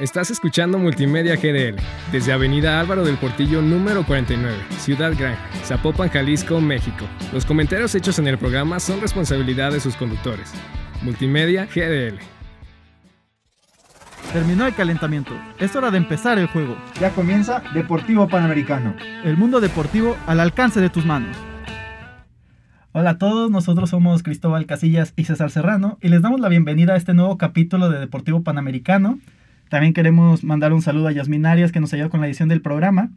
Estás 0.00 0.30
escuchando 0.30 0.78
Multimedia 0.78 1.34
GDL 1.34 1.74
desde 2.12 2.32
Avenida 2.32 2.78
Álvaro 2.78 3.04
del 3.04 3.16
Portillo 3.16 3.60
número 3.60 4.06
49, 4.06 4.56
Ciudad 4.78 5.12
Gran, 5.18 5.34
Zapopan, 5.64 6.08
Jalisco, 6.08 6.60
México. 6.60 7.04
Los 7.32 7.44
comentarios 7.44 7.96
hechos 7.96 8.20
en 8.20 8.28
el 8.28 8.38
programa 8.38 8.78
son 8.78 9.00
responsabilidad 9.00 9.72
de 9.72 9.80
sus 9.80 9.96
conductores. 9.96 10.52
Multimedia 11.02 11.66
GDL. 11.66 12.16
Terminó 14.32 14.68
el 14.68 14.74
calentamiento. 14.76 15.32
Es 15.58 15.74
hora 15.74 15.90
de 15.90 15.98
empezar 15.98 16.38
el 16.38 16.46
juego. 16.46 16.76
Ya 17.00 17.10
comienza 17.10 17.64
Deportivo 17.74 18.28
Panamericano. 18.28 18.94
El 19.24 19.36
mundo 19.36 19.58
deportivo 19.58 20.16
al 20.28 20.38
alcance 20.38 20.80
de 20.80 20.90
tus 20.90 21.06
manos. 21.06 21.36
Hola 22.92 23.10
a 23.10 23.18
todos, 23.18 23.50
nosotros 23.50 23.90
somos 23.90 24.22
Cristóbal 24.22 24.66
Casillas 24.66 25.12
y 25.16 25.24
César 25.24 25.50
Serrano 25.50 25.98
y 26.00 26.08
les 26.08 26.22
damos 26.22 26.38
la 26.38 26.48
bienvenida 26.48 26.94
a 26.94 26.96
este 26.96 27.14
nuevo 27.14 27.36
capítulo 27.36 27.90
de 27.90 27.98
Deportivo 27.98 28.44
Panamericano. 28.44 29.18
También 29.68 29.92
queremos 29.92 30.44
mandar 30.44 30.72
un 30.72 30.82
saludo 30.82 31.08
a 31.08 31.12
Yasmin 31.12 31.46
Arias 31.46 31.72
que 31.72 31.80
nos 31.80 31.92
ayudó 31.92 32.10
con 32.10 32.20
la 32.20 32.26
edición 32.26 32.48
del 32.48 32.62
programa. 32.62 33.10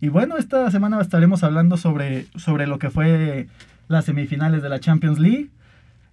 Y 0.00 0.08
bueno, 0.08 0.36
esta 0.36 0.68
semana 0.70 1.00
estaremos 1.00 1.44
hablando 1.44 1.76
sobre, 1.76 2.26
sobre 2.36 2.66
lo 2.66 2.78
que 2.78 2.90
fue 2.90 3.46
las 3.88 4.04
semifinales 4.04 4.62
de 4.62 4.68
la 4.68 4.80
Champions 4.80 5.18
League. 5.18 5.48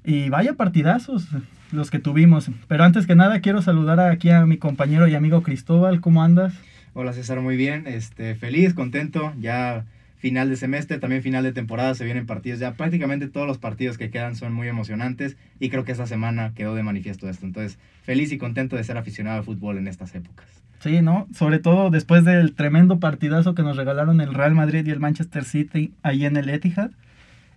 Y 0.06 0.30
vaya 0.30 0.54
partidazos 0.54 1.28
los 1.72 1.90
que 1.90 2.00
tuvimos. 2.00 2.52
Pero 2.68 2.84
antes 2.84 3.08
que 3.08 3.16
nada 3.16 3.42
quiero 3.42 3.62
saludar 3.62 4.00
aquí 4.00 4.30
a 4.30 4.46
mi 4.46 4.58
compañero 4.58 5.08
y 5.08 5.16
amigo 5.16 5.42
Cristóbal. 5.42 6.02
¿Cómo 6.02 6.24
andas? 6.24 6.54
Hola 6.94 7.14
César, 7.14 7.42
muy 7.42 7.58
bien. 7.58 7.88
Este, 7.88 8.36
feliz, 8.36 8.74
contento. 8.74 9.34
Ya 9.40 9.86
final 10.20 10.50
de 10.50 10.58
semestre, 10.58 11.00
también 11.00 11.24
final 11.24 11.44
de 11.44 11.54
temporada, 11.54 11.96
se 11.96 12.06
vienen 12.06 12.26
partidos 12.26 12.60
ya. 12.60 12.74
Prácticamente 12.74 13.28
todos 13.28 13.48
los 13.48 13.58
partidos 13.58 13.98
que 13.98 14.12
quedan 14.12 14.36
son 14.36 14.54
muy 14.54 14.68
emocionantes 14.68 15.38
y 15.60 15.70
creo 15.70 15.86
que 15.86 15.94
esta 15.94 16.06
semana 16.06 16.54
quedó 16.54 16.76
de 16.76 16.84
manifiesto 16.84 17.28
esto. 17.30 17.46
Entonces, 17.46 17.80
feliz 18.04 18.32
y 18.32 18.38
contento 18.38 18.76
de 18.76 18.84
ser 18.84 18.98
aficionado 18.98 19.38
al 19.38 19.44
fútbol 19.46 19.78
en 19.78 19.88
estas 19.88 20.14
épocas. 20.14 20.46
Sí, 20.80 21.02
¿no? 21.02 21.28
Sobre 21.34 21.60
todo 21.60 21.90
después 21.90 22.26
del 22.26 22.54
tremendo 22.54 23.00
partidazo 23.00 23.56
que 23.56 23.64
nos 23.64 23.78
regalaron 23.78 24.22
el 24.22 24.34
Real 24.34 24.56
Madrid 24.56 24.86
y 24.86 24.92
el 24.92 25.00
Manchester 25.00 25.44
City 25.46 25.94
ahí 26.04 26.26
en 26.26 26.38
el 26.38 26.50
Etihad. 26.50 26.92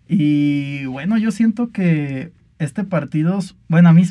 Y 0.08 0.86
bueno, 0.86 1.18
yo 1.18 1.30
siento 1.30 1.70
que 1.70 2.32
este 2.58 2.84
partido, 2.84 3.40
bueno, 3.68 3.88
a 3.88 3.92
mí, 3.92 4.02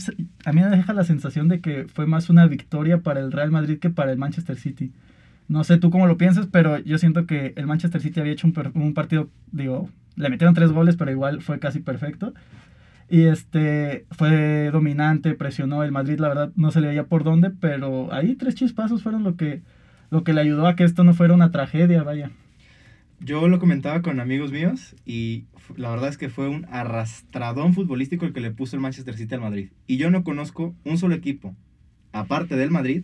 a 0.45 0.51
mí 0.51 0.61
me 0.61 0.75
deja 0.75 0.93
la 0.93 1.03
sensación 1.03 1.47
de 1.47 1.61
que 1.61 1.87
fue 1.87 2.05
más 2.05 2.29
una 2.29 2.47
victoria 2.47 2.99
para 2.99 3.21
el 3.21 3.31
Real 3.31 3.51
Madrid 3.51 3.79
que 3.79 3.89
para 3.89 4.11
el 4.11 4.17
Manchester 4.17 4.57
City. 4.57 4.91
No 5.47 5.63
sé 5.63 5.77
tú 5.77 5.89
cómo 5.89 6.07
lo 6.07 6.17
piensas, 6.17 6.47
pero 6.47 6.79
yo 6.79 6.97
siento 6.97 7.25
que 7.25 7.53
el 7.55 7.67
Manchester 7.67 8.01
City 8.01 8.19
había 8.19 8.33
hecho 8.33 8.47
un, 8.47 8.93
partido, 8.93 9.29
digo, 9.51 9.89
le 10.15 10.29
metieron 10.29 10.53
tres 10.53 10.71
goles, 10.71 10.95
pero 10.95 11.11
igual 11.11 11.41
fue 11.41 11.59
casi 11.59 11.79
perfecto. 11.79 12.33
Y 13.09 13.23
este 13.23 14.05
fue 14.11 14.69
dominante, 14.71 15.33
presionó 15.33 15.83
el 15.83 15.91
Madrid, 15.91 16.19
la 16.19 16.29
verdad 16.29 16.51
no 16.55 16.71
se 16.71 16.79
le 16.79 16.87
veía 16.87 17.05
por 17.05 17.25
dónde, 17.25 17.49
pero 17.49 18.13
ahí 18.13 18.35
tres 18.35 18.55
chispazos 18.55 19.03
fueron 19.03 19.23
lo 19.23 19.35
que, 19.35 19.61
lo 20.09 20.23
que 20.23 20.31
le 20.31 20.41
ayudó 20.41 20.67
a 20.67 20.77
que 20.77 20.85
esto 20.85 21.03
no 21.03 21.13
fuera 21.13 21.33
una 21.33 21.51
tragedia, 21.51 22.03
vaya. 22.03 22.31
Yo 23.19 23.47
lo 23.47 23.59
comentaba 23.59 24.01
con 24.01 24.19
amigos 24.19 24.51
míos 24.51 24.95
y 25.05 25.45
la 25.77 25.91
verdad 25.91 26.09
es 26.09 26.17
que 26.17 26.29
fue 26.29 26.47
un 26.47 26.65
arrastradón 26.71 27.73
futbolístico 27.73 28.25
el 28.25 28.33
que 28.33 28.41
le 28.41 28.49
puso 28.49 28.75
el 28.75 28.81
Manchester 28.81 29.15
City 29.15 29.35
al 29.35 29.41
Madrid. 29.41 29.69
Y 29.85 29.97
yo 29.97 30.09
no 30.09 30.23
conozco 30.23 30.73
un 30.85 30.97
solo 30.97 31.13
equipo, 31.13 31.55
aparte 32.13 32.55
del 32.55 32.71
Madrid, 32.71 33.03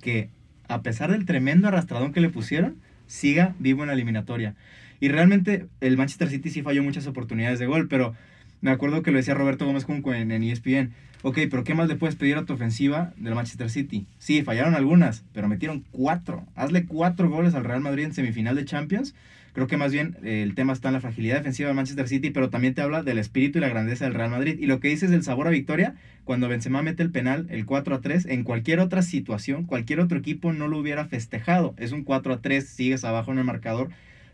que 0.00 0.30
a 0.70 0.82
pesar 0.82 1.10
del 1.10 1.26
tremendo 1.26 1.68
arrastradón 1.68 2.12
que 2.12 2.20
le 2.20 2.30
pusieron, 2.30 2.76
siga 3.06 3.54
vivo 3.58 3.82
en 3.82 3.88
la 3.88 3.94
eliminatoria. 3.94 4.54
Y 5.00 5.08
realmente 5.08 5.66
el 5.80 5.96
Manchester 5.96 6.28
City 6.28 6.48
sí 6.48 6.62
falló 6.62 6.82
muchas 6.82 7.08
oportunidades 7.08 7.58
de 7.58 7.66
gol, 7.66 7.88
pero 7.88 8.14
me 8.60 8.70
acuerdo 8.70 9.02
que 9.02 9.10
lo 9.10 9.16
decía 9.16 9.34
Roberto 9.34 9.66
Gómez 9.66 9.84
Junco 9.84 10.14
en, 10.14 10.30
en 10.30 10.44
ESPN. 10.44 10.92
Ok, 11.22 11.38
pero 11.50 11.64
¿qué 11.64 11.74
más 11.74 11.88
le 11.88 11.96
puedes 11.96 12.14
pedir 12.14 12.36
a 12.36 12.44
tu 12.44 12.52
ofensiva 12.52 13.12
del 13.16 13.34
Manchester 13.34 13.68
City? 13.68 14.06
Sí, 14.18 14.42
fallaron 14.42 14.74
algunas, 14.74 15.24
pero 15.32 15.48
metieron 15.48 15.84
cuatro. 15.90 16.46
Hazle 16.54 16.86
cuatro 16.86 17.28
goles 17.28 17.54
al 17.54 17.64
Real 17.64 17.80
Madrid 17.80 18.04
en 18.04 18.14
semifinal 18.14 18.54
de 18.54 18.64
Champions 18.64 19.14
Creo 19.52 19.66
que 19.66 19.76
más 19.76 19.92
bien 19.92 20.16
eh, 20.22 20.42
el 20.42 20.54
tema 20.54 20.72
está 20.72 20.88
en 20.88 20.94
la 20.94 21.00
fragilidad 21.00 21.36
defensiva 21.36 21.68
de 21.68 21.74
Manchester 21.74 22.08
City, 22.08 22.30
pero 22.30 22.50
también 22.50 22.74
te 22.74 22.82
habla 22.82 23.02
del 23.02 23.18
espíritu 23.18 23.58
y 23.58 23.60
la 23.60 23.68
grandeza 23.68 24.04
del 24.04 24.14
Real 24.14 24.30
Madrid. 24.30 24.56
Y 24.58 24.66
lo 24.66 24.80
que 24.80 24.88
dices 24.88 25.10
del 25.10 25.22
sabor 25.22 25.48
a 25.48 25.50
victoria, 25.50 25.94
cuando 26.24 26.48
Benzema 26.48 26.82
mete 26.82 27.02
el 27.02 27.10
penal, 27.10 27.46
el 27.50 27.66
4 27.66 27.96
a 27.96 28.00
3, 28.00 28.26
en 28.26 28.44
cualquier 28.44 28.80
otra 28.80 29.02
situación, 29.02 29.64
cualquier 29.64 30.00
otro 30.00 30.18
equipo 30.18 30.52
no 30.52 30.68
lo 30.68 30.78
hubiera 30.78 31.04
festejado. 31.06 31.74
Es 31.76 31.92
un 31.92 32.04
4 32.04 32.34
a 32.34 32.40
3, 32.40 32.66
sigues 32.66 33.04
abajo 33.04 33.32
en 33.32 33.38
el 33.38 33.44
marcador, 33.44 33.90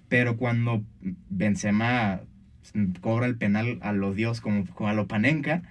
pero 0.08 0.36
cuando 0.36 0.82
Benzema 1.30 2.20
cobra 3.00 3.26
el 3.26 3.36
penal 3.36 3.78
a 3.80 3.92
lo 3.92 4.12
Dios, 4.12 4.40
como, 4.40 4.66
como 4.66 4.90
a 4.90 4.94
lo 4.94 5.06
Panenka, 5.06 5.62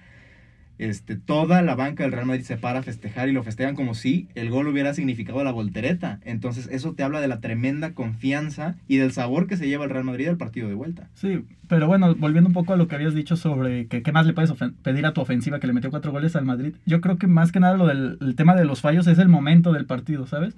este, 0.78 1.16
toda 1.16 1.62
la 1.62 1.74
banca 1.74 2.02
del 2.02 2.12
Real 2.12 2.26
Madrid 2.26 2.44
se 2.44 2.56
para 2.56 2.80
a 2.80 2.82
festejar 2.82 3.28
y 3.28 3.32
lo 3.32 3.42
festejan 3.42 3.74
como 3.74 3.94
si 3.94 4.28
el 4.34 4.50
gol 4.50 4.66
hubiera 4.66 4.94
significado 4.94 5.42
la 5.42 5.52
voltereta. 5.52 6.20
Entonces 6.24 6.68
eso 6.70 6.92
te 6.92 7.02
habla 7.02 7.20
de 7.20 7.28
la 7.28 7.40
tremenda 7.40 7.92
confianza 7.92 8.76
y 8.88 8.96
del 8.96 9.12
sabor 9.12 9.46
que 9.46 9.56
se 9.56 9.68
lleva 9.68 9.84
el 9.84 9.90
Real 9.90 10.04
Madrid 10.04 10.28
al 10.28 10.36
partido 10.36 10.68
de 10.68 10.74
vuelta. 10.74 11.08
Sí, 11.14 11.44
pero 11.68 11.86
bueno, 11.86 12.14
volviendo 12.14 12.48
un 12.48 12.54
poco 12.54 12.72
a 12.72 12.76
lo 12.76 12.88
que 12.88 12.94
habías 12.94 13.14
dicho 13.14 13.36
sobre 13.36 13.86
qué 13.86 14.12
más 14.12 14.26
le 14.26 14.32
puedes 14.32 14.52
pedir 14.82 15.06
a 15.06 15.12
tu 15.12 15.20
ofensiva 15.20 15.60
que 15.60 15.66
le 15.66 15.72
metió 15.72 15.90
cuatro 15.90 16.12
goles 16.12 16.36
al 16.36 16.44
Madrid, 16.44 16.74
yo 16.84 17.00
creo 17.00 17.16
que 17.18 17.26
más 17.26 17.52
que 17.52 17.60
nada 17.60 17.76
lo 17.76 17.86
del 17.86 18.34
tema 18.36 18.54
de 18.54 18.64
los 18.64 18.80
fallos 18.80 19.06
es 19.06 19.18
el 19.18 19.28
momento 19.28 19.72
del 19.72 19.86
partido, 19.86 20.26
¿sabes? 20.26 20.54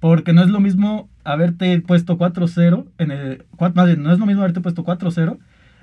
Porque 0.00 0.32
no 0.32 0.42
es 0.42 0.48
lo 0.48 0.60
mismo 0.60 1.10
haberte 1.24 1.78
puesto 1.80 2.16
4-0 2.16 2.86
en 2.96 3.10
el... 3.10 3.44
Más 3.74 3.86
bien, 3.86 4.02
no 4.02 4.12
es 4.12 4.18
lo 4.18 4.24
mismo 4.24 4.40
haberte 4.40 4.62
puesto 4.62 4.82
4-0 4.82 5.38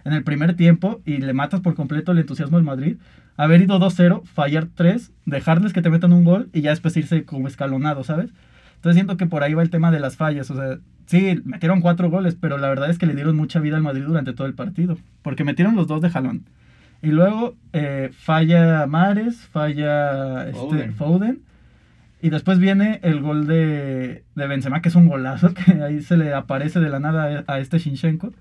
en 0.06 0.14
el 0.14 0.24
primer 0.24 0.56
tiempo 0.56 1.02
y 1.06 1.18
le 1.18 1.34
matas 1.34 1.62
por 1.62 1.76
completo 1.76 2.12
el 2.12 2.20
entusiasmo 2.20 2.58
del 2.58 2.66
Madrid 2.66 2.98
haber 3.38 3.62
ido 3.62 3.80
2-0, 3.80 4.26
fallar 4.26 4.68
3, 4.74 5.12
dejarles 5.26 5.72
que 5.72 5.82
te 5.82 5.90
metan 5.90 6.12
un 6.12 6.26
gol 6.26 6.50
y 6.54 6.62
ya 6.62 6.72
después 6.72 6.98
irse 6.98 7.24
como 7.24 7.48
escalonado, 7.48 8.04
¿sabes? 8.04 8.32
Entonces 8.76 8.96
siento 8.96 9.16
que 9.16 9.28
por 9.28 9.44
ahí 9.44 9.54
va 9.54 9.62
el 9.62 9.70
tema 9.70 9.92
de 9.92 10.00
las 10.00 10.18
fallas. 10.18 10.50
O 10.52 10.56
sea, 10.56 10.80
sí, 11.06 11.40
metieron 11.46 11.82
4 11.82 12.10
goles, 12.10 12.36
pero 12.40 12.58
la 12.58 12.68
verdad 12.68 12.90
es 12.90 12.98
que 12.98 13.06
le 13.06 13.16
dieron 13.16 13.36
mucha 13.36 13.60
vida 13.60 13.78
al 13.78 13.84
Madrid 13.84 14.04
durante 14.06 14.34
todo 14.34 14.48
el 14.48 14.56
partido. 14.56 14.98
Porque 15.22 15.44
metieron 15.44 15.76
los 15.76 15.88
dos 15.88 16.02
de 16.02 16.10
jalón. 16.10 16.46
Y 17.02 17.10
luego 17.10 17.56
eh, 17.74 18.10
falla 18.12 18.88
Mares, 18.88 19.38
falla 19.38 20.50
este, 20.50 20.92
Foden. 20.92 21.42
Y 22.20 22.30
después 22.30 22.58
viene 22.58 23.00
el 23.04 23.22
gol 23.22 23.46
de, 23.46 24.24
de 24.34 24.48
Benzema, 24.48 24.82
que 24.82 24.90
es 24.90 24.96
un 24.96 25.08
golazo, 25.08 25.54
que 25.54 25.84
ahí 25.84 26.02
se 26.02 26.18
le 26.18 26.34
aparece 26.34 26.80
de 26.80 26.90
la 26.90 27.00
nada 27.00 27.44
a 27.46 27.60
este 27.60 27.78
Shinchenko. 27.78 28.34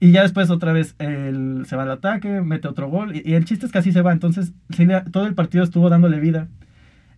Y 0.00 0.12
ya 0.12 0.22
después 0.22 0.48
otra 0.48 0.72
vez 0.72 0.94
él 0.98 1.64
se 1.66 1.76
va 1.76 1.82
al 1.82 1.90
ataque, 1.90 2.40
mete 2.40 2.66
otro 2.66 2.88
gol. 2.88 3.14
Y, 3.14 3.34
el 3.34 3.44
chiste 3.44 3.66
es 3.66 3.72
que 3.72 3.78
así 3.78 3.92
se 3.92 4.00
va. 4.00 4.12
Entonces, 4.12 4.54
todo 5.12 5.26
el 5.26 5.34
partido 5.34 5.62
estuvo 5.62 5.90
dándole 5.90 6.18
vida. 6.18 6.48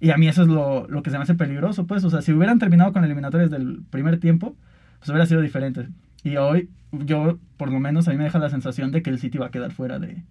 Y 0.00 0.10
a 0.10 0.16
mí 0.16 0.26
eso 0.26 0.42
es 0.42 0.48
lo, 0.48 0.88
lo, 0.88 1.04
que 1.04 1.10
se 1.10 1.16
me 1.16 1.22
hace 1.22 1.34
peligroso, 1.36 1.86
pues. 1.86 2.02
O 2.02 2.10
sea, 2.10 2.22
si 2.22 2.32
hubieran 2.32 2.58
terminado 2.58 2.92
con 2.92 3.04
eliminatorias 3.04 3.50
del 3.50 3.82
primer 3.90 4.18
tiempo, 4.18 4.56
pues 4.98 5.08
hubiera 5.10 5.26
sido 5.26 5.40
diferente. 5.40 5.88
Y 6.24 6.36
hoy, 6.36 6.70
yo, 6.90 7.38
por 7.56 7.70
lo 7.70 7.78
menos, 7.78 8.08
a 8.08 8.10
mí 8.10 8.16
me 8.16 8.24
deja 8.24 8.40
la 8.40 8.50
sensación 8.50 8.90
de 8.90 9.02
que 9.02 9.10
el 9.10 9.20
City 9.20 9.38
va 9.38 9.46
a 9.46 9.50
quedar 9.52 9.70
fuera 9.70 10.00
de, 10.00 10.24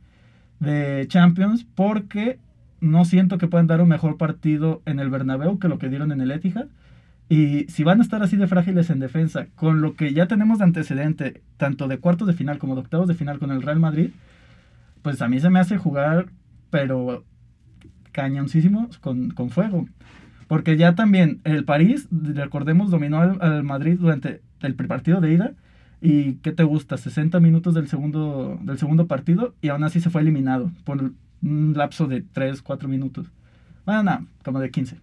de 0.60 1.06
Champions. 1.08 1.66
Porque 1.74 2.38
no 2.82 3.06
siento 3.06 3.38
que 3.38 3.48
puedan 3.48 3.68
dar 3.68 3.80
un 3.80 3.88
mejor 3.88 4.18
partido 4.18 4.82
en 4.86 5.00
el 5.00 5.10
Bernabéu 5.10 5.58
que 5.58 5.70
lo 5.70 5.80
que 5.80 5.88
dieron 5.88 6.12
en 6.12 6.20
el 6.20 6.32
Etihad. 6.32 6.68
Y 7.32 7.64
si 7.70 7.86
van 7.86 8.00
a 8.00 8.04
estar 8.04 8.22
así 8.22 8.36
de 8.36 8.46
frágiles 8.46 8.90
en 8.90 9.00
defensa, 9.00 9.48
con 9.56 9.80
lo 9.80 9.96
que 9.96 10.14
ya 10.14 10.28
tenemos 10.28 10.58
de 10.58 10.66
antecedente, 10.66 11.42
tanto 11.56 11.88
de 11.88 11.98
cuartos 11.98 12.28
de 12.28 12.34
final 12.34 12.60
como 12.60 12.76
de 12.76 12.82
octavos 12.82 13.08
de 13.08 13.14
final 13.14 13.40
con 13.40 13.52
el 13.52 13.62
Real 13.62 13.80
Madrid, 13.80 14.10
pues 15.02 15.22
a 15.22 15.30
mí 15.30 15.40
se 15.40 15.50
me 15.50 15.60
hace 15.60 15.78
jugar, 15.78 16.26
pero 16.72 17.24
cañoncísimo 18.12 18.90
con, 19.00 19.50
fuego. 19.50 19.88
Porque 20.50 20.76
ya 20.76 20.94
también 20.96 21.40
el 21.46 21.64
París, 21.64 22.10
recordemos, 22.12 22.92
dominó 22.92 23.22
al, 23.22 23.64
Madrid 23.64 23.98
durante 23.98 24.42
el 24.60 24.76
partido 24.76 25.22
de 25.22 25.32
ida. 25.32 25.54
¿Y 26.02 26.34
qué 26.44 26.52
te 26.52 26.64
gusta? 26.64 26.98
60 26.98 27.40
minutos 27.40 27.74
del 27.74 27.88
segundo, 27.88 28.60
del 28.62 28.78
segundo 28.78 29.08
partido 29.08 29.56
y 29.62 29.70
aún 29.70 29.86
así 29.86 30.02
se 30.02 30.10
fue 30.10 30.20
eliminado 30.20 30.70
por 30.84 31.14
un 31.42 31.74
lapso 31.78 32.08
de 32.08 32.24
3, 32.24 32.62
4 32.62 32.90
minutos. 32.90 33.28
Bueno, 33.86 34.04
nada, 34.04 34.26
como 34.44 34.60
de 34.60 34.70
15. 34.70 34.98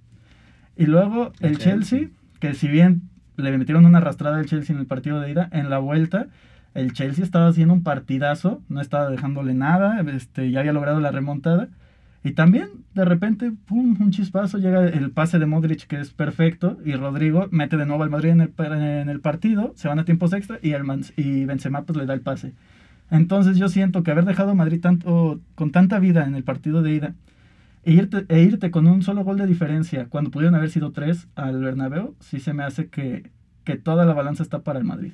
Y 0.76 0.84
luego 0.84 1.32
el, 1.40 1.56
Chelsea 1.56 2.10
que 2.38 2.54
si 2.54 2.68
bien 2.68 3.02
le 3.36 3.56
metieron 3.56 3.86
una 3.86 3.98
arrastrada 3.98 4.38
al 4.38 4.46
Chelsea 4.46 4.74
en 4.74 4.80
el 4.80 4.86
partido 4.86 5.20
de 5.20 5.30
ida, 5.30 5.48
en 5.52 5.70
la 5.70 5.78
vuelta 5.78 6.28
el 6.74 6.92
Chelsea 6.92 7.24
estaba 7.24 7.48
haciendo 7.48 7.74
un 7.74 7.82
partidazo, 7.82 8.62
no 8.68 8.80
estaba 8.80 9.10
dejándole 9.10 9.54
nada, 9.54 10.00
este, 10.12 10.50
ya 10.50 10.60
había 10.60 10.72
logrado 10.72 11.00
la 11.00 11.10
remontada. 11.10 11.68
Y 12.24 12.32
también, 12.32 12.68
de 12.94 13.04
repente, 13.04 13.52
un 13.70 14.10
chispazo, 14.10 14.58
llega 14.58 14.86
el 14.86 15.10
pase 15.10 15.38
de 15.38 15.46
Modric 15.46 15.86
que 15.86 16.00
es 16.00 16.10
perfecto 16.10 16.78
y 16.84 16.94
Rodrigo 16.94 17.48
mete 17.50 17.76
de 17.76 17.86
nuevo 17.86 18.02
al 18.02 18.10
Madrid 18.10 18.30
en 18.30 18.40
el, 18.40 18.52
en 18.58 19.08
el 19.08 19.20
partido, 19.20 19.72
se 19.76 19.88
van 19.88 19.98
a 19.98 20.04
tiempos 20.04 20.32
extra 20.32 20.58
y, 20.62 20.72
el 20.72 20.82
y 21.16 21.44
Benzema 21.44 21.82
pues, 21.82 21.96
le 21.96 22.06
da 22.06 22.14
el 22.14 22.20
pase. 22.20 22.52
Entonces 23.10 23.56
yo 23.56 23.68
siento 23.68 24.02
que 24.02 24.10
haber 24.10 24.24
dejado 24.24 24.50
a 24.50 24.54
Madrid 24.54 24.80
tanto, 24.80 25.40
con 25.54 25.70
tanta 25.70 25.98
vida 25.98 26.26
en 26.26 26.34
el 26.34 26.44
partido 26.44 26.82
de 26.82 26.92
ida 26.92 27.14
e 27.88 27.92
irte, 27.92 28.26
e 28.28 28.42
irte 28.42 28.70
con 28.70 28.86
un 28.86 29.02
solo 29.02 29.24
gol 29.24 29.38
de 29.38 29.46
diferencia, 29.46 30.08
cuando 30.10 30.30
pudieron 30.30 30.54
haber 30.54 30.68
sido 30.68 30.92
tres 30.92 31.26
al 31.36 31.62
Bernabéu, 31.62 32.14
sí 32.20 32.38
se 32.38 32.52
me 32.52 32.62
hace 32.62 32.88
que, 32.88 33.30
toda 33.82 34.04
la 34.04 34.12
balanza 34.12 34.42
está 34.42 34.62
para 34.62 34.78
el 34.78 34.84
Madrid. 34.84 35.12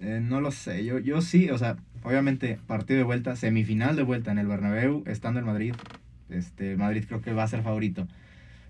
Eh, 0.00 0.20
no 0.22 0.40
lo 0.40 0.50
sé, 0.50 0.86
yo, 0.86 0.98
yo 0.98 1.20
sí, 1.20 1.50
o 1.50 1.58
sea, 1.58 1.76
obviamente 2.02 2.58
partido 2.66 2.96
de 2.96 3.04
vuelta, 3.04 3.36
semifinal 3.36 3.94
de 3.94 4.04
vuelta 4.04 4.32
en 4.32 4.38
el 4.38 4.46
Bernabéu, 4.46 5.02
estando 5.06 5.38
en 5.38 5.44
Madrid, 5.44 5.74
este, 6.30 6.78
Madrid 6.78 7.04
creo 7.06 7.20
que 7.20 7.34
va 7.34 7.42
a 7.42 7.48
ser 7.48 7.62
favorito. 7.62 8.08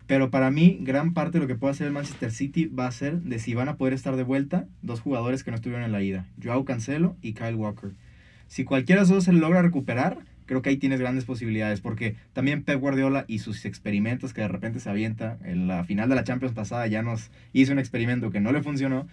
Pero 0.08 0.31
para 0.31 0.50
mí, 0.50 0.79
gran 0.81 1.14
parte 1.14 1.38
de 1.38 1.43
lo 1.43 1.46
que 1.46 1.55
puede 1.55 1.73
hacer 1.73 1.87
el 1.87 1.93
Manchester 1.93 2.32
City 2.32 2.67
va 2.67 2.88
a 2.88 2.93
ser 2.93 3.20
de 3.20 3.38
si 3.38 3.55
van 3.55 3.69
a 3.69 3.76
poder 3.76 3.94
estar 3.94 4.17
de 4.17 4.25
vuelta 4.25 4.67
dos 4.82 5.00
jugadores 5.00 5.44
que 5.44 5.52
no 5.52 5.56
estuvieron 5.56 5.84
en 5.84 5.93
la 5.93 6.02
ida, 6.02 6.26
Joao 6.43 6.64
Cancelo 6.64 7.17
y 7.23 7.34
Kyle 7.34 7.55
Walker. 7.55 7.93
Si 8.49 8.64
cualquiera 8.64 9.02
de 9.02 9.05
esos 9.05 9.17
dos 9.17 9.25
se 9.25 9.32
logra 9.32 9.62
recuperar, 9.62 10.19
creo 10.49 10.62
que 10.62 10.71
ahí 10.71 10.77
tienes 10.79 10.99
grandes 10.99 11.25
posibilidades, 11.25 11.81
porque 11.81 12.17
también 12.33 12.65
Pep 12.65 12.81
Guardiola 12.81 13.25
y 13.29 13.39
sus 13.39 13.65
experimentos 13.65 14.33
que 14.35 14.41
de 14.41 14.49
repente 14.49 14.81
se 14.81 14.91
avienta, 14.91 15.37
en 15.45 15.69
la 15.69 15.85
final 15.85 16.09
de 16.09 16.17
la 16.17 16.25
Champions 16.25 16.55
pasada 16.55 16.89
ya 16.89 17.03
nos 17.03 17.31
hizo 17.53 17.71
un 17.73 17.79
experimento 17.79 18.31
que 18.31 18.41
no 18.41 18.50
le 18.50 18.62
funcionó, 18.62 19.06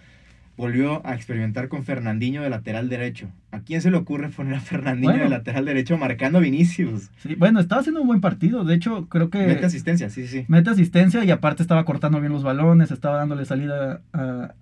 volvió 0.56 1.06
a 1.06 1.14
experimentar 1.14 1.68
con 1.68 1.84
Fernandinho 1.84 2.40
de 2.42 2.48
lateral 2.48 2.88
derecho. 2.88 3.28
¿A 3.50 3.60
quién 3.60 3.82
se 3.82 3.90
le 3.90 3.98
ocurre 3.98 4.30
poner 4.30 4.54
a 4.54 4.60
Fernandinho 4.60 5.10
Bueno. 5.12 5.24
de 5.24 5.30
lateral 5.30 5.66
derecho 5.66 5.98
marcando 5.98 6.38
a 6.38 6.40
Vinicius? 6.40 7.10
Sí, 7.18 7.34
bueno, 7.34 7.60
estaba 7.60 7.82
haciendo 7.82 8.00
un 8.00 8.06
buen 8.06 8.22
partido. 8.22 8.64
De 8.64 8.74
hecho, 8.74 9.06
creo 9.10 9.28
que 9.28 9.46
Mete 9.46 9.66
asistencia, 9.66 10.08
sí, 10.08 10.26
sí, 10.26 10.40
sí. 10.40 10.44
mete 10.48 10.70
asistencia 10.70 11.22
y 11.24 11.30
aparte 11.30 11.62
estaba 11.62 11.84
cortando 11.84 12.20
bien 12.20 12.32
los 12.32 12.42
balones, 12.42 12.90
estaba 12.90 13.18
dándole 13.18 13.44
salida 13.44 14.00
a- 14.14 14.54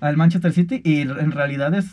al 0.00 0.16
Manchester 0.16 0.52
City 0.52 0.80
y 0.84 1.00
en 1.00 1.30
realidad 1.30 1.74
es 1.74 1.86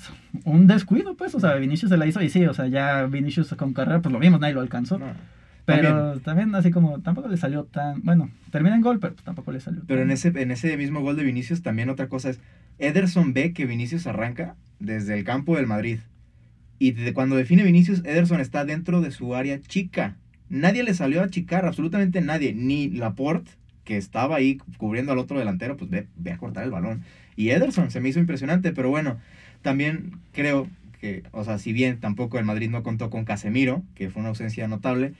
un 0.46 0.68
descuido, 0.68 1.16
pues, 1.16 1.36
o 1.36 1.40
sea, 1.40 1.56
Vinicius 1.56 1.90
se 1.90 1.98
la 1.98 2.06
hizo 2.06 2.22
y 2.22 2.30
sí, 2.30 2.46
o 2.46 2.54
sea, 2.54 2.68
ya 2.68 3.06
Vinicius 3.06 3.54
con 3.56 3.74
carrera, 3.74 4.02
pues 4.02 4.14
lo 4.14 4.20
vimos, 4.20 4.40
nadie 4.40 4.54
lo 4.54 4.62
alcanzó. 4.62 4.98
No. 5.00 5.06
pero 5.66 6.18
también. 6.22 6.56
así 6.56 6.72
como, 6.72 7.02
tampoco 7.02 7.28
le 7.28 7.36
salió 7.38 7.66
tan, 7.66 8.02
bueno, 8.04 8.30
termina 8.52 8.76
en 8.76 8.82
gol, 8.82 9.00
pero 9.00 9.14
pues, 9.14 9.26
tampoco 9.26 9.52
le 9.52 9.60
salió 9.60 9.82
Pero 9.86 10.00
tan- 10.02 10.08
en 10.10 10.14
ese, 10.14 10.28
en 10.42 10.52
ese 10.52 10.78
mismo 10.78 11.02
gol 11.02 11.18
de 11.18 11.24
Vinicius 11.24 11.62
también 11.62 11.90
otra 11.90 12.08
cosa 12.08 12.30
es, 12.30 12.40
Ederson 12.80 13.34
ve 13.34 13.52
que 13.54 13.66
Vinicius 13.66 14.08
arranca 14.08 14.56
desde 14.80 15.18
el 15.18 15.24
campo 15.24 15.56
del 15.58 15.68
Madrid. 15.68 16.00
Y 16.80 16.92
de 16.92 17.12
cuando 17.14 17.36
define 17.36 17.64
Vinicius, 17.64 18.00
Ederson 18.06 18.40
está 18.40 18.64
dentro 18.64 19.02
de 19.02 19.10
su 19.12 19.34
área 19.36 19.60
chica. 19.60 20.16
Nadie 20.48 20.84
le 20.84 20.94
salió 20.94 21.22
a 21.22 21.26
achicar, 21.26 21.66
absolutamente 21.66 22.22
nadie. 22.22 22.54
Ni 22.54 22.88
Laporte, 22.92 23.52
que 23.88 23.96
estaba 23.96 24.36
ahí 24.36 24.58
cubriendo 24.78 25.14
al 25.14 25.18
otro 25.18 25.40
delantero, 25.40 25.78
pues 25.78 25.90
ve, 25.90 26.08
ve 26.18 26.34
a 26.34 26.38
cortar 26.38 26.66
el 26.66 26.72
balón. 26.72 27.04
Y 27.38 27.52
Ederson 27.52 27.90
se 27.90 28.02
me 28.02 28.10
hizo 28.10 28.20
impresionante, 28.20 28.74
pero 28.74 28.90
bueno, 28.90 29.18
también 29.62 30.20
creo 30.34 30.68
que, 31.00 31.24
o 31.32 31.46
sea, 31.46 31.58
si 31.58 31.72
bien 31.72 32.02
tampoco 32.02 32.38
el 32.38 32.44
Madrid 32.44 32.70
no 32.70 32.84
contó 32.84 33.10
con 33.10 33.24
Casemiro, 33.24 33.84
que 33.96 34.10
fue 34.10 34.20
una 34.20 34.30
ausencia 34.30 34.68
notable, 34.68 35.14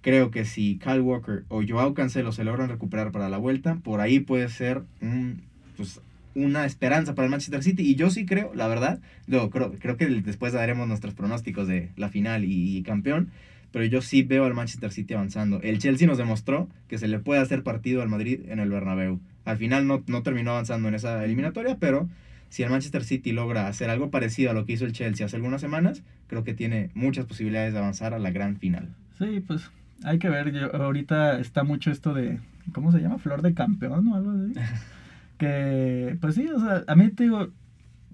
creo 0.00 0.32
que 0.32 0.44
si 0.44 0.80
Kyle 0.82 1.00
Walker 1.00 1.44
o 1.46 1.62
Joao 1.66 1.94
Cancelo 1.94 2.32
se 2.32 2.42
logran 2.42 2.68
recuperar 2.68 3.12
para 3.12 3.28
la 3.28 3.38
vuelta, 3.38 3.76
por 3.76 4.00
ahí 4.00 4.18
puede 4.18 4.48
ser 4.48 4.82
un, 5.00 5.40
pues, 5.76 6.00
una 6.34 6.66
esperanza 6.66 7.14
para 7.14 7.26
el 7.26 7.30
Manchester 7.30 7.62
City. 7.62 7.84
Y 7.84 7.94
yo 7.94 8.10
sí 8.10 8.26
creo, 8.26 8.52
la 8.52 8.66
verdad, 8.66 8.98
luego 9.28 9.48
creo, 9.50 9.72
creo 9.78 9.96
que 9.96 10.06
después 10.06 10.52
daremos 10.52 10.88
nuestros 10.88 11.14
pronósticos 11.14 11.68
de 11.68 11.90
la 11.94 12.08
final 12.08 12.44
y, 12.44 12.76
y 12.76 12.82
campeón, 12.82 13.30
pero 13.72 13.84
yo 13.84 14.02
sí 14.02 14.22
veo 14.22 14.44
al 14.44 14.54
Manchester 14.54 14.92
City 14.92 15.14
avanzando. 15.14 15.60
El 15.62 15.78
Chelsea 15.78 16.06
nos 16.06 16.18
demostró 16.18 16.68
que 16.88 16.98
se 16.98 17.08
le 17.08 17.18
puede 17.18 17.40
hacer 17.40 17.62
partido 17.62 18.02
al 18.02 18.08
Madrid 18.08 18.40
en 18.48 18.58
el 18.58 18.70
Bernabéu. 18.70 19.20
Al 19.44 19.56
final 19.56 19.86
no, 19.86 20.02
no 20.06 20.22
terminó 20.22 20.52
avanzando 20.52 20.88
en 20.88 20.94
esa 20.94 21.24
eliminatoria, 21.24 21.76
pero 21.78 22.08
si 22.48 22.62
el 22.62 22.70
Manchester 22.70 23.04
City 23.04 23.32
logra 23.32 23.66
hacer 23.66 23.90
algo 23.90 24.10
parecido 24.10 24.50
a 24.50 24.54
lo 24.54 24.64
que 24.64 24.72
hizo 24.72 24.84
el 24.84 24.92
Chelsea 24.92 25.26
hace 25.26 25.36
algunas 25.36 25.60
semanas, 25.60 26.02
creo 26.26 26.44
que 26.44 26.54
tiene 26.54 26.90
muchas 26.94 27.26
posibilidades 27.26 27.72
de 27.72 27.78
avanzar 27.78 28.14
a 28.14 28.18
la 28.18 28.30
gran 28.30 28.56
final. 28.56 28.88
Sí, 29.18 29.42
pues 29.46 29.70
hay 30.04 30.18
que 30.18 30.28
ver. 30.28 30.52
Yo, 30.52 30.74
ahorita 30.74 31.40
está 31.40 31.64
mucho 31.64 31.90
esto 31.90 32.14
de. 32.14 32.38
¿Cómo 32.72 32.92
se 32.92 33.00
llama? 33.00 33.18
Flor 33.18 33.42
de 33.42 33.54
campeón 33.54 34.08
o 34.08 34.16
algo 34.16 34.30
así. 34.30 34.52
que, 35.38 36.16
pues 36.20 36.34
sí, 36.34 36.46
o 36.48 36.60
sea, 36.60 36.84
a 36.86 36.94
mí 36.94 37.08
te 37.10 37.24
digo. 37.24 37.48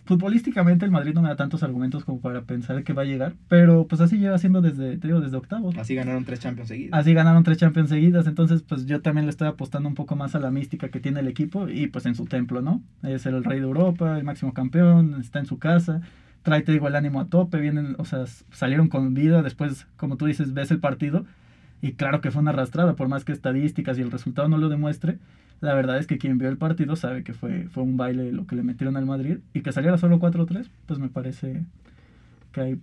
Futbolísticamente 0.06 0.84
el 0.84 0.90
Madrid 0.90 1.14
no 1.14 1.22
me 1.22 1.28
da 1.28 1.36
tantos 1.36 1.62
argumentos 1.62 2.04
como 2.04 2.20
para 2.20 2.42
pensar 2.42 2.84
que 2.84 2.92
va 2.92 3.02
a 3.02 3.06
llegar, 3.06 3.34
pero 3.48 3.86
pues 3.86 4.02
así 4.02 4.18
lleva 4.18 4.36
siendo 4.36 4.60
desde, 4.60 4.98
te 4.98 5.06
digo, 5.06 5.20
desde 5.20 5.36
octavos. 5.36 5.76
Así 5.78 5.94
ganaron 5.94 6.24
tres 6.24 6.40
Champions 6.40 6.68
seguidos. 6.68 6.98
Así 6.98 7.14
ganaron 7.14 7.42
tres 7.42 7.56
Champions 7.56 7.88
seguidas, 7.88 8.26
entonces 8.26 8.62
pues 8.62 8.84
yo 8.84 9.00
también 9.00 9.24
le 9.24 9.30
estoy 9.30 9.48
apostando 9.48 9.88
un 9.88 9.94
poco 9.94 10.14
más 10.14 10.34
a 10.34 10.40
la 10.40 10.50
mística 10.50 10.90
que 10.90 11.00
tiene 11.00 11.20
el 11.20 11.28
equipo 11.28 11.68
y 11.68 11.86
pues 11.86 12.04
en 12.04 12.14
su 12.14 12.26
templo, 12.26 12.60
¿no? 12.60 12.82
Es 13.02 13.24
el 13.24 13.42
rey 13.44 13.60
de 13.60 13.64
Europa, 13.64 14.18
el 14.18 14.24
máximo 14.24 14.52
campeón, 14.52 15.20
está 15.20 15.38
en 15.38 15.46
su 15.46 15.58
casa, 15.58 16.02
trae, 16.42 16.60
te 16.60 16.72
digo, 16.72 16.86
el 16.86 16.96
ánimo 16.96 17.20
a 17.20 17.28
tope, 17.28 17.58
vienen, 17.58 17.96
o 17.98 18.04
sea, 18.04 18.26
salieron 18.52 18.88
con 18.88 19.14
vida, 19.14 19.42
después, 19.42 19.86
como 19.96 20.18
tú 20.18 20.26
dices, 20.26 20.52
ves 20.52 20.70
el 20.70 20.80
partido 20.80 21.24
y 21.80 21.92
claro 21.92 22.20
que 22.20 22.30
fue 22.30 22.42
una 22.42 22.50
arrastrada, 22.50 22.94
por 22.94 23.08
más 23.08 23.24
que 23.24 23.32
estadísticas 23.32 23.98
y 23.98 24.02
el 24.02 24.10
resultado 24.10 24.48
no 24.48 24.58
lo 24.58 24.68
demuestre, 24.68 25.18
la 25.60 25.74
verdad 25.74 25.98
es 25.98 26.06
que 26.06 26.18
quien 26.18 26.38
vio 26.38 26.48
el 26.48 26.56
partido 26.56 26.96
sabe 26.96 27.24
que 27.24 27.32
fue, 27.32 27.68
fue 27.68 27.82
un 27.82 27.96
baile 27.96 28.32
lo 28.32 28.46
que 28.46 28.56
le 28.56 28.62
metieron 28.62 28.96
al 28.96 29.06
Madrid 29.06 29.38
y 29.52 29.62
que 29.62 29.72
saliera 29.72 29.98
solo 29.98 30.18
4-3, 30.18 30.68
pues 30.86 30.98
me 30.98 31.08
parece 31.08 31.64
que 32.52 32.60
ahí 32.60 32.80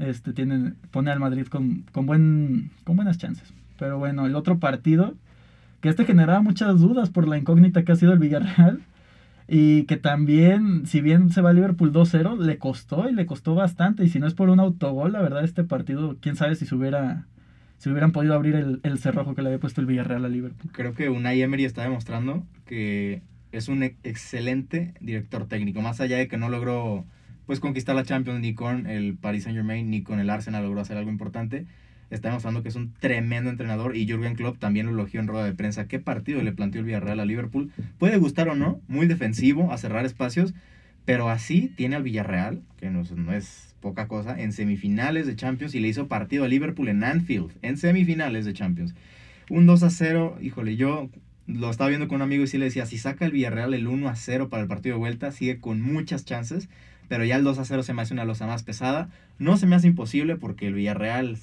este, 0.00 0.32
tienen, 0.32 0.76
pone 0.90 1.10
al 1.10 1.20
Madrid 1.20 1.46
con, 1.46 1.84
con, 1.92 2.06
buen, 2.06 2.70
con 2.84 2.96
buenas 2.96 3.18
chances. 3.18 3.52
Pero 3.78 3.98
bueno, 3.98 4.26
el 4.26 4.34
otro 4.34 4.58
partido, 4.58 5.14
que 5.80 5.88
este 5.88 6.04
generaba 6.04 6.40
muchas 6.40 6.80
dudas 6.80 7.10
por 7.10 7.28
la 7.28 7.38
incógnita 7.38 7.84
que 7.84 7.92
ha 7.92 7.96
sido 7.96 8.12
el 8.12 8.18
Villarreal. 8.18 8.80
Y 9.46 9.84
que 9.84 9.98
también, 9.98 10.86
si 10.86 11.02
bien 11.02 11.28
se 11.30 11.42
va 11.42 11.50
a 11.50 11.52
Liverpool 11.52 11.92
2-0, 11.92 12.38
le 12.38 12.56
costó 12.56 13.10
y 13.10 13.12
le 13.12 13.26
costó 13.26 13.54
bastante. 13.54 14.02
Y 14.02 14.08
si 14.08 14.18
no 14.18 14.26
es 14.26 14.32
por 14.32 14.48
un 14.48 14.58
autogol, 14.58 15.12
la 15.12 15.20
verdad, 15.20 15.44
este 15.44 15.64
partido, 15.64 16.16
quién 16.20 16.36
sabe 16.36 16.56
si 16.56 16.64
se 16.64 16.74
hubiera, 16.74 17.26
si 17.78 17.90
hubieran 17.90 18.12
podido 18.12 18.34
abrir 18.34 18.54
el, 18.54 18.80
el 18.82 18.98
cerrojo 18.98 19.34
que 19.34 19.42
le 19.42 19.48
había 19.48 19.60
puesto 19.60 19.80
el 19.80 19.86
Villarreal 19.86 20.24
a 20.24 20.28
Liverpool. 20.28 20.70
Creo 20.72 20.94
que 20.94 21.08
Unai 21.08 21.42
Emery 21.42 21.64
está 21.64 21.82
demostrando 21.82 22.46
que 22.66 23.22
es 23.52 23.68
un 23.68 23.82
ex- 23.82 23.98
excelente 24.04 24.94
director 25.00 25.46
técnico. 25.46 25.80
Más 25.82 26.00
allá 26.00 26.16
de 26.16 26.28
que 26.28 26.36
no 26.38 26.48
logró 26.48 27.04
pues 27.46 27.60
conquistar 27.60 27.94
la 27.94 28.04
Champions 28.04 28.40
ni 28.40 28.54
con 28.54 28.86
el 28.86 29.16
Paris 29.16 29.44
Saint 29.44 29.56
Germain 29.56 29.90
ni 29.90 30.02
con 30.02 30.18
el 30.18 30.30
Arsenal 30.30 30.62
logró 30.62 30.80
hacer 30.80 30.96
algo 30.96 31.10
importante. 31.10 31.66
Está 32.10 32.28
demostrando 32.28 32.62
que 32.62 32.68
es 32.68 32.76
un 32.76 32.92
tremendo 32.94 33.50
entrenador 33.50 33.96
y 33.96 34.06
Jürgen 34.06 34.34
Klopp 34.34 34.58
también 34.58 34.86
lo 34.86 34.92
elogió 34.92 35.20
en 35.20 35.26
rueda 35.26 35.44
de 35.44 35.52
prensa. 35.52 35.88
¿Qué 35.88 35.98
partido 35.98 36.42
le 36.42 36.52
planteó 36.52 36.80
el 36.80 36.86
Villarreal 36.86 37.20
a 37.20 37.24
Liverpool? 37.24 37.70
Puede 37.98 38.16
gustar 38.18 38.48
o 38.48 38.54
no, 38.54 38.80
muy 38.88 39.06
defensivo, 39.06 39.72
a 39.72 39.78
cerrar 39.78 40.04
espacios, 40.06 40.54
pero 41.04 41.28
así 41.28 41.72
tiene 41.76 41.96
al 41.96 42.02
Villarreal, 42.02 42.62
que 42.78 42.88
no, 42.88 43.02
no 43.16 43.32
es 43.32 43.73
poca 43.84 44.08
cosa, 44.08 44.40
en 44.40 44.52
semifinales 44.52 45.26
de 45.26 45.36
Champions 45.36 45.74
y 45.74 45.80
le 45.80 45.88
hizo 45.88 46.08
partido 46.08 46.44
a 46.44 46.48
Liverpool 46.48 46.88
en 46.88 47.04
Anfield, 47.04 47.52
en 47.60 47.76
semifinales 47.76 48.46
de 48.46 48.54
Champions. 48.54 48.94
Un 49.50 49.66
2 49.66 49.82
a 49.82 49.90
0, 49.90 50.38
híjole, 50.40 50.76
yo 50.76 51.10
lo 51.46 51.70
estaba 51.70 51.90
viendo 51.90 52.08
con 52.08 52.16
un 52.16 52.22
amigo 52.22 52.44
y 52.44 52.46
sí 52.46 52.56
le 52.56 52.64
decía, 52.64 52.86
si 52.86 52.96
saca 52.96 53.26
el 53.26 53.32
Villarreal 53.32 53.74
el 53.74 53.86
1 53.86 54.08
a 54.08 54.16
0 54.16 54.48
para 54.48 54.62
el 54.62 54.68
partido 54.68 54.94
de 54.94 55.00
vuelta, 55.00 55.32
sigue 55.32 55.60
con 55.60 55.82
muchas 55.82 56.24
chances, 56.24 56.70
pero 57.08 57.26
ya 57.26 57.36
el 57.36 57.44
2 57.44 57.58
a 57.58 57.64
0 57.66 57.82
se 57.82 57.92
me 57.92 58.00
hace 58.00 58.14
una 58.14 58.24
losa 58.24 58.46
más 58.46 58.62
pesada. 58.62 59.10
No 59.38 59.58
se 59.58 59.66
me 59.66 59.76
hace 59.76 59.88
imposible 59.88 60.36
porque 60.36 60.66
el 60.66 60.72
Villarreal 60.72 61.36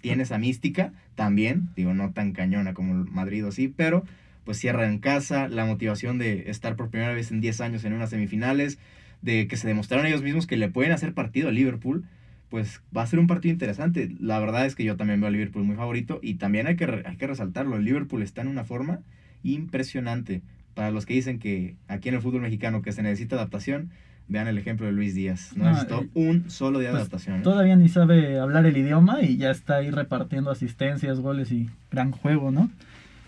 tiene 0.00 0.22
esa 0.22 0.38
mística 0.38 0.92
también, 1.16 1.70
digo, 1.74 1.94
no 1.94 2.12
tan 2.12 2.30
cañona 2.30 2.74
como 2.74 2.94
el 2.94 3.10
Madrid 3.10 3.44
o 3.44 3.48
así, 3.48 3.66
pero 3.66 4.04
pues 4.44 4.58
cierra 4.58 4.86
en 4.86 4.98
casa, 4.98 5.48
la 5.48 5.64
motivación 5.64 6.18
de 6.18 6.48
estar 6.48 6.76
por 6.76 6.90
primera 6.90 7.12
vez 7.12 7.32
en 7.32 7.40
10 7.40 7.60
años 7.60 7.84
en 7.84 7.92
unas 7.92 8.10
semifinales, 8.10 8.78
de 9.22 9.48
que 9.48 9.56
se 9.56 9.66
demostraron 9.66 10.06
ellos 10.06 10.22
mismos 10.22 10.46
que 10.46 10.56
le 10.56 10.68
pueden 10.68 10.92
hacer 10.92 11.14
partido 11.14 11.48
a 11.48 11.52
Liverpool, 11.52 12.04
pues 12.50 12.82
va 12.94 13.02
a 13.02 13.06
ser 13.06 13.18
un 13.18 13.26
partido 13.26 13.52
interesante. 13.52 14.14
La 14.20 14.38
verdad 14.38 14.66
es 14.66 14.74
que 14.74 14.84
yo 14.84 14.96
también 14.96 15.20
veo 15.20 15.28
a 15.28 15.30
Liverpool 15.32 15.64
muy 15.64 15.76
favorito 15.76 16.20
y 16.22 16.34
también 16.34 16.66
hay 16.66 16.76
que, 16.76 17.02
hay 17.06 17.16
que 17.16 17.26
resaltarlo, 17.26 17.76
el 17.76 17.84
Liverpool 17.84 18.22
está 18.22 18.42
en 18.42 18.48
una 18.48 18.64
forma 18.64 19.00
impresionante. 19.42 20.42
Para 20.74 20.90
los 20.90 21.06
que 21.06 21.14
dicen 21.14 21.38
que 21.38 21.76
aquí 21.88 22.08
en 22.08 22.16
el 22.16 22.22
fútbol 22.22 22.42
mexicano 22.42 22.82
que 22.82 22.92
se 22.92 23.02
necesita 23.02 23.36
adaptación, 23.36 23.90
vean 24.28 24.48
el 24.48 24.58
ejemplo 24.58 24.86
de 24.86 24.92
Luis 24.92 25.14
Díaz. 25.14 25.52
No 25.56 25.64
No, 25.64 25.70
necesitó 25.70 26.02
eh, 26.02 26.08
un 26.14 26.50
solo 26.50 26.78
día 26.78 26.88
de 26.88 26.92
pues, 26.92 27.00
adaptación. 27.02 27.40
¿eh? 27.40 27.42
Todavía 27.42 27.76
ni 27.76 27.88
sabe 27.88 28.38
hablar 28.38 28.66
el 28.66 28.76
idioma 28.76 29.22
y 29.22 29.36
ya 29.36 29.50
está 29.50 29.76
ahí 29.76 29.90
repartiendo 29.90 30.50
asistencias, 30.50 31.20
goles 31.20 31.52
y 31.52 31.70
gran 31.90 32.10
juego, 32.10 32.50
¿no? 32.50 32.70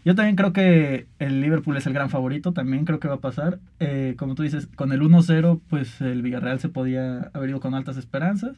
Yo 0.04 0.14
también 0.14 0.36
creo 0.36 0.52
que 0.52 1.06
el 1.18 1.40
Liverpool 1.40 1.76
es 1.78 1.86
el 1.86 1.94
gran 1.94 2.10
favorito, 2.10 2.52
también 2.52 2.84
creo 2.84 3.00
que 3.00 3.08
va 3.08 3.14
a 3.14 3.20
pasar. 3.20 3.60
Eh, 3.80 4.14
como 4.18 4.34
tú 4.34 4.42
dices, 4.42 4.66
con 4.66 4.92
el 4.92 5.00
1-0, 5.00 5.60
pues 5.68 6.00
el 6.02 6.20
Villarreal 6.20 6.60
se 6.60 6.68
podía 6.68 7.30
haber 7.32 7.50
ido 7.50 7.60
con 7.60 7.74
altas 7.74 7.96
esperanzas. 7.96 8.56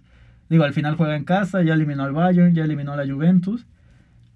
Digo, 0.49 0.65
al 0.65 0.73
final 0.73 0.97
juega 0.97 1.15
en 1.17 1.25
casa, 1.25 1.63
ya 1.63 1.75
eliminó 1.75 2.03
al 2.03 2.13
Bayern, 2.13 2.55
ya 2.55 2.65
eliminó 2.65 2.93
a 2.93 2.97
la 2.97 3.13
Juventus. 3.13 3.67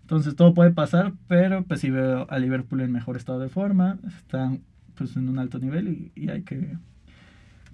Entonces 0.03 0.37
todo 0.37 0.55
puede 0.55 0.71
pasar, 0.71 1.13
pero 1.27 1.65
pues 1.65 1.81
sí 1.81 1.91
veo 1.91 2.27
a 2.31 2.39
Liverpool 2.39 2.81
en 2.81 2.93
mejor 2.93 3.17
estado 3.17 3.41
de 3.41 3.49
forma, 3.49 3.99
están 4.07 4.63
pues 4.95 5.17
en 5.17 5.29
un 5.29 5.39
alto 5.39 5.59
nivel 5.59 5.89
y, 5.89 6.13
y 6.15 6.31
hay 6.31 6.43
que... 6.43 6.77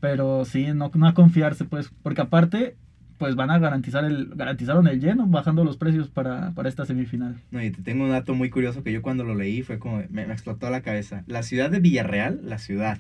Pero 0.00 0.45
sí, 0.45 0.66
no, 0.75 0.90
no 0.95 1.14
confiarse, 1.14 1.64
pues, 1.64 1.90
porque 2.02 2.21
aparte, 2.21 2.76
pues 3.18 3.35
van 3.35 3.50
a 3.50 3.58
garantizar 3.58 4.04
el, 4.04 4.30
garantizaron 4.35 4.87
el 4.88 5.00
lleno 5.00 5.26
bajando 5.26 5.64
los 5.64 5.76
precios 5.76 6.08
para, 6.08 6.52
para 6.52 6.68
esta 6.68 6.87
semifinal. 6.87 7.37
No, 7.50 7.62
y 7.62 7.70
te 7.70 7.82
tengo 7.82 8.04
un 8.04 8.11
dato 8.11 8.35
muy 8.35 8.50
curioso 8.50 8.82
que 8.82 8.92
yo 8.92 9.02
cuando 9.02 9.25
lo 9.25 9.35
leí 9.35 9.62
fue 9.62 9.78
como, 9.78 10.02
me, 10.11 10.26
me 10.26 10.32
explotó 10.32 10.70
la 10.70 10.82
cabeza. 10.82 11.25
La 11.26 11.42
ciudad 11.42 11.70
de 11.70 11.80
Villarreal, 11.80 12.40
la 12.44 12.58
ciudad, 12.58 12.99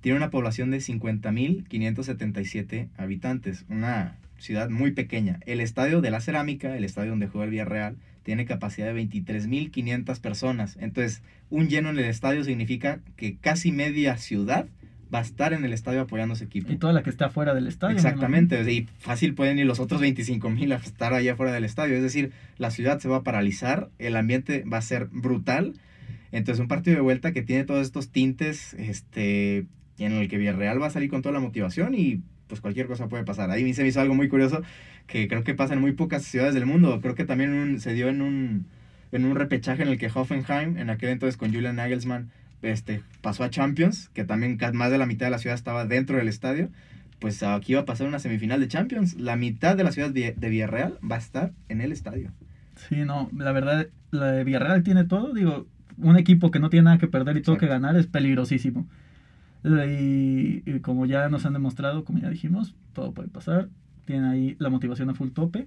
tiene 0.00 0.16
una 0.16 0.30
población 0.30 0.70
de 0.70 0.78
50.577 0.78 2.88
habitantes, 2.96 3.64
una 3.68 4.16
ciudad 4.38 4.70
muy 4.70 4.92
pequeña. 4.92 5.40
El 5.46 5.60
estadio 5.60 6.00
de 6.00 6.10
la 6.10 6.20
Cerámica, 6.20 6.76
el 6.76 6.84
estadio 6.84 7.10
donde 7.10 7.28
juega 7.28 7.44
el 7.44 7.50
Villarreal, 7.50 7.96
tiene 8.22 8.44
capacidad 8.44 8.92
de 8.92 9.02
23.500 9.02 10.20
personas. 10.20 10.76
Entonces, 10.80 11.22
un 11.50 11.68
lleno 11.68 11.90
en 11.90 11.98
el 11.98 12.04
estadio 12.04 12.44
significa 12.44 13.00
que 13.16 13.36
casi 13.36 13.72
media 13.72 14.16
ciudad 14.18 14.66
va 15.12 15.20
a 15.20 15.22
estar 15.22 15.52
en 15.52 15.64
el 15.64 15.72
estadio 15.72 16.02
apoyando 16.02 16.34
a 16.34 16.36
su 16.36 16.44
equipo. 16.44 16.72
Y 16.72 16.76
toda 16.76 16.92
la 16.92 17.02
que 17.02 17.10
está 17.10 17.30
fuera 17.30 17.54
del 17.54 17.66
estadio. 17.66 17.94
me 17.94 18.00
Exactamente, 18.00 18.70
y 18.70 18.88
fácil 18.98 19.34
pueden 19.34 19.58
ir 19.58 19.66
los 19.66 19.80
otros 19.80 20.00
25 20.00 20.50
mil 20.50 20.72
a 20.72 20.76
estar 20.76 21.14
allá 21.14 21.36
fuera 21.36 21.52
del 21.52 21.64
estadio. 21.64 21.96
Es 21.96 22.02
decir, 22.02 22.32
la 22.58 22.70
ciudad 22.70 22.98
se 22.98 23.08
va 23.08 23.18
a 23.18 23.22
paralizar, 23.22 23.90
el 23.98 24.16
ambiente 24.16 24.64
va 24.70 24.78
a 24.78 24.82
ser 24.82 25.08
brutal 25.10 25.74
Entonces, 26.32 26.60
un 26.60 26.68
partido 26.68 26.96
de 26.96 27.02
vuelta 27.02 27.32
que 27.32 27.42
tiene 27.42 27.64
todos 27.64 27.82
estos 27.82 28.10
tintes, 28.10 28.74
este, 28.74 29.66
en 29.98 30.12
el 30.12 30.28
que 30.28 30.38
Villarreal 30.38 30.80
va 30.80 30.86
a 30.86 30.90
salir 30.90 31.10
con 31.10 31.22
toda 31.22 31.32
la 31.32 31.40
motivación 31.40 31.94
y 31.94 32.22
pues 32.48 32.60
cualquier 32.60 32.86
cosa 32.86 33.08
puede 33.08 33.24
pasar. 33.24 33.50
Ahí 33.50 33.72
se 33.74 33.82
me 33.82 33.88
hizo 33.88 34.00
algo 34.00 34.14
muy 34.14 34.28
curioso 34.28 34.62
que 35.06 35.28
creo 35.28 35.44
que 35.44 35.54
pasa 35.54 35.74
en 35.74 35.80
muy 35.80 35.92
pocas 35.92 36.24
ciudades 36.24 36.54
del 36.54 36.66
mundo. 36.66 37.00
Creo 37.00 37.14
que 37.14 37.24
también 37.24 37.80
se 37.80 37.92
dio 37.92 38.08
en 38.08 38.22
un, 38.22 38.66
en 39.12 39.24
un 39.24 39.36
repechaje 39.36 39.82
en 39.82 39.88
el 39.88 39.98
que 39.98 40.10
Hoffenheim, 40.12 40.76
en 40.76 40.90
aquel 40.90 41.10
entonces 41.10 41.36
con 41.36 41.52
Julian 41.52 41.76
Nagelsmann, 41.76 42.30
este, 42.62 43.02
pasó 43.20 43.44
a 43.44 43.50
Champions, 43.50 44.10
que 44.14 44.24
también 44.24 44.58
más 44.74 44.90
de 44.90 44.98
la 44.98 45.06
mitad 45.06 45.26
de 45.26 45.30
la 45.30 45.38
ciudad 45.38 45.54
estaba 45.54 45.86
dentro 45.86 46.16
del 46.16 46.28
estadio. 46.28 46.70
Pues 47.18 47.42
aquí 47.42 47.74
va 47.74 47.80
a 47.80 47.84
pasar 47.84 48.06
una 48.06 48.20
semifinal 48.20 48.60
de 48.60 48.68
Champions. 48.68 49.18
La 49.18 49.36
mitad 49.36 49.76
de 49.76 49.84
la 49.84 49.92
ciudad 49.92 50.10
de 50.10 50.34
Villarreal 50.38 50.98
va 51.08 51.16
a 51.16 51.18
estar 51.18 51.52
en 51.68 51.80
el 51.80 51.92
estadio. 51.92 52.30
Sí, 52.76 53.04
no, 53.04 53.28
la 53.36 53.52
verdad, 53.52 53.88
la 54.10 54.32
de 54.32 54.44
Villarreal 54.44 54.82
tiene 54.82 55.04
todo. 55.04 55.34
Digo, 55.34 55.66
un 55.98 56.16
equipo 56.16 56.50
que 56.50 56.60
no 56.60 56.70
tiene 56.70 56.84
nada 56.84 56.98
que 56.98 57.08
perder 57.08 57.36
y 57.36 57.42
todo 57.42 57.58
que 57.58 57.66
ganar 57.66 57.96
es 57.96 58.06
peligrosísimo. 58.06 58.86
Y, 59.64 60.78
como 60.80 61.06
ya 61.06 61.28
nos 61.28 61.44
han 61.44 61.52
demostrado, 61.52 62.04
como 62.04 62.20
ya 62.20 62.30
dijimos, 62.30 62.74
todo 62.92 63.12
puede 63.12 63.28
pasar. 63.28 63.68
Tiene 64.04 64.28
ahí 64.28 64.56
la 64.58 64.70
motivación 64.70 65.10
a 65.10 65.14
full 65.14 65.30
tope. 65.30 65.66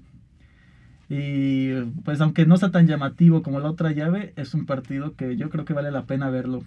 Y 1.09 1.73
pues 2.05 2.21
aunque 2.21 2.45
no 2.45 2.55
sea 2.55 2.71
tan 2.71 2.87
llamativo 2.87 3.43
como 3.43 3.59
la 3.59 3.69
otra 3.69 3.91
llave, 3.91 4.31
es 4.37 4.53
un 4.53 4.65
partido 4.65 5.15
que 5.15 5.35
yo 5.35 5.49
creo 5.49 5.65
que 5.65 5.73
vale 5.73 5.91
la 5.91 6.05
pena 6.05 6.29
verlo. 6.29 6.63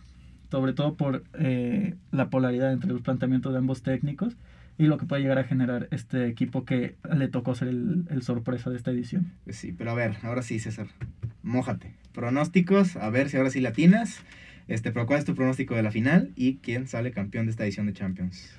Sobre 0.55 0.73
todo 0.73 0.95
por 0.95 1.25
eh, 1.37 1.97
la 2.13 2.31
polaridad 2.31 2.73
entre 2.73 2.91
los 2.91 3.03
planteamientos 3.03 3.53
de 3.53 3.59
ambos 3.59 3.83
técnicos 3.83 4.37
y 4.79 4.85
lo 4.85 4.99
que 4.99 5.05
puede 5.05 5.23
llegar 5.23 5.41
a 5.41 5.43
generar 5.43 5.89
este 5.91 6.29
equipo 6.29 6.65
que 6.65 6.95
le 7.13 7.27
tocó 7.27 7.57
ser 7.57 7.67
el, 7.67 8.05
el 8.09 8.23
sorpresa 8.23 8.71
de 8.71 8.77
esta 8.77 8.93
edición. 8.93 9.33
Pues 9.43 9.57
sí, 9.57 9.75
pero 9.77 9.91
a 9.91 9.95
ver, 9.95 10.15
ahora 10.23 10.43
sí, 10.43 10.61
César, 10.61 10.87
mójate. 11.43 11.95
Pronósticos, 12.13 12.95
a 12.95 13.11
ver 13.11 13.31
si 13.31 13.37
ahora 13.37 13.51
sí 13.51 13.59
latinas. 13.59 14.23
Este, 14.69 14.93
pero 14.93 15.07
¿cuál 15.07 15.19
es 15.19 15.25
tu 15.25 15.35
pronóstico 15.35 15.75
de 15.75 15.83
la 15.83 15.91
final 15.91 16.31
y 16.37 16.59
quién 16.59 16.87
sale 16.87 17.11
campeón 17.11 17.47
de 17.47 17.51
esta 17.51 17.65
edición 17.65 17.87
de 17.87 17.95
Champions? 17.95 18.57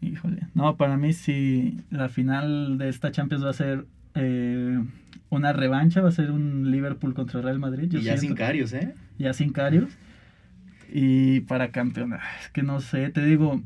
Híjole, 0.00 0.40
no, 0.54 0.78
para 0.78 0.96
mí 0.96 1.12
sí, 1.12 1.82
la 1.90 2.08
final 2.08 2.78
de 2.78 2.88
esta 2.88 3.12
Champions 3.12 3.44
va 3.44 3.50
a 3.50 3.52
ser 3.52 3.84
eh, 4.14 4.82
una 5.28 5.52
revancha, 5.52 6.00
va 6.00 6.08
a 6.08 6.12
ser 6.12 6.30
un 6.30 6.70
Liverpool 6.70 7.12
contra 7.12 7.42
Real 7.42 7.58
Madrid. 7.58 7.92
y 7.92 8.00
ya 8.00 8.16
sin 8.16 8.34
Carios, 8.34 8.72
¿eh? 8.72 8.94
Ya 9.18 9.34
sin 9.34 9.52
Carios. 9.52 9.90
Y 10.92 11.40
para 11.40 11.70
campeón, 11.70 12.14
ah, 12.14 12.20
es 12.40 12.48
que 12.50 12.62
no 12.62 12.80
sé, 12.80 13.10
te 13.10 13.24
digo, 13.24 13.60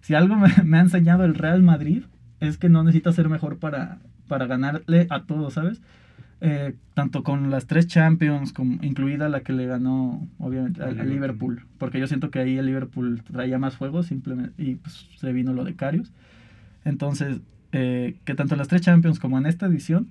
si 0.00 0.14
algo 0.14 0.36
me, 0.64 0.78
ha 0.78 0.80
enseñado 0.80 1.24
el 1.24 1.34
Real 1.34 1.62
Madrid 1.62 2.04
es 2.40 2.58
que 2.58 2.68
no 2.68 2.84
necesita 2.84 3.12
ser 3.12 3.28
mejor 3.28 3.58
para, 3.58 3.98
para 4.28 4.46
ganarle 4.46 5.06
a 5.10 5.24
todos, 5.24 5.54
¿sabes? 5.54 5.80
Eh, 6.40 6.74
tanto 6.92 7.22
con 7.22 7.50
las 7.50 7.66
tres 7.66 7.86
Champions, 7.86 8.52
como, 8.52 8.82
incluida 8.82 9.30
la 9.30 9.40
que 9.40 9.54
le 9.54 9.66
ganó, 9.66 10.28
obviamente, 10.38 10.82
al, 10.82 11.08
Liverpool. 11.08 11.64
Porque 11.78 11.98
yo 11.98 12.06
siento 12.06 12.30
que 12.30 12.40
ahí 12.40 12.58
el 12.58 12.66
Liverpool 12.66 13.22
traía 13.22 13.58
más 13.58 13.76
fuego 13.76 14.02
simplemente, 14.02 14.62
y 14.62 14.74
pues, 14.74 15.08
se 15.16 15.32
vino 15.32 15.54
lo 15.54 15.64
de 15.64 15.74
Carius. 15.74 16.12
Entonces, 16.84 17.40
eh, 17.72 18.16
que 18.24 18.34
tanto 18.34 18.54
en 18.54 18.58
las 18.58 18.68
tres 18.68 18.82
Champions 18.82 19.18
como 19.18 19.38
en 19.38 19.46
esta 19.46 19.66
edición 19.66 20.08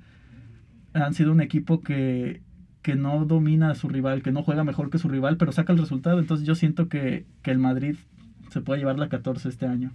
han 0.94 1.14
sido 1.14 1.32
un 1.32 1.42
equipo 1.42 1.82
que, 1.82 2.42
que 2.84 2.96
no 2.96 3.26
domina 3.26 3.72
a 3.72 3.76
su 3.76 3.90
rival, 3.90 4.22
que 4.22 4.32
no 4.32 4.44
juega 4.44 4.64
mejor 4.64 4.92
que 4.92 5.00
su 5.00 5.08
rival, 5.10 5.38
pero 5.38 5.52
saca 5.52 5.74
el 5.74 5.80
resultado. 5.80 6.20
Entonces 6.20 6.46
yo 6.46 6.54
siento 6.54 6.90
que, 6.90 7.26
que 7.42 7.50
el 7.50 7.58
Madrid 7.58 7.96
se 8.52 8.62
puede 8.62 8.80
llevar 8.80 9.00
la 9.00 9.10
14 9.10 9.50
este 9.50 9.66
año. 9.66 9.92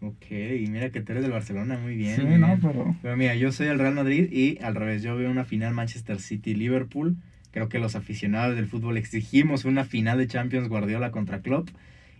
Ok, 0.00 0.26
mira 0.68 0.90
que 0.90 1.00
tú 1.00 1.12
eres 1.12 1.22
del 1.22 1.30
Barcelona, 1.30 1.78
muy 1.78 1.94
bien. 1.94 2.16
Sí, 2.16 2.24
no, 2.24 2.58
pero... 2.60 2.96
Pero 3.02 3.16
mira, 3.16 3.36
yo 3.36 3.52
soy 3.52 3.68
del 3.68 3.78
Real 3.78 3.94
Madrid 3.94 4.28
y 4.32 4.58
al 4.60 4.74
revés, 4.74 5.02
yo 5.02 5.14
veo 5.14 5.30
una 5.30 5.44
final 5.44 5.74
Manchester 5.74 6.18
City-Liverpool. 6.18 7.16
Creo 7.52 7.68
que 7.68 7.78
los 7.78 7.94
aficionados 7.94 8.56
del 8.56 8.66
fútbol 8.66 8.96
exigimos 8.96 9.64
una 9.64 9.84
final 9.84 10.18
de 10.18 10.26
Champions 10.26 10.68
Guardiola 10.68 11.12
contra 11.12 11.40
Klopp. 11.40 11.68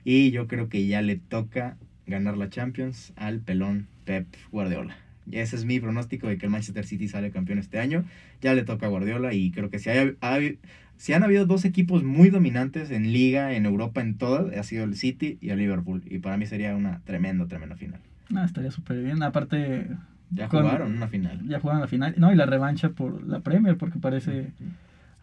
Y 0.04 0.31
yo 0.31 0.47
creo 0.47 0.69
que 0.69 0.87
ya 0.87 1.02
le 1.02 1.16
toca 1.16 1.76
ganar 2.07 2.37
la 2.37 2.50
Champions 2.50 3.12
al 3.16 3.40
pelón 3.40 3.88
Pep 4.04 4.26
Guardiola. 4.52 4.97
Ese 5.31 5.57
es 5.57 5.64
mi 5.64 5.79
pronóstico 5.79 6.26
de 6.26 6.37
que 6.37 6.47
el 6.47 6.52
Manchester 6.52 6.85
City 6.85 7.09
sale 7.09 7.31
campeón 7.31 7.59
este 7.59 7.79
año. 7.79 8.05
Ya 8.41 8.55
le 8.55 8.64
toca 8.64 8.87
a 8.87 8.88
Guardiola 8.88 9.33
y 9.35 9.50
creo 9.50 9.71
que 9.71 9.79
si 9.79 9.91
hay, 9.91 10.17
hay, 10.21 10.59
si 10.97 11.12
han 11.12 11.23
habido 11.23 11.47
dos 11.47 11.64
equipos 11.64 12.02
muy 12.02 12.31
dominantes 12.31 12.91
en 12.91 13.12
liga, 13.12 13.52
en 13.55 13.67
Europa, 13.67 14.00
en 14.00 14.17
todas, 14.17 14.57
ha 14.57 14.62
sido 14.62 14.85
el 14.85 14.97
City 14.97 15.38
y 15.41 15.50
el 15.50 15.59
Liverpool. 15.59 16.02
Y 16.07 16.19
para 16.19 16.37
mí 16.37 16.47
sería 16.47 16.75
una 16.75 17.00
tremenda, 17.05 17.47
tremenda 17.47 17.76
final. 17.76 18.00
Ah, 18.35 18.45
estaría 18.45 18.71
súper 18.71 19.02
bien. 19.02 19.23
Aparte... 19.23 19.88
Ya 20.31 20.49
jugaron 20.49 20.97
una 20.97 21.09
final. 21.09 21.47
Ya 21.47 21.61
jugaron 21.61 21.83
la 21.83 21.88
final. 21.88 22.14
No, 22.17 22.33
y 22.33 22.37
la 22.37 22.47
revancha 22.47 22.91
por 22.91 23.26
la 23.26 23.41
Premier, 23.41 23.76
porque 23.76 23.99
parece... 23.99 24.52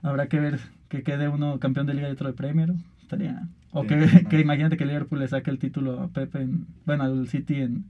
Habrá 0.01 0.27
que 0.27 0.39
ver 0.39 0.59
que 0.87 1.03
quede 1.03 1.27
uno 1.27 1.59
campeón 1.59 1.87
de 1.87 1.93
liga 1.93 2.07
y 2.09 2.11
otro 2.11 2.27
de 2.27 2.33
Premier. 2.33 2.73
Estaría... 3.01 3.47
O 3.71 3.83
que, 3.85 4.25
que, 4.29 4.39
imagínate 4.39 4.77
que 4.77 4.85
Liverpool 4.85 5.19
le 5.19 5.27
saque 5.27 5.51
el 5.51 5.59
título 5.59 5.99
a 6.01 6.07
Pepe, 6.07 6.41
en, 6.41 6.65
bueno, 6.85 7.03
al 7.03 7.27
City 7.27 7.55
en, 7.55 7.85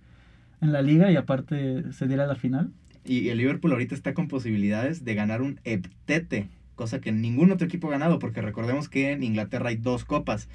en 0.62 0.72
la 0.72 0.82
liga 0.82 1.12
y 1.12 1.16
aparte 1.16 1.92
se 1.94 2.08
diera 2.08 2.28
la 2.28 2.36
final. 2.36 2.72
Y 3.06 3.30
el 3.30 3.38
Liverpool 3.38 3.72
ahorita 3.72 3.96
está 3.96 4.14
con 4.14 4.28
posibilidades 4.28 5.04
de 5.04 5.16
ganar 5.16 5.42
un 5.42 5.60
heptete 5.64 6.50
cosa 6.80 7.02
que 7.02 7.12
ningún 7.12 7.52
otro 7.52 7.68
equipo 7.68 7.90
ha 7.90 7.92
ganado, 7.92 8.20
porque 8.20 8.42
recordemos 8.42 8.88
que 8.88 9.12
en 9.12 9.22
Inglaterra 9.22 9.68
hay 9.68 9.76
dos 9.76 10.06
copas. 10.06 10.48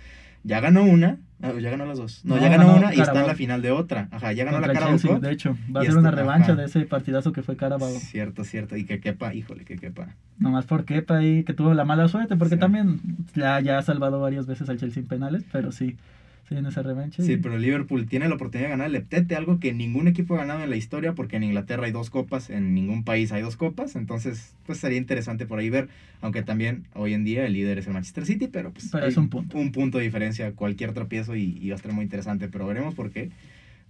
Ya 0.43 0.59
ganó 0.61 0.83
una, 0.83 1.19
ah, 1.43 1.53
ya 1.61 1.69
ganó 1.69 1.85
las 1.85 1.99
dos. 1.99 2.25
No, 2.25 2.39
ya 2.39 2.49
ganó, 2.49 2.75
una 2.75 2.95
y 2.95 3.01
está 3.01 3.21
en 3.21 3.27
la 3.27 3.35
final 3.35 3.61
de 3.61 3.71
otra. 3.71 4.09
Ajá, 4.11 4.33
ya 4.33 4.45
ganó 4.45 4.59
la 4.59 4.73
Carabao 4.73 5.21
De 5.21 5.31
hecho, 5.31 5.57
va 5.75 5.83
a 5.83 5.85
ser 5.85 5.99
una 5.99 6.11
revancha 6.11 6.55
de 6.55 6.65
ese 6.65 6.81
partidazo 6.87 7.33
que 7.33 7.43
fue 7.43 7.57
Carabao. 7.57 7.91
Cierto, 7.91 8.43
cierto. 8.45 8.75
Y 8.75 8.87
que 8.87 9.01
quepa, 9.01 9.35
híjole, 9.35 9.67
que 9.67 9.77
quepa. 9.77 10.17
Nomás 10.39 10.65
por 10.65 10.87
quepa 10.87 11.19
ahí, 11.19 11.45
que 11.45 11.53
tuvo 11.53 11.75
la 11.75 11.85
mala 11.85 12.09
suerte, 12.09 12.37
porque 12.37 12.57
también 12.57 13.01
ya, 13.35 13.61
ya 13.61 13.77
ha 13.77 13.83
salvado 13.83 14.19
varias 14.19 14.47
veces 14.47 14.71
al 14.71 14.79
Chelsea 14.79 15.03
en 15.03 15.09
penales, 15.09 15.45
pero 15.53 15.73
sí 15.73 15.97
Esa 16.51 16.83
revancha. 16.83 17.23
Sí, 17.23 17.37
pero 17.37 17.59
Liverpool 17.59 18.07
tiene 18.07 18.29
la 18.29 18.35
oportunidad 18.35 18.69
de 18.69 18.71
ganar 18.71 18.87
el 18.89 18.95
Eptete, 18.95 19.35
algo 19.35 19.59
que 19.59 19.73
ningún 19.73 20.09
equipo 20.09 20.35
ha 20.35 20.39
ganado 20.39 20.63
en 20.63 20.71
la 20.71 20.77
historia, 20.77 21.15
porque 21.15 21.37
en 21.37 21.43
Inglaterra 21.43 21.87
hay 21.87 21.93
dos 21.93 22.11
copas, 22.11 22.51
en 22.51 22.75
ningún 22.75 23.03
país 23.03 23.33
hay 23.33 23.43
dos 23.43 23.57
copas, 23.57 23.97
entonces 23.97 24.55
pues 24.67 24.79
sería 24.79 24.99
interesante 24.99 25.47
por 25.47 25.59
ahí 25.59 25.71
ver, 25.71 25.89
aunque 26.21 26.43
también 26.43 26.85
hoy 26.95 27.15
en 27.15 27.25
día 27.25 27.47
el 27.47 27.55
líder 27.55 27.79
es 27.79 27.87
el 27.87 27.95
Manchester 27.95 28.27
City, 28.27 28.49
pero 28.49 28.73
pues 28.73 28.91
pero 28.93 29.07
es 29.07 29.17
un 29.17 29.31
punto. 29.31 29.59
Un 29.59 29.73
punto 29.73 29.99
de 29.99 30.05
diferencia, 30.05 30.53
cualquier 30.53 30.93
tropiezo 30.93 31.35
y, 31.35 31.59
y 31.61 31.71
va 31.71 31.75
a 31.75 31.77
estar 31.77 31.93
muy 31.93 32.05
interesante, 32.05 32.49
pero 32.49 32.67
veremos 32.67 32.95
por 32.95 33.11
qué. 33.11 33.31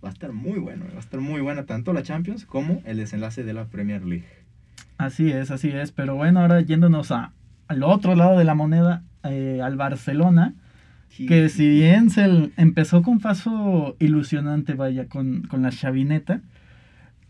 Va 0.04 0.10
a 0.10 0.12
estar 0.12 0.32
muy 0.32 0.58
bueno, 0.58 0.84
va 0.90 0.96
a 0.96 1.00
estar 1.00 1.20
muy 1.20 1.40
buena 1.40 1.64
tanto 1.64 1.92
la 1.92 2.02
Champions 2.02 2.44
como 2.44 2.82
el 2.84 2.98
desenlace 2.98 3.42
de 3.42 3.54
la 3.54 3.64
Premier 3.66 4.04
League. 4.04 4.26
Así 4.98 5.30
es, 5.30 5.50
así 5.50 5.70
es, 5.70 5.92
pero 5.92 6.14
bueno, 6.14 6.40
ahora 6.40 6.60
yéndonos 6.60 7.10
a, 7.10 7.32
al 7.68 7.82
otro 7.82 8.14
lado 8.14 8.38
de 8.38 8.44
la 8.44 8.54
moneda, 8.54 9.02
eh, 9.24 9.60
al 9.62 9.76
Barcelona, 9.76 10.54
que 11.16 11.48
si 11.48 11.68
bien 11.68 12.10
se 12.10 12.50
empezó 12.56 13.02
con 13.02 13.20
paso 13.20 13.96
ilusionante, 14.00 14.74
vaya, 14.74 15.06
con, 15.08 15.42
con, 15.42 15.62
la 15.62 15.70
chavineta, 15.70 16.42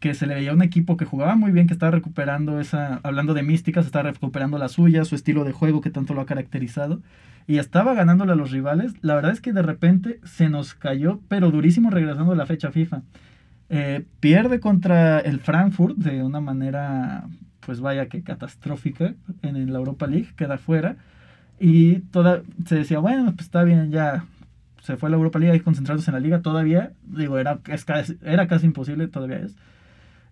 que 0.00 0.14
se 0.14 0.26
le 0.26 0.35
veía 0.35 0.53
un 0.53 0.62
equipo 0.62 0.97
que 0.97 1.05
jugaba 1.05 1.37
muy 1.37 1.53
bien, 1.53 1.67
que 1.67 1.75
estaba 1.75 1.93
recuperando 1.93 2.61
esa, 2.61 3.00
hablando 3.03 3.35
de 3.35 3.43
místicas, 3.43 3.87
estaba 3.87 4.11
recuperando 4.11 4.59
la 4.59 4.69
suya, 4.69 5.05
su 5.05 5.14
estilo 5.14 5.45
de 5.45 5.53
juego 5.53 5.81
que 5.81 5.91
tanto 5.91 6.14
lo 6.14 6.23
ha 6.23 6.26
caracterizado, 6.26 7.03
y 7.47 7.59
estaba 7.59 7.95
ganándole 7.95 8.33
a 8.33 8.37
los 8.37 8.50
rivales. 8.50 8.95
La 9.03 9.14
verdad 9.14 9.33
es 9.33 9.41
que 9.41 9.53
de 9.53 9.62
repente 9.62 10.21
se 10.25 10.49
nos 10.49 10.75
cayó, 10.75 11.21
pero 11.29 11.50
durísimo 11.50 11.91
regresando 11.91 12.33
a 12.33 12.37
la 12.37 12.47
fecha 12.47 12.71
FIFA. 12.71 13.03
Eh, 13.69 14.05
pierde 14.21 14.61
contra 14.61 15.21
el 15.21 15.41
Frankfurt 15.41 15.97
de 15.97 16.23
una 16.23 16.41
manera, 16.41 17.26
pues 17.61 17.81
vaya 17.81 18.07
que 18.07 18.23
catastrófica 18.23 19.14
en 19.43 19.73
la 19.73 19.79
Europa 19.79 20.07
League, 20.07 20.29
queda 20.37 20.59
fuera 20.59 20.97
y 21.58 22.00
toda, 22.00 22.42
se 22.66 22.76
decía, 22.76 22.99
bueno, 22.99 23.32
pues 23.34 23.46
está 23.46 23.62
bien, 23.64 23.90
ya 23.90 24.25
se 24.82 24.96
fue 24.96 25.08
a 25.08 25.11
la 25.11 25.16
Europa 25.16 25.38
League 25.38 25.56
y 25.56 25.61
concentrados 25.61 26.06
en 26.08 26.14
la 26.14 26.20
liga. 26.20 26.42
Todavía, 26.42 26.92
digo, 27.04 27.38
era, 27.38 27.58
casi, 27.87 28.18
era 28.23 28.46
casi 28.46 28.66
imposible, 28.66 29.08
todavía 29.08 29.38
es, 29.38 29.56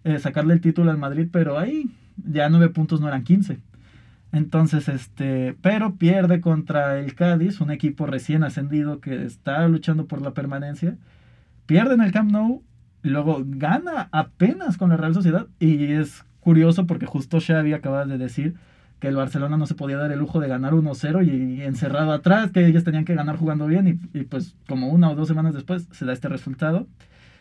eh, 0.04 0.18
sacarle 0.18 0.54
el 0.54 0.60
título 0.60 0.90
al 0.90 0.98
Madrid, 0.98 1.28
pero 1.32 1.58
ahí 1.58 1.90
ya 2.16 2.48
nueve 2.48 2.68
puntos 2.68 3.00
no 3.00 3.08
eran 3.08 3.24
15. 3.24 3.60
Entonces, 4.32 4.88
este, 4.88 5.56
pero 5.60 5.96
pierde 5.96 6.40
contra 6.40 6.98
el 6.98 7.14
Cádiz, 7.14 7.60
un 7.60 7.70
equipo 7.70 8.06
recién 8.06 8.44
ascendido 8.44 9.00
que 9.00 9.24
está 9.24 9.66
luchando 9.68 10.06
por 10.06 10.22
la 10.22 10.32
permanencia. 10.32 10.96
Pierde 11.66 11.94
en 11.94 12.00
el 12.00 12.12
Camp 12.12 12.30
Nou, 12.30 12.62
luego 13.02 13.42
gana 13.46 14.08
apenas 14.10 14.78
con 14.78 14.90
la 14.90 14.96
Real 14.96 15.14
Sociedad. 15.14 15.46
Y 15.60 15.92
es 15.92 16.24
curioso 16.40 16.86
porque 16.86 17.06
justo 17.06 17.40
Xavi 17.40 17.74
acaba 17.74 18.06
de 18.06 18.18
decir 18.18 18.56
que 19.02 19.08
el 19.08 19.16
Barcelona 19.16 19.56
no 19.56 19.66
se 19.66 19.74
podía 19.74 19.96
dar 19.96 20.12
el 20.12 20.20
lujo 20.20 20.38
de 20.38 20.46
ganar 20.46 20.74
1-0 20.74 21.26
y, 21.26 21.60
encerrado 21.62 22.12
atrás, 22.12 22.52
que 22.52 22.64
ellos 22.64 22.84
tenían 22.84 23.04
que 23.04 23.16
ganar 23.16 23.36
jugando 23.36 23.66
bien 23.66 24.00
y, 24.14 24.22
pues 24.22 24.54
como 24.68 24.90
una 24.90 25.10
o 25.10 25.16
dos 25.16 25.26
semanas 25.26 25.54
después 25.54 25.88
se 25.90 26.04
da 26.04 26.12
este 26.12 26.28
resultado. 26.28 26.86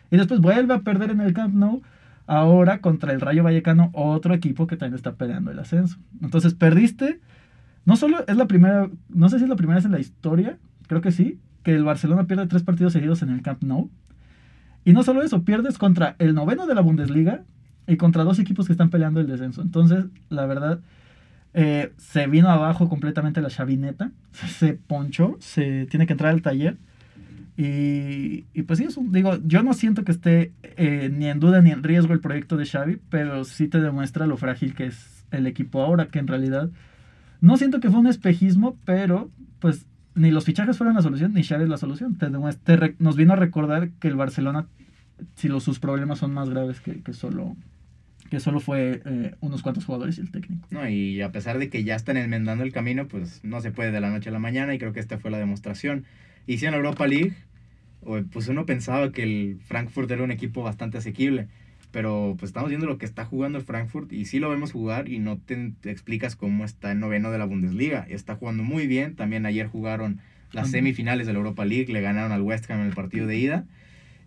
Y 0.10 0.18
después 0.18 0.40
vuelve 0.40 0.74
a 0.74 0.80
perder 0.80 1.12
en 1.12 1.22
el 1.22 1.34
Camp 1.36 1.54
Nou, 1.54 1.84
ahora 2.26 2.82
contra 2.82 3.14
el 3.14 3.22
Rayo 3.22 3.44
Vallecano, 3.44 3.92
otro 3.94 4.34
equipo 4.34 4.66
que 4.66 4.76
también 4.76 4.96
está 4.96 5.14
peleando 5.14 5.52
el 5.52 5.60
ascenso. 5.60 5.98
Entonces 6.20 6.56
perdiste, 6.56 7.20
no 7.86 7.96
solo 7.96 8.26
es 8.28 8.36
la 8.36 8.48
primera, 8.48 8.90
no 9.10 9.30
sé 9.30 9.38
si 9.38 9.44
es 9.44 9.50
la 9.50 9.56
primera 9.56 9.76
vez 9.76 9.86
en 9.86 9.92
la 9.92 10.00
historia, 10.00 10.58
creo 10.88 11.02
que 11.02 11.12
sí, 11.12 11.40
que 11.62 11.76
el 11.76 11.84
Barcelona 11.84 12.24
pierde 12.24 12.48
tres 12.48 12.64
partidos 12.64 12.94
seguidos 12.94 13.22
en 13.22 13.30
el 13.30 13.44
Camp 13.44 13.62
Nou. 13.62 13.92
Y 14.84 14.94
no 14.94 15.04
solo 15.04 15.22
eso, 15.22 15.44
pierdes 15.44 15.78
contra 15.78 16.16
el 16.18 16.34
noveno 16.34 16.66
de 16.66 16.74
la 16.74 16.82
Bundesliga 16.82 17.44
y 17.86 17.98
contra 17.98 18.24
dos 18.24 18.40
equipos 18.40 18.66
que 18.66 18.74
están 18.74 18.90
peleando 18.90 19.20
el 19.20 19.28
descenso. 19.28 19.62
Entonces, 19.62 20.06
la 20.30 20.48
verdad 20.48 20.80
Eh, 21.54 21.92
se 21.98 22.28
vino 22.28 22.50
abajo 22.50 22.88
completamente 22.88 23.42
la 23.42 23.50
chavineta, 23.50 24.12
se 24.32 24.74
ponchó, 24.74 25.36
se 25.40 25.86
tiene 25.88 26.08
que 26.08 26.14
entrar 26.14 26.32
al 26.32 26.42
taller. 26.42 26.78
Y, 27.58 28.46
y 28.54 28.64
pues 28.64 28.80
sí, 28.80 28.86
eso, 28.86 29.04
digo, 29.10 29.38
yo 29.46 29.62
no 29.62 29.74
siento 29.74 30.04
que 30.04 30.12
esté 30.14 30.54
eh, 30.64 31.12
ni 31.14 31.28
en 31.28 31.40
duda 31.40 31.62
ni 31.62 31.72
en 31.72 31.84
riesgo 31.84 32.14
el 32.14 32.22
proyecto 32.22 32.58
de 32.58 32.66
Xavi, 32.66 33.00
pero 33.10 33.44
sí 33.44 33.68
te 33.68 33.80
demuestra 33.82 34.26
lo 34.26 34.38
frágil 34.38 34.74
que 34.74 34.86
es 34.88 35.26
el 35.32 35.46
equipo 35.48 35.82
ahora, 35.84 36.08
que 36.08 36.20
en 36.20 36.28
realidad 36.28 36.70
no 37.42 37.58
siento 37.58 37.80
que 37.80 37.90
fue 37.90 38.00
un 38.00 38.08
espejismo, 38.08 38.78
pero 38.86 39.30
pues 39.60 39.86
ni 40.16 40.32
los 40.32 40.46
fichajes 40.46 40.78
fueron 40.78 40.96
la 40.96 41.02
solución, 41.02 41.34
ni 41.34 41.44
Xavi 41.44 41.64
es 41.64 41.70
la 41.70 41.78
solución. 41.78 42.16
Te 42.16 42.30
demuestra- 42.30 42.94
nos 43.00 43.16
vino 43.16 43.34
a 43.34 43.36
recordar 43.36 43.90
que 44.00 44.08
el 44.08 44.16
Barcelona, 44.16 44.68
si 45.36 45.48
los, 45.50 45.64
sus 45.64 45.80
problemas 45.80 46.20
son 46.20 46.34
más 46.34 46.50
graves 46.50 46.80
que, 46.80 47.02
que 47.02 47.14
solo 47.14 47.56
que 48.32 48.40
solo 48.40 48.62
fue 48.62 49.02
eh, 49.04 49.36
unos 49.42 49.62
cuantos 49.62 49.84
jugadores 49.84 50.18
y 50.18 50.22
el 50.22 50.32
técnico. 50.32 50.66
No, 50.72 50.88
y 50.88 51.22
a 51.22 51.34
pesar 51.34 51.60
de 51.60 51.70
que 51.70 51.84
ya 51.84 51.96
están 51.96 52.16
enmendando 52.16 52.64
el 52.64 52.72
camino, 52.72 53.06
pues 53.06 53.44
no 53.44 53.60
se 53.60 53.72
puede 53.72 53.92
de 53.92 54.00
la 54.00 54.10
noche 54.10 54.30
a 54.30 54.32
la 54.32 54.40
mañana 54.40 54.74
y 54.74 54.80
creo 54.80 54.94
que 54.94 55.02
esta 55.02 55.20
fue 55.20 55.32
la 55.32 55.38
demostración. 55.38 56.06
Y 56.48 56.58
si 56.58 56.66
en 56.66 56.74
Europa 56.74 57.06
League, 57.08 57.34
pues 58.32 58.48
uno 58.48 58.66
pensaba 58.66 59.12
que 59.12 59.24
el 59.24 59.60
Frankfurt 59.66 60.10
era 60.10 60.24
un 60.24 60.32
equipo 60.32 60.64
bastante 60.64 60.98
asequible, 60.98 61.50
pero 61.92 62.38
pues 62.40 62.52
estamos 62.52 62.70
viendo 62.70 62.88
lo 62.88 62.98
que 62.98 63.06
está 63.06 63.26
jugando 63.26 63.58
el 63.58 63.66
Frankfurt 63.66 64.14
y 64.14 64.24
sí 64.24 64.40
lo 64.40 64.50
vemos 64.50 64.72
jugar 64.72 65.10
y 65.10 65.20
no 65.20 65.38
te, 65.38 65.74
te 65.82 65.92
explicas 65.92 66.38
cómo 66.38 66.64
está 66.64 66.94
en 66.94 67.02
noveno 67.02 67.32
de 67.32 67.38
la 67.38 67.44
Bundesliga. 67.44 68.08
Está 68.10 68.38
jugando 68.38 68.64
muy 68.64 68.88
bien, 68.88 69.18
también 69.18 69.46
ayer 69.46 69.68
jugaron 69.68 70.22
las 70.54 70.72
semifinales 70.72 71.28
de 71.28 71.34
la 71.34 71.40
Europa 71.40 71.66
League, 71.66 71.92
le 71.92 72.00
ganaron 72.00 72.32
al 72.32 72.44
West 72.44 72.72
Ham 72.72 72.80
en 72.80 72.88
el 72.88 72.94
partido 72.94 73.28
de 73.28 73.38
ida, 73.38 73.66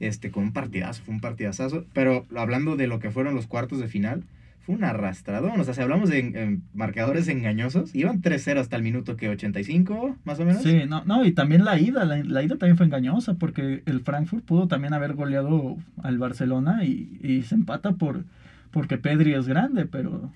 este, 0.00 0.30
con 0.30 0.44
un 0.44 0.52
partidazo, 0.52 1.02
fue 1.04 1.14
un 1.14 1.20
partidazazo, 1.20 1.84
pero 1.92 2.26
hablando 2.36 2.76
de 2.76 2.86
lo 2.86 2.98
que 2.98 3.10
fueron 3.10 3.34
los 3.34 3.46
cuartos 3.46 3.78
de 3.80 3.88
final, 3.88 4.24
fue 4.64 4.74
un 4.74 4.84
arrastradón. 4.84 5.60
O 5.60 5.64
sea, 5.64 5.74
si 5.74 5.82
hablamos 5.82 6.08
de 6.08 6.58
marcadores 6.72 7.28
engañosos, 7.28 7.94
iban 7.94 8.22
3-0 8.22 8.58
hasta 8.58 8.76
el 8.76 8.82
minuto 8.82 9.16
que 9.16 9.28
85, 9.28 10.16
más 10.24 10.40
o 10.40 10.44
menos. 10.44 10.62
Sí, 10.62 10.82
no, 10.88 11.04
no, 11.04 11.24
y 11.24 11.32
también 11.32 11.64
la 11.64 11.78
ida, 11.78 12.04
la, 12.04 12.16
la 12.24 12.42
ida 12.42 12.56
también 12.56 12.76
fue 12.76 12.86
engañosa 12.86 13.34
porque 13.34 13.82
el 13.84 14.00
Frankfurt 14.00 14.44
pudo 14.44 14.66
también 14.66 14.94
haber 14.94 15.14
goleado 15.14 15.76
al 16.02 16.18
Barcelona 16.18 16.84
y, 16.84 17.18
y 17.22 17.42
se 17.42 17.54
empata 17.54 17.92
por 17.92 18.24
porque 18.70 18.98
Pedri 18.98 19.34
es 19.34 19.46
grande, 19.46 19.86
pero 19.86 20.30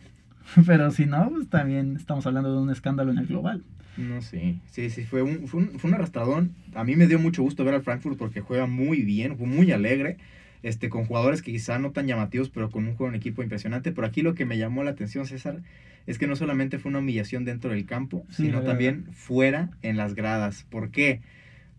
pero 0.67 0.91
si 0.91 1.07
no, 1.07 1.31
pues 1.31 1.49
también 1.49 1.97
estamos 1.97 2.27
hablando 2.27 2.53
de 2.53 2.59
un 2.61 2.71
escándalo 2.71 3.11
en 3.11 3.19
el 3.19 3.27
global. 3.27 3.63
No, 3.99 4.23
sí, 4.23 4.61
sí, 4.71 4.91
sí, 4.91 5.03
fue 5.05 5.23
un, 5.23 5.49
fue, 5.49 5.61
un, 5.61 5.79
fue 5.79 5.91
un 5.91 5.95
arrastradón. 5.95 6.55
A 6.75 6.85
mí 6.85 6.95
me 6.95 7.09
dio 7.09 7.19
mucho 7.19 7.43
gusto 7.43 7.65
ver 7.65 7.75
al 7.75 7.83
Frankfurt 7.83 8.17
porque 8.17 8.41
juega 8.41 8.67
muy 8.67 9.03
bien, 9.03 9.37
fue 9.37 9.49
muy 9.49 9.73
alegre, 9.73 10.19
este, 10.63 10.89
con 10.89 11.05
jugadores 11.05 11.43
que 11.43 11.51
quizá 11.51 11.81
no 11.81 11.91
tan 11.91 12.07
llamativos, 12.07 12.49
pero 12.49 12.71
con 12.71 12.87
un 12.87 12.95
juego 12.95 13.11
en 13.11 13.17
equipo 13.17 13.43
impresionante. 13.43 13.91
Pero 13.91 14.07
aquí 14.07 14.23
lo 14.23 14.35
que 14.35 14.45
me 14.45 14.57
llamó 14.57 14.85
la 14.85 14.93
atención, 14.93 15.27
César, 15.27 15.63
es 16.07 16.17
que 16.17 16.29
no 16.29 16.37
solamente 16.37 16.79
fue 16.79 16.91
una 16.91 17.01
humillación 17.01 17.45
dentro 17.45 17.71
del 17.71 17.87
campo, 17.87 18.25
sino 18.31 18.63
también 18.63 19.07
fuera 19.13 19.71
en 19.83 19.97
las 19.97 20.15
gradas. 20.15 20.65
¿Por 20.71 20.91
qué? 20.91 21.21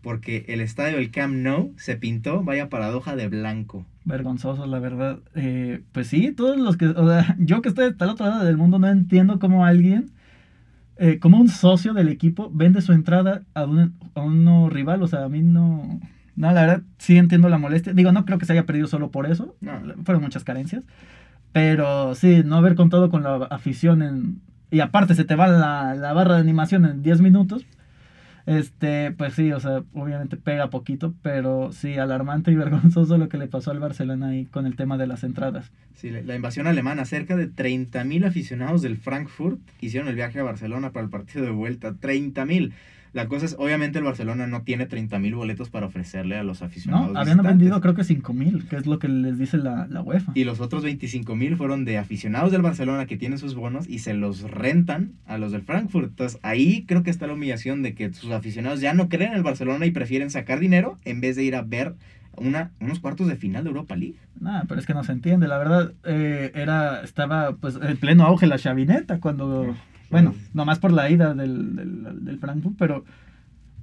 Porque 0.02 0.44
el 0.48 0.60
estadio 0.60 0.98
del 0.98 1.10
Camp 1.10 1.34
Nou 1.34 1.72
se 1.76 1.96
pintó, 1.96 2.42
vaya 2.42 2.68
paradoja, 2.68 3.16
de 3.16 3.28
blanco. 3.28 3.86
Vergonzoso, 4.04 4.66
la 4.66 4.78
verdad. 4.78 5.20
Eh, 5.34 5.80
pues 5.92 6.06
sí, 6.06 6.32
todos 6.32 6.58
los 6.58 6.76
que, 6.76 6.86
o 6.86 7.08
sea, 7.08 7.34
yo 7.38 7.60
que 7.62 7.70
estoy 7.70 7.88
hasta 7.88 8.04
el 8.04 8.10
otro 8.10 8.26
lado 8.26 8.44
del 8.44 8.56
mundo 8.56 8.78
no 8.78 8.88
entiendo 8.88 9.38
cómo 9.38 9.64
alguien, 9.64 10.10
eh, 11.02 11.18
como 11.18 11.40
un 11.40 11.48
socio 11.48 11.94
del 11.94 12.10
equipo, 12.10 12.50
vende 12.52 12.82
su 12.82 12.92
entrada 12.92 13.40
a 13.54 13.64
un 13.64 13.94
a 14.14 14.20
uno 14.20 14.68
rival. 14.68 15.02
O 15.02 15.08
sea, 15.08 15.24
a 15.24 15.28
mí 15.30 15.40
no, 15.40 15.98
no, 16.36 16.52
la 16.52 16.60
verdad 16.60 16.82
sí 16.98 17.16
entiendo 17.16 17.48
la 17.48 17.56
molestia. 17.56 17.94
Digo, 17.94 18.12
no 18.12 18.26
creo 18.26 18.36
que 18.38 18.44
se 18.44 18.52
haya 18.52 18.66
perdido 18.66 18.86
solo 18.86 19.10
por 19.10 19.24
eso. 19.24 19.56
No. 19.62 19.72
Fueron 20.04 20.22
muchas 20.22 20.44
carencias. 20.44 20.84
Pero 21.52 22.14
sí, 22.14 22.42
no 22.44 22.56
haber 22.56 22.74
contado 22.74 23.08
con 23.08 23.22
la 23.22 23.46
afición 23.46 24.02
en... 24.02 24.42
Y 24.70 24.80
aparte 24.80 25.14
se 25.14 25.24
te 25.24 25.36
va 25.36 25.48
la, 25.48 25.94
la 25.94 26.12
barra 26.12 26.34
de 26.34 26.42
animación 26.42 26.84
en 26.84 27.02
10 27.02 27.22
minutos. 27.22 27.64
Este, 28.46 29.12
pues 29.12 29.34
sí, 29.34 29.52
o 29.52 29.60
sea, 29.60 29.84
obviamente 29.92 30.36
pega 30.36 30.70
poquito, 30.70 31.14
pero 31.22 31.72
sí, 31.72 31.94
alarmante 31.98 32.50
y 32.50 32.54
vergonzoso 32.56 33.18
lo 33.18 33.28
que 33.28 33.38
le 33.38 33.46
pasó 33.46 33.70
al 33.70 33.80
Barcelona 33.80 34.28
ahí 34.28 34.46
con 34.46 34.66
el 34.66 34.76
tema 34.76 34.96
de 34.98 35.06
las 35.06 35.24
entradas. 35.24 35.70
Sí, 35.94 36.10
la 36.10 36.34
invasión 36.34 36.66
alemana, 36.66 37.04
cerca 37.04 37.36
de 37.36 37.50
30.000 37.50 38.26
aficionados 38.26 38.82
del 38.82 38.96
Frankfurt 38.96 39.60
hicieron 39.80 40.08
el 40.08 40.14
viaje 40.14 40.40
a 40.40 40.44
Barcelona 40.44 40.92
para 40.92 41.04
el 41.04 41.10
partido 41.10 41.44
de 41.44 41.50
vuelta. 41.50 41.92
30.000. 41.92 42.72
La 43.12 43.26
cosa 43.26 43.46
es, 43.46 43.56
obviamente 43.58 43.98
el 43.98 44.04
Barcelona 44.04 44.46
no 44.46 44.62
tiene 44.62 44.88
30.000 44.88 45.34
boletos 45.34 45.68
para 45.68 45.86
ofrecerle 45.86 46.36
a 46.36 46.44
los 46.44 46.62
aficionados. 46.62 47.12
No, 47.12 47.18
habían 47.18 47.42
vendido 47.42 47.80
creo 47.80 47.94
que 47.94 48.04
5 48.04 48.32
mil, 48.32 48.68
que 48.68 48.76
es 48.76 48.86
lo 48.86 48.98
que 48.98 49.08
les 49.08 49.38
dice 49.38 49.56
la, 49.58 49.86
la 49.88 50.00
UEFA. 50.02 50.32
Y 50.34 50.44
los 50.44 50.60
otros 50.60 50.84
25.000 50.84 51.56
fueron 51.56 51.84
de 51.84 51.98
aficionados 51.98 52.52
del 52.52 52.62
Barcelona 52.62 53.06
que 53.06 53.16
tienen 53.16 53.38
sus 53.38 53.54
bonos 53.54 53.88
y 53.88 53.98
se 53.98 54.14
los 54.14 54.42
rentan 54.42 55.12
a 55.26 55.38
los 55.38 55.52
del 55.52 55.62
Frankfurt. 55.62 56.10
Entonces 56.10 56.38
ahí 56.42 56.84
creo 56.86 57.02
que 57.02 57.10
está 57.10 57.26
la 57.26 57.34
humillación 57.34 57.82
de 57.82 57.94
que 57.94 58.12
sus 58.12 58.30
aficionados 58.30 58.80
ya 58.80 58.94
no 58.94 59.08
creen 59.08 59.32
en 59.32 59.38
el 59.38 59.42
Barcelona 59.42 59.86
y 59.86 59.90
prefieren 59.90 60.30
sacar 60.30 60.60
dinero 60.60 60.98
en 61.04 61.20
vez 61.20 61.36
de 61.36 61.44
ir 61.44 61.56
a 61.56 61.62
ver 61.62 61.94
una, 62.36 62.70
unos 62.80 63.00
cuartos 63.00 63.26
de 63.26 63.36
final 63.36 63.64
de 63.64 63.70
Europa 63.70 63.96
League. 63.96 64.16
Nada, 64.38 64.64
pero 64.68 64.80
es 64.80 64.86
que 64.86 64.94
no 64.94 65.04
se 65.04 65.12
entiende. 65.12 65.48
La 65.48 65.58
verdad, 65.58 65.92
eh, 66.04 66.52
era, 66.54 67.02
estaba 67.02 67.56
pues 67.56 67.78
en 67.80 67.96
pleno 67.96 68.24
auge 68.24 68.46
la 68.46 68.58
chavineta 68.58 69.20
cuando, 69.20 69.74
bueno, 70.10 70.34
nomás 70.54 70.78
por 70.78 70.92
la 70.92 71.08
ida 71.10 71.34
del, 71.34 71.76
del, 71.76 72.24
del 72.24 72.38
Frankfurt, 72.38 72.74
pero 72.78 73.04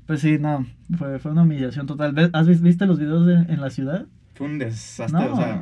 pues 0.05 0.21
sí, 0.21 0.37
no, 0.39 0.65
fue, 0.97 1.19
fue 1.19 1.31
una 1.31 1.43
humillación 1.43 1.85
total. 1.87 2.13
¿Ves- 2.13 2.29
¿Has 2.33 2.47
vis- 2.47 2.61
viste 2.61 2.85
los 2.85 2.99
videos 2.99 3.25
de- 3.25 3.51
en 3.53 3.61
la 3.61 3.69
ciudad? 3.69 4.05
Fue 4.35 4.47
un 4.47 4.59
desastre. 4.59 5.19
No, 5.19 5.33
o 5.33 5.35
sea, 5.37 5.61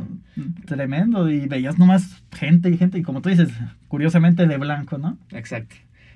tremendo. 0.65 1.29
Y 1.29 1.47
veías 1.47 1.77
nomás 1.77 2.23
gente 2.31 2.69
y 2.69 2.77
gente, 2.77 2.97
y 2.97 3.03
como 3.03 3.21
tú 3.21 3.29
dices, 3.29 3.49
curiosamente 3.87 4.45
de 4.47 4.57
blanco, 4.57 4.97
¿no? 4.97 5.17
Exacto, 5.31 5.75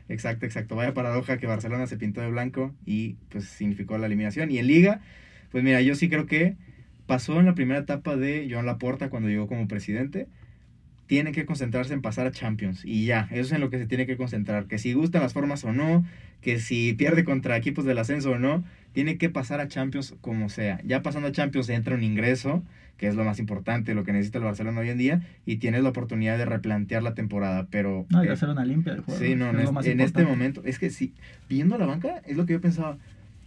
exacto, 0.09 0.45
exacto. 0.45 0.75
Vaya 0.75 0.93
paradoja 0.93 1.37
que 1.37 1.47
Barcelona 1.47 1.87
se 1.87 1.97
pintó 1.97 2.21
de 2.21 2.29
blanco 2.29 2.73
y 2.85 3.15
pues 3.29 3.45
significó 3.45 3.97
la 3.97 4.07
eliminación. 4.07 4.51
Y 4.51 4.57
en 4.59 4.67
Liga, 4.67 4.99
pues 5.51 5.63
mira, 5.63 5.81
yo 5.81 5.95
sí 5.95 6.09
creo 6.09 6.25
que 6.25 6.55
pasó 7.07 7.39
en 7.39 7.45
la 7.47 7.55
primera 7.55 7.79
etapa 7.79 8.15
de 8.15 8.47
Joan 8.51 8.65
Laporta 8.65 9.09
cuando 9.09 9.29
llegó 9.29 9.47
como 9.47 9.67
presidente. 9.67 10.27
Tiene 11.09 11.31
que 11.31 11.47
concentrarse 11.47 11.91
en 11.91 12.03
pasar 12.03 12.27
a 12.27 12.31
Champions 12.31 12.85
y 12.85 13.07
ya, 13.07 13.27
eso 13.31 13.41
es 13.41 13.51
en 13.53 13.61
lo 13.61 13.71
que 13.71 13.79
se 13.79 13.87
tiene 13.87 14.05
que 14.05 14.15
concentrar. 14.15 14.67
Que 14.67 14.77
si 14.77 14.93
gustan 14.93 15.23
las 15.23 15.33
formas 15.33 15.63
o 15.63 15.73
no, 15.73 16.05
que 16.39 16.59
si 16.59 16.93
pierde 16.93 17.23
contra 17.23 17.57
equipos 17.57 17.83
del 17.83 17.97
ascenso 17.97 18.29
o 18.29 18.37
no, 18.37 18.63
tiene 18.93 19.17
que 19.17 19.27
pasar 19.27 19.59
a 19.59 19.67
Champions 19.67 20.15
como 20.21 20.49
sea. 20.49 20.79
Ya 20.85 21.01
pasando 21.01 21.29
a 21.29 21.31
Champions 21.31 21.67
entra 21.69 21.95
un 21.95 22.03
ingreso, 22.03 22.61
que 22.97 23.07
es 23.07 23.15
lo 23.15 23.23
más 23.23 23.39
importante, 23.39 23.95
lo 23.95 24.03
que 24.03 24.13
necesita 24.13 24.37
el 24.37 24.43
Barcelona 24.43 24.81
hoy 24.81 24.89
en 24.89 24.99
día, 24.99 25.21
y 25.47 25.55
tienes 25.55 25.81
la 25.81 25.89
oportunidad 25.89 26.37
de 26.37 26.45
replantear 26.45 27.01
la 27.01 27.15
temporada. 27.15 27.65
Pero 27.71 28.05
No, 28.09 28.23
y 28.23 28.27
eh, 28.27 28.31
hacer 28.31 28.49
una 28.49 28.63
limpia 28.63 28.93
de 28.93 29.01
juego. 29.01 29.19
Sí, 29.19 29.33
no, 29.33 29.49
es 29.49 29.87
en, 29.87 30.01
este 30.01 30.23
momento, 30.25 30.61
es 30.63 30.77
que 30.77 30.91
sí, 30.91 31.15
viendo 31.49 31.75
la 31.79 31.87
banca, 31.87 32.21
es 32.27 32.37
lo 32.37 32.45
que 32.45 32.53
yo 32.53 32.61
pensaba. 32.61 32.99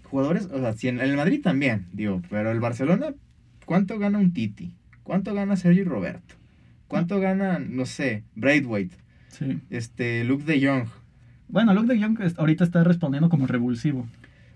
Jugadores, 0.02 0.46
o 0.46 0.58
sea, 0.58 0.72
si 0.72 0.88
en 0.88 0.98
el 0.98 1.16
Madrid 1.16 1.40
también, 1.40 1.86
digo, 1.92 2.22
pero 2.28 2.50
el 2.50 2.58
Barcelona, 2.58 3.14
¿cuánto 3.66 4.00
gana 4.00 4.18
un 4.18 4.32
Titi? 4.32 4.74
¿Cuánto 5.04 5.32
gana 5.32 5.54
Sergio 5.54 5.84
Roberto? 5.84 6.41
¿Cuánto 6.92 7.20
gana, 7.20 7.58
no 7.58 7.86
sé, 7.86 8.22
Braithwaite, 8.36 8.94
Sí. 9.28 9.58
este, 9.70 10.24
Luke 10.24 10.44
de 10.44 10.66
Jong? 10.66 10.88
Bueno, 11.48 11.72
Luke 11.72 11.86
de 11.92 11.98
Jong 12.02 12.20
es- 12.20 12.38
ahorita 12.38 12.64
está 12.64 12.84
respondiendo 12.84 13.28
como 13.30 13.46
revulsivo. 13.46 14.06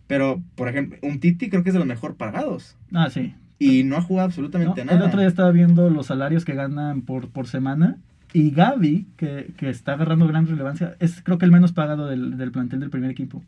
Pero, 0.06 0.42
por 0.54 0.68
ejemplo, 0.68 0.98
un 1.02 1.18
Titi 1.18 1.48
creo 1.48 1.62
que 1.62 1.70
es 1.70 1.72
de 1.72 1.78
los 1.78 1.88
mejor 1.88 2.16
pagados. 2.16 2.76
Ah, 2.92 3.08
sí. 3.10 3.34
Y 3.58 3.84
no 3.84 3.96
ha 3.96 4.02
jugado 4.02 4.28
No, 4.28 4.30
absolutamente 4.32 4.82
el 4.82 4.86
nada. 4.86 5.06
otro 5.06 5.18
día 5.20 5.28
estaba 5.28 5.50
viendo 5.50 5.88
los 5.88 6.06
salarios 6.08 6.44
que 6.44 6.54
ganan 6.54 7.00
por, 7.02 7.28
por 7.30 7.46
semana. 7.46 7.96
Y 8.34 8.50
Gaby, 8.50 9.06
que, 9.16 9.50
que 9.56 9.70
está 9.70 9.94
agarrando 9.94 10.26
gran 10.28 10.46
relevancia, 10.46 10.94
es 11.00 11.22
creo 11.22 11.38
que 11.38 11.46
el 11.46 11.52
menos 11.52 11.72
pagado 11.72 12.06
del, 12.06 12.36
del 12.36 12.52
plantel 12.52 12.80
del 12.80 12.90
primer 12.90 13.10
equipo. 13.10 13.42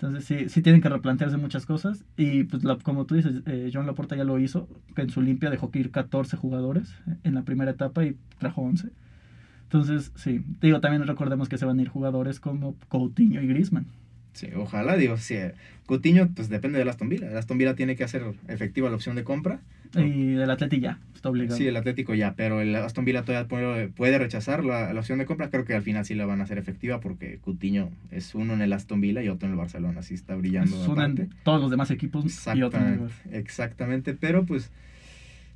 Entonces 0.00 0.26
sí, 0.26 0.48
sí 0.48 0.62
tienen 0.62 0.80
que 0.80 0.88
replantearse 0.88 1.36
muchas 1.38 1.66
cosas. 1.66 2.04
Y 2.16 2.44
pues 2.44 2.62
como 2.84 3.04
tú 3.04 3.16
dices, 3.16 3.42
eh, 3.46 3.68
John 3.74 3.84
Laporta 3.84 4.14
ya 4.14 4.22
lo 4.22 4.38
hizo, 4.38 4.68
que 4.94 5.02
en 5.02 5.10
su 5.10 5.20
limpia 5.20 5.50
dejó 5.50 5.72
que 5.72 5.80
ir 5.80 5.90
14 5.90 6.36
jugadores 6.36 6.94
en 7.24 7.34
la 7.34 7.42
primera 7.42 7.72
etapa 7.72 8.04
y 8.04 8.16
trajo 8.38 8.62
11. 8.62 8.90
Entonces, 9.64 10.12
sí, 10.14 10.40
digo, 10.60 10.80
también 10.80 11.04
recordemos 11.04 11.48
que 11.48 11.58
se 11.58 11.64
van 11.64 11.80
a 11.80 11.82
ir 11.82 11.88
jugadores 11.88 12.38
como 12.38 12.76
Coutinho 12.88 13.42
y 13.42 13.48
Griezmann. 13.48 13.86
Sí, 14.34 14.46
ojalá, 14.54 14.96
digo, 14.96 15.16
si 15.16 15.34
Coutinho, 15.86 16.28
pues 16.28 16.48
depende 16.48 16.78
del 16.78 16.88
Aston 16.88 17.08
Villa. 17.08 17.36
Aston 17.36 17.58
Villa 17.58 17.74
tiene 17.74 17.96
que 17.96 18.04
hacer 18.04 18.22
efectiva 18.46 18.88
la 18.88 18.94
opción 18.94 19.16
de 19.16 19.24
compra. 19.24 19.62
Y 19.96 20.34
el 20.34 20.50
Atleti 20.50 20.80
ya, 20.80 20.98
está 21.14 21.30
obligado. 21.30 21.56
Sí, 21.56 21.66
el 21.66 21.76
Atlético 21.76 22.14
ya, 22.14 22.34
pero 22.34 22.60
el 22.60 22.74
Aston 22.74 23.04
Villa 23.04 23.22
todavía 23.22 23.48
puede, 23.48 23.88
puede 23.88 24.18
rechazar 24.18 24.64
la, 24.64 24.92
la 24.92 25.00
opción 25.00 25.18
de 25.18 25.26
compra. 25.26 25.50
Creo 25.50 25.64
que 25.64 25.74
al 25.74 25.82
final 25.82 26.04
sí 26.04 26.14
la 26.14 26.26
van 26.26 26.40
a 26.40 26.44
hacer 26.44 26.58
efectiva 26.58 27.00
porque 27.00 27.38
Coutinho 27.42 27.90
es 28.10 28.34
uno 28.34 28.54
en 28.54 28.62
el 28.62 28.72
Aston 28.72 29.00
Villa 29.00 29.22
y 29.22 29.28
otro 29.28 29.46
en 29.46 29.52
el 29.52 29.58
Barcelona. 29.58 30.00
Así 30.00 30.14
está 30.14 30.34
brillando. 30.34 30.76
Es 30.76 30.86
en 30.86 30.92
aparte. 30.92 31.28
todos 31.42 31.60
los 31.60 31.70
demás 31.70 31.90
equipos 31.90 32.24
y 32.54 32.62
otro 32.62 32.80
en 32.80 32.86
el 32.86 32.94
Exactamente, 32.94 33.38
exactamente, 33.38 34.14
pero 34.14 34.44
pues 34.44 34.70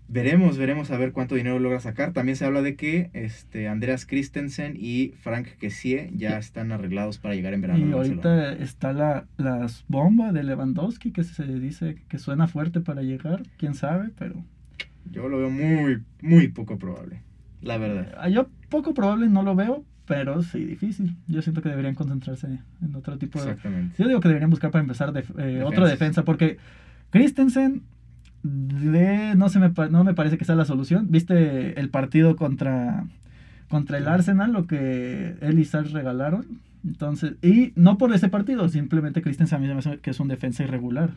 veremos, 0.08 0.58
veremos 0.58 0.90
a 0.90 0.96
ver 0.98 1.12
cuánto 1.12 1.34
dinero 1.34 1.58
logra 1.58 1.80
sacar. 1.80 2.12
También 2.12 2.36
se 2.36 2.44
habla 2.44 2.60
de 2.62 2.76
que 2.76 3.10
este 3.14 3.68
Andreas 3.68 4.04
Christensen 4.06 4.74
y 4.78 5.14
Frank 5.20 5.46
Kessie 5.58 6.10
ya 6.14 6.38
están 6.38 6.70
arreglados 6.72 7.18
para 7.18 7.34
llegar 7.34 7.54
en 7.54 7.60
verano. 7.62 7.86
Y 7.86 7.92
ahorita 7.92 8.52
está 8.52 8.92
la 8.92 9.26
las 9.38 9.84
bomba 9.88 10.32
de 10.32 10.44
Lewandowski 10.44 11.12
que 11.12 11.24
se 11.24 11.44
dice 11.46 11.96
que 12.08 12.18
suena 12.18 12.46
fuerte 12.46 12.80
para 12.80 13.02
llegar, 13.02 13.42
quién 13.56 13.74
sabe, 13.74 14.10
pero 14.18 14.44
Yo 15.10 15.28
lo 15.28 15.38
veo 15.38 15.50
muy, 15.50 16.02
muy 16.20 16.48
poco 16.48 16.78
probable, 16.78 17.22
la 17.62 17.78
verdad. 17.78 18.14
Ah, 18.18 18.28
yo 18.28 18.48
poco 18.68 18.94
probable 18.94 19.28
no 19.28 19.42
lo 19.42 19.54
veo, 19.56 19.84
pero 20.06 20.42
sí 20.42 20.64
difícil. 20.64 21.16
Yo 21.26 21.42
siento 21.42 21.62
que 21.62 21.68
deberían 21.70 21.94
concentrarse 21.94 22.46
en 22.82 22.94
otro 22.94 23.16
tipo 23.18 23.42
de... 23.42 23.50
Exactamente. 23.52 23.96
Yo 23.98 24.08
digo 24.08 24.20
que 24.20 24.28
deberían 24.28 24.50
buscar 24.50 24.70
para 24.70 24.82
empezar 24.82 25.12
def- 25.12 25.32
eh, 25.38 25.62
otra 25.64 25.88
defensa, 25.88 26.24
porque 26.24 26.58
Christensen 27.10 27.82
de- 28.42 29.34
no, 29.36 29.48
se 29.48 29.58
me, 29.58 29.70
no 29.90 30.04
me 30.04 30.14
parece 30.14 30.38
que 30.38 30.44
sea 30.44 30.54
la 30.54 30.64
solución. 30.64 31.06
¿Viste 31.10 31.78
el 31.80 31.88
partido 31.90 32.36
contra, 32.36 33.04
contra 33.68 33.98
el 33.98 34.08
Arsenal, 34.08 34.52
lo 34.52 34.66
que 34.66 35.34
él 35.40 35.58
y 35.58 35.64
Sars 35.64 35.92
regalaron? 35.92 36.46
Entonces, 36.84 37.34
y 37.42 37.72
no 37.76 37.96
por 37.98 38.12
ese 38.12 38.28
partido, 38.28 38.68
simplemente 38.68 39.22
Christensen 39.22 39.56
a 39.56 39.60
mí 39.60 39.66
se 39.68 39.72
me 39.74 39.78
hace 39.78 39.98
que 39.98 40.10
es 40.10 40.20
un 40.20 40.28
defensa 40.28 40.64
irregular. 40.64 41.10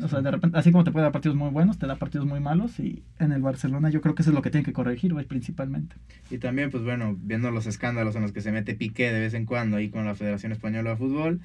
O 0.00 0.06
sea, 0.06 0.20
de 0.20 0.30
repente, 0.30 0.56
así 0.56 0.70
como 0.70 0.84
te 0.84 0.92
puede 0.92 1.02
dar 1.02 1.10
partidos 1.10 1.36
muy 1.36 1.50
buenos, 1.50 1.76
te 1.78 1.88
da 1.88 1.96
partidos 1.96 2.24
muy 2.24 2.38
malos 2.38 2.78
y 2.78 3.02
en 3.18 3.32
el 3.32 3.42
Barcelona 3.42 3.90
yo 3.90 4.00
creo 4.00 4.14
que 4.14 4.22
eso 4.22 4.30
es 4.30 4.34
lo 4.36 4.42
que 4.42 4.50
tiene 4.50 4.64
que 4.64 4.72
corregir, 4.72 5.12
güey, 5.12 5.24
principalmente. 5.26 5.96
Y 6.30 6.38
también, 6.38 6.70
pues 6.70 6.84
bueno, 6.84 7.16
viendo 7.20 7.50
los 7.50 7.66
escándalos 7.66 8.14
en 8.14 8.22
los 8.22 8.30
que 8.30 8.40
se 8.40 8.52
mete 8.52 8.76
Piqué 8.76 9.12
de 9.12 9.18
vez 9.18 9.34
en 9.34 9.44
cuando 9.44 9.76
ahí 9.76 9.88
con 9.88 10.04
la 10.04 10.14
Federación 10.14 10.52
Española 10.52 10.90
de 10.90 10.96
Fútbol, 10.96 11.40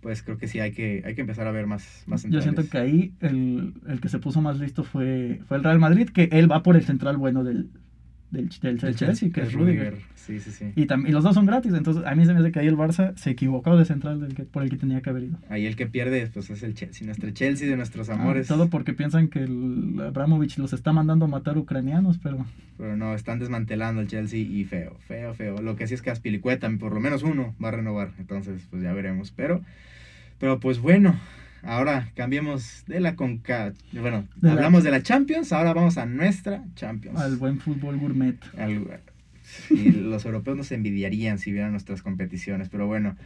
pues 0.00 0.22
creo 0.22 0.38
que 0.38 0.48
sí 0.48 0.60
hay 0.60 0.72
que, 0.72 1.02
hay 1.04 1.14
que 1.14 1.20
empezar 1.20 1.46
a 1.46 1.52
ver 1.52 1.66
más, 1.66 2.04
más 2.06 2.24
Yo 2.24 2.40
siento 2.40 2.68
que 2.68 2.78
ahí 2.78 3.12
el, 3.20 3.74
el 3.88 4.00
que 4.00 4.08
se 4.08 4.18
puso 4.18 4.40
más 4.40 4.58
listo 4.58 4.84
fue, 4.84 5.40
fue 5.46 5.56
el 5.56 5.64
Real 5.64 5.78
Madrid, 5.78 6.08
que 6.10 6.28
él 6.32 6.50
va 6.50 6.62
por 6.62 6.76
el 6.76 6.84
central 6.84 7.16
bueno 7.16 7.44
del, 7.44 7.70
del, 8.30 8.48
del- 8.60 8.78
del 8.78 8.94
Chelsea, 8.94 9.30
que 9.30 9.42
es 9.42 9.52
Rudiger. 9.52 9.96
Sí, 10.14 10.38
sí, 10.40 10.50
sí. 10.50 10.72
Y, 10.76 10.82
y 10.82 11.10
los 11.12 11.24
dos 11.24 11.34
son 11.34 11.46
gratis, 11.46 11.72
entonces 11.72 12.04
a 12.04 12.14
mí 12.14 12.26
se 12.26 12.34
me 12.34 12.40
hace 12.40 12.52
que 12.52 12.60
ahí 12.60 12.66
el 12.66 12.76
Barça 12.76 13.16
se 13.16 13.30
equivocó 13.30 13.76
de 13.78 13.86
central 13.86 14.20
del 14.20 14.34
que, 14.34 14.42
por 14.42 14.62
el 14.62 14.68
que 14.68 14.76
tenía 14.76 15.00
que 15.00 15.08
haber 15.08 15.22
ido. 15.24 15.38
Ahí 15.48 15.64
el 15.66 15.74
que 15.76 15.86
pierde, 15.86 16.28
pues 16.32 16.50
es 16.50 16.62
el 16.62 16.74
Chelsea, 16.74 17.06
nuestro 17.06 17.30
Chelsea 17.30 17.66
de 17.68 17.76
nuestros 17.76 18.10
Ah, 18.10 18.14
amores. 18.14 18.46
todo 18.46 18.68
porque 18.68 18.92
piensan 18.92 19.28
que 19.28 19.44
el 19.44 19.94
Abramovich 20.06 20.58
los 20.58 20.74
está 20.74 20.92
mandando 20.92 21.24
a 21.24 21.28
matar 21.28 21.56
ucranianos, 21.56 22.18
pero 22.18 22.44
Pero 22.76 22.96
no, 22.96 23.14
están 23.14 23.38
desmantelando 23.38 24.02
el 24.02 24.08
Chelsea 24.08 24.38
y 24.40 24.64
feo, 24.64 24.96
feo, 25.06 25.32
feo. 25.32 25.62
Lo 25.62 25.76
que 25.76 25.86
sí 25.86 25.94
es 25.94 26.02
que 26.02 26.10
Aspilicueta, 26.10 26.70
por 26.78 26.92
lo 26.92 27.00
menos 27.00 27.22
uno, 27.22 27.54
va 27.62 27.68
a 27.68 27.72
renovar. 27.72 28.10
Entonces, 28.18 28.60
pues 28.70 28.82
ya 28.82 28.92
veremos. 28.92 29.32
Pero, 29.34 29.62
pero 30.38 30.60
pues 30.60 30.78
bueno, 30.78 31.18
ahora 31.62 32.10
cambiemos 32.14 32.84
de 32.86 33.00
la 33.00 33.16
Conca. 33.16 33.72
Bueno, 33.92 34.26
De 34.36 34.48
la- 34.48 34.54
hablamos 34.54 34.84
de 34.84 34.90
la 34.90 35.02
Champions, 35.02 35.52
ahora 35.52 35.72
vamos 35.74 35.98
a 35.98 36.06
nuestra 36.06 36.64
Champions. 36.74 37.18
al 37.18 37.36
buen 37.36 37.58
fútbol 37.60 37.96
gourmet. 37.98 38.36
Al- 38.56 39.00
y 39.70 39.90
los 39.92 40.24
europeos 40.24 40.56
nos 40.56 40.72
envidiarían 40.72 41.38
si 41.38 41.52
vieran 41.52 41.72
nuestras 41.72 42.02
competiciones. 42.02 42.68
Pero 42.68 42.86
bueno, 42.86 43.16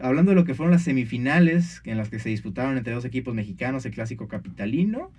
hablando 0.00 0.30
de 0.32 0.36
lo 0.36 0.44
que 0.44 0.54
fueron 0.54 0.72
las 0.72 0.82
semifinales 0.82 1.80
en 1.84 1.96
las 1.96 2.08
que 2.10 2.18
se 2.18 2.28
disputaron 2.28 2.76
entre 2.76 2.92
dos 2.92 3.04
equipos 3.04 3.34
mexicanos, 3.34 3.84
el 3.86 3.92
clásico 3.92 4.28
capitalino, 4.28 5.10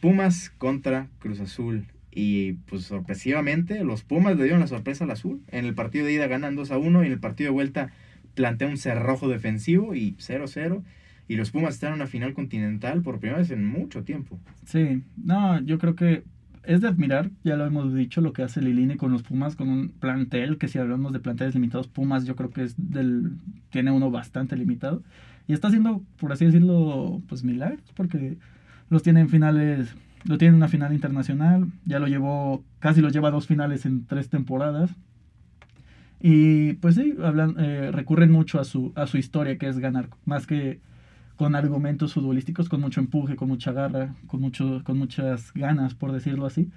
Pumas 0.00 0.50
contra 0.58 1.08
Cruz 1.20 1.40
Azul. 1.40 1.86
Y 2.16 2.52
pues 2.68 2.84
sorpresivamente 2.84 3.82
los 3.82 4.02
Pumas 4.04 4.36
le 4.36 4.44
dieron 4.44 4.60
la 4.60 4.66
sorpresa 4.66 5.04
al 5.04 5.10
azul. 5.10 5.40
En 5.48 5.64
el 5.64 5.74
partido 5.74 6.06
de 6.06 6.12
ida 6.12 6.26
ganan 6.28 6.54
2 6.54 6.70
a 6.70 6.78
1 6.78 7.02
y 7.02 7.06
en 7.06 7.12
el 7.12 7.18
partido 7.18 7.48
de 7.48 7.52
vuelta 7.54 7.90
plantea 8.34 8.68
un 8.68 8.76
cerrojo 8.76 9.28
defensivo 9.28 9.94
y 9.94 10.14
0-0. 10.18 10.82
Y 11.26 11.36
los 11.36 11.50
Pumas 11.50 11.74
están 11.74 11.90
en 11.90 11.96
una 11.96 12.06
final 12.06 12.34
continental 12.34 13.02
por 13.02 13.18
primera 13.18 13.38
vez 13.38 13.50
en 13.50 13.66
mucho 13.66 14.04
tiempo. 14.04 14.38
Sí, 14.66 15.02
no, 15.16 15.60
yo 15.60 15.78
creo 15.78 15.94
que 15.94 16.24
es 16.66 16.80
de 16.80 16.88
admirar, 16.88 17.30
ya 17.42 17.56
lo 17.56 17.66
hemos 17.66 17.94
dicho, 17.94 18.20
lo 18.20 18.32
que 18.32 18.42
hace 18.42 18.60
Lilini 18.62 18.96
con 18.96 19.12
los 19.12 19.22
Pumas, 19.22 19.56
con 19.56 19.68
un 19.68 19.88
plantel, 19.88 20.58
que 20.58 20.68
si 20.68 20.78
hablamos 20.78 21.12
de 21.12 21.20
planteles 21.20 21.54
limitados, 21.54 21.88
Pumas 21.88 22.24
yo 22.24 22.36
creo 22.36 22.50
que 22.50 22.62
es 22.62 22.74
del, 22.76 23.32
tiene 23.70 23.90
uno 23.90 24.10
bastante 24.10 24.56
limitado. 24.56 25.02
Y 25.46 25.52
está 25.52 25.68
haciendo, 25.68 26.02
por 26.18 26.32
así 26.32 26.46
decirlo, 26.46 27.22
pues 27.28 27.44
milagros, 27.44 27.92
porque 27.94 28.38
los 28.88 29.02
tiene 29.02 29.20
en 29.20 29.28
finales, 29.28 29.94
lo 30.24 30.38
tiene 30.38 30.50
en 30.50 30.56
una 30.56 30.68
final 30.68 30.92
internacional, 30.94 31.66
ya 31.84 31.98
lo 31.98 32.06
llevó, 32.06 32.64
casi 32.78 33.00
lo 33.00 33.10
lleva 33.10 33.28
a 33.28 33.32
dos 33.32 33.46
finales 33.46 33.84
en 33.84 34.06
tres 34.06 34.30
temporadas. 34.30 34.94
Y 36.20 36.74
pues 36.74 36.94
sí, 36.94 37.14
hablan, 37.22 37.56
eh, 37.58 37.90
recurren 37.92 38.32
mucho 38.32 38.58
a 38.58 38.64
su, 38.64 38.92
a 38.94 39.06
su 39.06 39.18
historia, 39.18 39.58
que 39.58 39.68
es 39.68 39.78
ganar, 39.78 40.08
más 40.24 40.46
que 40.46 40.80
con 41.36 41.54
argumentos 41.56 42.14
futbolísticos, 42.14 42.68
con 42.68 42.80
mucho 42.80 43.00
empuje, 43.00 43.36
con 43.36 43.48
mucha 43.48 43.72
garra, 43.72 44.14
con, 44.26 44.40
mucho, 44.40 44.82
con 44.84 44.98
muchas 44.98 45.52
ganas, 45.54 45.94
por 45.94 46.12
decirlo 46.12 46.46
así. 46.46 46.68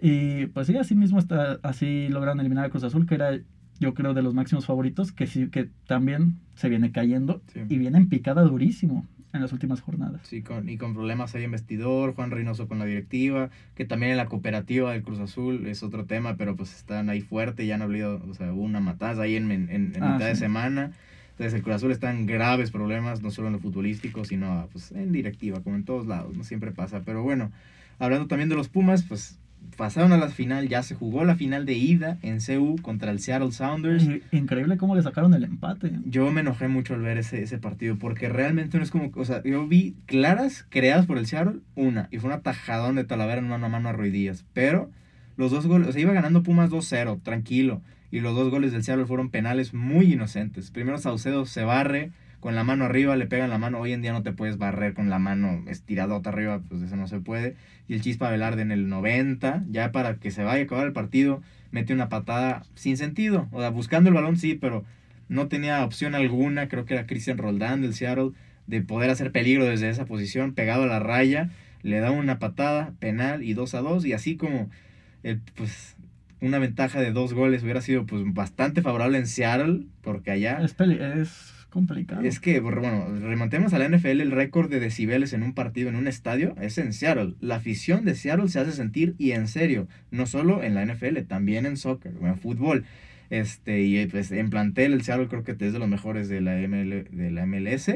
Y 0.00 0.46
pues 0.46 0.66
sí, 0.66 0.76
así 0.76 0.94
mismo 0.94 1.18
está, 1.18 1.58
así 1.62 2.08
lograron 2.08 2.40
eliminar 2.40 2.64
a 2.66 2.70
Cruz 2.70 2.84
Azul, 2.84 3.06
que 3.06 3.14
era 3.14 3.38
yo 3.80 3.94
creo 3.94 4.14
de 4.14 4.22
los 4.22 4.34
máximos 4.34 4.66
favoritos, 4.66 5.12
que 5.12 5.26
sí, 5.26 5.48
que 5.48 5.68
también 5.86 6.36
se 6.54 6.68
viene 6.68 6.92
cayendo 6.92 7.42
Sí. 7.52 7.60
y 7.68 7.78
viene 7.78 7.98
en 7.98 8.08
picada 8.08 8.42
durísimo 8.42 9.06
en 9.32 9.40
las 9.40 9.52
últimas 9.52 9.80
jornadas. 9.80 10.20
Sí, 10.24 10.42
con, 10.42 10.68
y 10.68 10.76
con 10.78 10.94
problemas 10.94 11.34
ahí 11.34 11.42
en 11.42 11.50
vestidor, 11.50 12.14
Juan 12.14 12.30
Reynoso 12.30 12.68
con 12.68 12.78
la 12.78 12.84
directiva, 12.84 13.50
que 13.74 13.84
también 13.84 14.12
en 14.12 14.16
la 14.18 14.26
cooperativa 14.26 14.92
del 14.92 15.02
Cruz 15.02 15.18
Azul 15.18 15.66
es 15.66 15.82
otro 15.82 16.04
tema, 16.04 16.36
pero 16.36 16.54
pues 16.54 16.72
están 16.76 17.08
ahí 17.10 17.20
fuerte, 17.20 17.66
ya 17.66 17.74
han 17.74 17.82
habido, 17.82 18.22
o 18.28 18.34
sea, 18.34 18.52
hubo 18.52 18.62
una 18.62 18.78
matanza 18.80 19.22
ahí 19.22 19.34
en, 19.34 19.50
en, 19.50 19.68
en 19.70 20.02
Ah, 20.02 20.12
mitad 20.14 20.26
de 20.28 20.34
sí. 20.36 20.40
semana. 20.40 20.92
Entonces 21.34 21.54
el 21.54 21.62
Cruz 21.62 21.76
Azul 21.76 21.90
está 21.90 22.12
en 22.12 22.26
graves 22.26 22.70
problemas, 22.70 23.20
no 23.20 23.32
solo 23.32 23.48
en 23.48 23.54
lo 23.54 23.58
futbolístico, 23.58 24.24
sino 24.24 24.68
pues, 24.70 24.92
en 24.92 25.10
directiva, 25.10 25.60
como 25.62 25.74
en 25.74 25.84
todos 25.84 26.06
lados, 26.06 26.36
no 26.36 26.44
siempre 26.44 26.70
pasa. 26.70 27.02
Pero 27.04 27.24
bueno, 27.24 27.50
hablando 27.98 28.28
también 28.28 28.48
de 28.48 28.54
los 28.54 28.68
Pumas, 28.68 29.02
pues 29.02 29.40
pasaron 29.76 30.12
a 30.12 30.16
la 30.16 30.28
final, 30.28 30.68
ya 30.68 30.84
se 30.84 30.94
jugó 30.94 31.24
la 31.24 31.34
final 31.34 31.66
de 31.66 31.72
ida 31.72 32.18
en 32.22 32.38
CU 32.38 32.76
contra 32.80 33.10
el 33.10 33.18
Seattle 33.18 33.50
Sounders. 33.50 34.06
Increíble 34.30 34.76
cómo 34.76 34.94
le 34.94 35.02
sacaron 35.02 35.34
el 35.34 35.42
empate. 35.42 35.90
Yo 36.06 36.30
me 36.30 36.42
enojé 36.42 36.68
mucho 36.68 36.94
al 36.94 37.00
ver 37.00 37.18
ese, 37.18 37.42
ese 37.42 37.58
partido 37.58 37.96
porque 37.98 38.28
realmente 38.28 38.76
no 38.78 38.84
es 38.84 38.92
como, 38.92 39.10
o 39.12 39.24
sea, 39.24 39.42
yo 39.42 39.66
vi 39.66 39.96
claras 40.06 40.64
creadas 40.68 41.06
por 41.06 41.18
el 41.18 41.26
Seattle, 41.26 41.60
una, 41.74 42.08
y 42.12 42.18
fue 42.18 42.28
una 42.28 42.42
tajadón 42.42 42.94
de 42.94 43.02
Talavera 43.02 43.40
en 43.40 43.48
mano 43.48 43.66
a 43.66 43.70
mano 43.70 43.88
a 43.88 43.92
Roy 43.92 44.10
Díaz, 44.10 44.44
pero 44.52 44.88
los 45.36 45.50
dos 45.50 45.66
goles, 45.66 45.88
o 45.88 45.92
sea, 45.92 46.00
iba 46.00 46.12
ganando 46.12 46.44
Pumas 46.44 46.70
2-0, 46.70 47.20
tranquilo, 47.22 47.82
y 48.14 48.20
los 48.20 48.36
dos 48.36 48.48
goles 48.48 48.70
del 48.70 48.84
Seattle 48.84 49.06
fueron 49.06 49.28
penales 49.28 49.74
muy 49.74 50.12
inocentes. 50.12 50.70
Primero 50.70 50.98
Saucedo 50.98 51.46
se 51.46 51.64
barre 51.64 52.12
con 52.38 52.54
la 52.54 52.62
mano 52.62 52.84
arriba, 52.84 53.16
le 53.16 53.26
pegan 53.26 53.50
la 53.50 53.58
mano, 53.58 53.80
hoy 53.80 53.92
en 53.92 54.02
día 54.02 54.12
no 54.12 54.22
te 54.22 54.30
puedes 54.30 54.56
barrer 54.56 54.94
con 54.94 55.10
la 55.10 55.18
mano 55.18 55.64
estiradota 55.66 56.30
arriba, 56.30 56.60
pues 56.68 56.82
eso 56.82 56.94
no 56.94 57.08
se 57.08 57.18
puede. 57.18 57.56
Y 57.88 57.94
el 57.94 58.02
Chispa 58.02 58.30
Velarde 58.30 58.62
en 58.62 58.70
el 58.70 58.88
90, 58.88 59.64
ya 59.68 59.90
para 59.90 60.14
que 60.14 60.30
se 60.30 60.44
vaya 60.44 60.60
a 60.60 60.64
acabar 60.64 60.86
el 60.86 60.92
partido, 60.92 61.42
mete 61.72 61.92
una 61.92 62.08
patada 62.08 62.62
sin 62.76 62.96
sentido, 62.98 63.48
o 63.50 63.58
sea, 63.58 63.70
buscando 63.70 64.10
el 64.10 64.14
balón 64.14 64.36
sí, 64.36 64.54
pero 64.54 64.84
no 65.28 65.48
tenía 65.48 65.84
opción 65.84 66.14
alguna, 66.14 66.68
creo 66.68 66.84
que 66.84 66.94
era 66.94 67.06
Christian 67.06 67.38
Roldán 67.38 67.82
del 67.82 67.94
Seattle, 67.94 68.30
de 68.68 68.80
poder 68.80 69.10
hacer 69.10 69.32
peligro 69.32 69.64
desde 69.64 69.88
esa 69.88 70.04
posición, 70.04 70.54
pegado 70.54 70.84
a 70.84 70.86
la 70.86 71.00
raya, 71.00 71.50
le 71.82 71.98
da 71.98 72.12
una 72.12 72.38
patada 72.38 72.92
penal 73.00 73.42
y 73.42 73.54
2 73.54 73.74
a 73.74 73.80
2, 73.80 74.04
y 74.04 74.12
así 74.12 74.36
como 74.36 74.70
el, 75.24 75.40
pues, 75.56 75.96
una 76.44 76.58
ventaja 76.58 77.00
de 77.00 77.12
dos 77.12 77.32
goles 77.34 77.62
hubiera 77.62 77.80
sido 77.80 78.06
pues 78.06 78.22
bastante 78.26 78.82
favorable 78.82 79.18
en 79.18 79.26
Seattle, 79.26 79.82
porque 80.02 80.30
allá 80.30 80.58
Es, 80.62 80.74
peli- 80.74 80.98
es 81.00 81.52
complicado. 81.70 82.22
es 82.22 82.38
que, 82.40 82.60
bueno, 82.60 83.06
remontemos 83.20 83.72
a 83.74 83.78
la 83.78 83.88
NFL, 83.88 84.20
el 84.20 84.30
récord 84.30 84.70
de 84.70 84.78
decibeles 84.80 85.32
en 85.32 85.42
un 85.42 85.54
partido, 85.54 85.88
en 85.88 85.96
un 85.96 86.06
estadio, 86.06 86.54
es 86.60 86.78
en 86.78 86.92
Seattle. 86.92 87.34
La 87.40 87.56
afición 87.56 88.04
de 88.04 88.14
Seattle 88.14 88.48
se 88.48 88.60
hace 88.60 88.72
sentir 88.72 89.14
y 89.18 89.32
en 89.32 89.48
serio, 89.48 89.88
no 90.10 90.26
solo 90.26 90.62
en 90.62 90.74
la 90.74 90.84
NFL, 90.86 91.18
también 91.26 91.66
en 91.66 91.76
soccer, 91.76 92.12
en 92.22 92.36
fútbol. 92.38 92.84
Este, 93.30 93.82
y 93.82 94.06
pues 94.06 94.30
en 94.30 94.50
plantel 94.50 94.92
el 94.92 95.02
Seattle 95.02 95.28
creo 95.28 95.42
que 95.42 95.52
es 95.52 95.58
de 95.72 95.78
los 95.78 95.88
mejores 95.88 96.28
de 96.28 96.40
la, 96.40 96.56
ML, 96.56 97.04
de 97.10 97.30
la 97.32 97.46
MLS. 97.46 97.90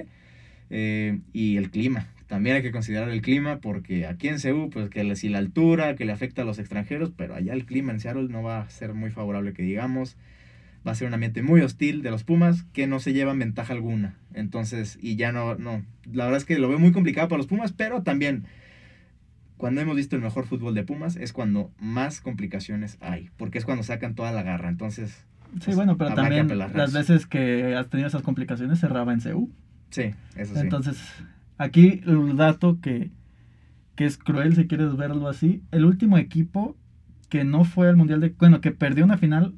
Eh, 0.70 1.18
y 1.32 1.56
el 1.56 1.70
clima, 1.70 2.08
también 2.28 2.56
hay 2.56 2.62
que 2.62 2.70
considerar 2.70 3.08
el 3.08 3.20
clima 3.22 3.58
porque 3.58 4.06
aquí 4.06 4.28
en 4.28 4.38
Seúl, 4.38 4.70
pues 4.70 4.88
que 4.90 5.02
le- 5.02 5.16
si 5.16 5.28
la 5.28 5.38
altura, 5.38 5.96
que 5.96 6.04
le 6.04 6.12
afecta 6.12 6.42
a 6.42 6.44
los 6.44 6.58
extranjeros, 6.60 7.10
pero 7.16 7.34
allá 7.34 7.52
el 7.54 7.64
clima 7.66 7.90
en 7.92 7.98
Seattle 8.00 8.28
no 8.28 8.42
va 8.42 8.60
a 8.60 8.70
ser 8.70 8.94
muy 8.94 9.10
favorable 9.10 9.52
que 9.54 9.62
digamos 9.62 10.16
va 10.86 10.92
a 10.92 10.94
ser 10.94 11.08
un 11.08 11.14
ambiente 11.14 11.42
muy 11.42 11.60
hostil 11.62 12.02
de 12.02 12.10
los 12.10 12.22
Pumas 12.24 12.62
que 12.72 12.86
no 12.86 13.00
se 13.00 13.12
llevan 13.12 13.38
ventaja 13.40 13.72
alguna. 13.72 14.14
Entonces, 14.32 14.96
y 15.02 15.16
ya 15.16 15.32
no, 15.32 15.56
no, 15.56 15.84
la 16.12 16.24
verdad 16.24 16.38
es 16.38 16.44
que 16.44 16.58
lo 16.58 16.68
veo 16.68 16.78
muy 16.78 16.92
complicado 16.92 17.26
para 17.28 17.38
los 17.38 17.46
Pumas, 17.48 17.72
pero 17.72 18.02
también 18.02 18.44
cuando 19.56 19.80
hemos 19.80 19.96
visto 19.96 20.14
el 20.16 20.22
mejor 20.22 20.46
fútbol 20.46 20.74
de 20.74 20.84
Pumas 20.84 21.16
es 21.16 21.32
cuando 21.32 21.72
más 21.80 22.20
complicaciones 22.20 22.96
hay, 23.00 23.30
porque 23.36 23.58
es 23.58 23.64
cuando 23.64 23.82
sacan 23.82 24.14
toda 24.14 24.30
la 24.32 24.42
garra. 24.42 24.68
Entonces, 24.68 25.10
sí, 25.10 25.58
pues, 25.64 25.76
bueno, 25.76 25.96
pero 25.98 26.14
también 26.14 26.46
las 26.58 26.92
veces 26.92 27.26
que 27.26 27.74
has 27.74 27.88
tenido 27.88 28.06
esas 28.08 28.22
complicaciones 28.22 28.78
cerraba 28.80 29.12
en 29.12 29.20
CU. 29.20 29.50
sí, 29.90 30.14
eso 30.36 30.54
sí. 30.54 30.60
Entonces, 30.60 31.02
aquí 31.58 32.00
el 32.06 32.36
dato 32.36 32.78
que, 32.80 33.10
que 33.94 34.06
es 34.06 34.16
cruel 34.16 34.54
si 34.54 34.66
quieres 34.66 34.96
verlo 34.96 35.28
así, 35.28 35.62
el 35.70 35.84
último 35.84 36.16
equipo 36.16 36.76
que 37.28 37.44
no 37.44 37.64
fue 37.64 37.88
al 37.88 37.96
Mundial 37.96 38.20
de... 38.20 38.34
Bueno, 38.38 38.60
que 38.60 38.70
perdió 38.70 39.04
una 39.04 39.18
final 39.18 39.54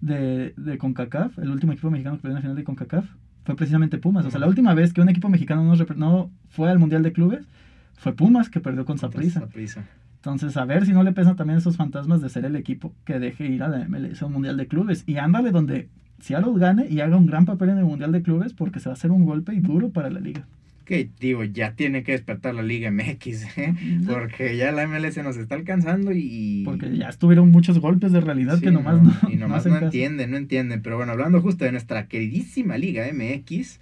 de, 0.00 0.54
de 0.56 0.78
CONCACAF, 0.78 1.38
el 1.38 1.50
último 1.50 1.72
equipo 1.72 1.90
mexicano 1.90 2.16
que 2.16 2.22
perdió 2.22 2.34
una 2.34 2.42
final 2.42 2.56
de 2.56 2.64
CONCACAF, 2.64 3.04
fue 3.44 3.56
precisamente 3.56 3.98
Pumas. 3.98 4.24
O 4.26 4.30
sea, 4.30 4.40
la 4.40 4.46
última 4.46 4.74
vez 4.74 4.92
que 4.92 5.00
un 5.00 5.08
equipo 5.08 5.28
mexicano 5.28 5.74
no, 5.96 6.30
fue 6.48 6.70
al 6.70 6.78
Mundial 6.78 7.02
de 7.02 7.12
Clubes, 7.12 7.46
fue 7.94 8.14
Pumas 8.14 8.48
que 8.48 8.60
perdió 8.60 8.84
con. 8.84 8.98
Saprissa. 8.98 9.84
Entonces, 10.16 10.56
a 10.56 10.64
ver 10.66 10.84
si 10.84 10.92
no 10.92 11.02
le 11.02 11.12
pesan 11.12 11.36
también 11.36 11.58
esos 11.58 11.76
fantasmas 11.76 12.20
de 12.20 12.28
ser 12.28 12.44
el 12.44 12.54
equipo 12.54 12.92
que 13.04 13.18
deje 13.18 13.46
ir 13.46 13.62
a 13.62 13.68
la 13.68 13.88
MLS 13.88 14.22
a 14.22 14.26
un 14.26 14.34
Mundial 14.34 14.56
de 14.58 14.66
Clubes. 14.66 15.04
Y 15.06 15.16
ándale 15.16 15.50
donde 15.50 15.88
Seattle 16.20 16.52
gane 16.56 16.86
y 16.88 17.00
haga 17.00 17.16
un 17.16 17.26
gran 17.26 17.46
papel 17.46 17.70
en 17.70 17.78
el 17.78 17.84
Mundial 17.84 18.12
de 18.12 18.22
Clubes 18.22 18.52
porque 18.52 18.80
se 18.80 18.90
va 18.90 18.92
a 18.92 18.96
hacer 18.96 19.10
un 19.10 19.24
golpe 19.24 19.54
y 19.54 19.60
duro 19.60 19.90
para 19.90 20.10
la 20.10 20.20
liga. 20.20 20.46
Que 20.90 21.08
digo, 21.20 21.44
ya 21.44 21.74
tiene 21.76 22.02
que 22.02 22.10
despertar 22.10 22.52
la 22.52 22.64
Liga 22.64 22.90
MX, 22.90 23.46
¿eh? 23.58 23.74
porque 24.08 24.56
ya 24.56 24.72
la 24.72 24.88
MLS 24.88 25.18
nos 25.18 25.36
está 25.36 25.54
alcanzando 25.54 26.10
y... 26.10 26.62
Porque 26.64 26.96
ya 26.96 27.08
estuvieron 27.08 27.52
muchos 27.52 27.78
golpes 27.78 28.10
de 28.10 28.20
realidad 28.20 28.58
que 28.58 28.72
nomás 28.72 29.00
no, 29.00 29.12
Y 29.30 29.36
nomás 29.36 29.66
no, 29.66 29.78
entienden, 29.78 30.32
no 30.32 30.36
entienden. 30.36 30.82
Pero 30.82 30.96
bueno, 30.96 31.12
hablando 31.12 31.40
justo 31.40 31.64
de 31.64 31.70
nuestra 31.70 32.08
queridísima 32.08 32.76
Liga 32.76 33.04
MX, 33.12 33.78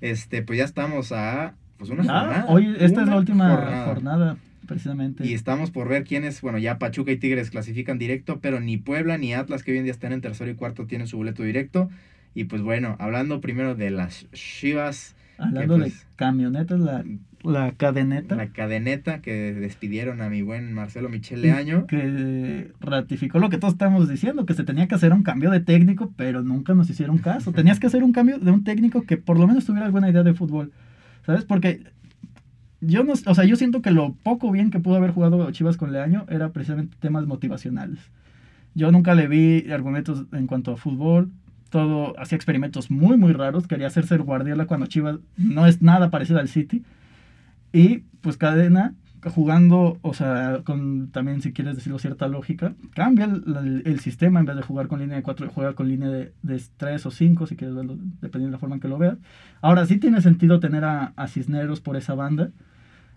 este, 0.00 0.42
pues 0.42 0.60
ya 0.60 0.64
estamos 0.64 1.10
a 1.10 1.54
pues 1.78 1.90
una 1.90 2.04
jornada. 2.04 2.46
Hoy, 2.46 2.76
esta 2.78 3.02
es 3.02 3.08
la 3.08 3.16
última 3.16 3.84
jornada. 3.86 4.36
precisamente. 4.64 5.26
Y 5.26 5.34
estamos 5.34 5.72
por 5.72 5.88
ver 5.88 6.04
quiénes, 6.04 6.40
bueno, 6.42 6.58
ya 6.58 6.78
Pachuca 6.78 7.10
y 7.10 7.16
Tigres 7.16 7.50
clasifican 7.50 7.98
directo, 7.98 8.38
pero 8.40 8.60
ni 8.60 8.76
Puebla 8.76 9.18
ni 9.18 9.34
Atlas, 9.34 9.64
que 9.64 9.72
hoy 9.72 9.78
en 9.78 9.84
día 9.84 9.92
están 9.92 10.12
en 10.12 10.20
tercero 10.20 10.48
y 10.48 10.54
cuarto, 10.54 10.86
tienen 10.86 11.08
su 11.08 11.16
boleto 11.16 11.42
directo. 11.42 11.90
Y 12.36 12.44
pues 12.44 12.62
bueno, 12.62 12.94
hablando 13.00 13.40
primero 13.40 13.74
de 13.74 13.90
las 13.90 14.30
Chivas 14.30 15.16
Hablando 15.38 15.74
de 15.74 15.80
pues, 15.80 16.06
camionetas, 16.16 16.80
la, 16.80 17.04
la 17.42 17.72
cadeneta. 17.72 18.36
La 18.36 18.48
cadeneta 18.48 19.20
que 19.20 19.52
despidieron 19.54 20.20
a 20.20 20.28
mi 20.28 20.42
buen 20.42 20.72
Marcelo 20.72 21.08
Michele 21.08 21.52
Año. 21.52 21.86
Que 21.86 22.72
ratificó 22.80 23.38
lo 23.38 23.50
que 23.50 23.58
todos 23.58 23.74
estamos 23.74 24.08
diciendo, 24.08 24.46
que 24.46 24.54
se 24.54 24.64
tenía 24.64 24.86
que 24.86 24.94
hacer 24.94 25.12
un 25.12 25.22
cambio 25.22 25.50
de 25.50 25.60
técnico, 25.60 26.12
pero 26.16 26.42
nunca 26.42 26.74
nos 26.74 26.88
hicieron 26.90 27.18
caso. 27.18 27.52
Tenías 27.52 27.80
que 27.80 27.88
hacer 27.88 28.04
un 28.04 28.12
cambio 28.12 28.38
de 28.38 28.50
un 28.50 28.64
técnico 28.64 29.02
que 29.02 29.16
por 29.16 29.38
lo 29.38 29.46
menos 29.46 29.64
tuviera 29.64 29.86
alguna 29.86 30.10
idea 30.10 30.22
de 30.22 30.34
fútbol. 30.34 30.72
¿Sabes? 31.26 31.44
Porque 31.44 31.82
yo 32.80 33.04
no, 33.04 33.12
o 33.12 33.34
sea, 33.34 33.44
yo 33.44 33.56
siento 33.56 33.80
que 33.80 33.90
lo 33.90 34.14
poco 34.22 34.50
bien 34.50 34.70
que 34.70 34.80
pudo 34.80 34.96
haber 34.96 35.12
jugado 35.12 35.50
Chivas 35.52 35.76
con 35.76 35.92
Leaño 35.92 36.26
era 36.28 36.50
precisamente 36.50 36.96
temas 37.00 37.26
motivacionales. 37.26 37.98
Yo 38.74 38.90
nunca 38.90 39.14
le 39.14 39.28
vi 39.28 39.70
argumentos 39.70 40.24
en 40.32 40.46
cuanto 40.46 40.72
a 40.72 40.76
fútbol 40.76 41.30
todo, 41.72 42.14
hacía 42.20 42.36
experimentos 42.36 42.90
muy, 42.90 43.16
muy 43.16 43.32
raros. 43.32 43.66
Quería 43.66 43.86
hacerse 43.86 44.14
el 44.14 44.22
Guardiola 44.22 44.66
cuando 44.66 44.86
Chivas 44.86 45.16
no 45.38 45.66
es 45.66 45.80
nada 45.80 46.10
parecido 46.10 46.38
al 46.38 46.48
City. 46.48 46.84
Y 47.72 48.04
pues 48.20 48.36
Cadena, 48.36 48.94
jugando, 49.30 49.98
o 50.02 50.12
sea, 50.12 50.60
con 50.64 51.08
también, 51.08 51.40
si 51.40 51.52
quieres 51.52 51.74
decirlo, 51.76 51.98
cierta 51.98 52.28
lógica, 52.28 52.74
cambia 52.94 53.24
el, 53.24 54.00
sistema 54.00 54.38
en 54.38 54.46
vez 54.46 54.54
de 54.54 54.62
jugar 54.62 54.86
con 54.86 55.00
línea 55.00 55.16
de 55.16 55.22
4, 55.22 55.50
juega 55.52 55.72
con 55.72 55.88
línea 55.88 56.10
de, 56.10 56.32
de 56.42 56.62
3 56.76 57.06
o 57.06 57.10
5, 57.10 57.46
si 57.46 57.56
quieres 57.56 57.74
verlo, 57.74 57.96
dependiendo 58.20 58.48
de 58.48 58.52
la 58.52 58.58
forma 58.58 58.76
en 58.76 58.80
que 58.82 58.88
lo 58.88 58.98
veas. 58.98 59.16
Ahora 59.62 59.86
sí 59.86 59.96
tiene 59.96 60.20
sentido 60.20 60.60
tener 60.60 60.84
a, 60.84 61.14
Cisneros 61.26 61.80
por 61.80 61.96
esa 61.96 62.14
banda. 62.14 62.50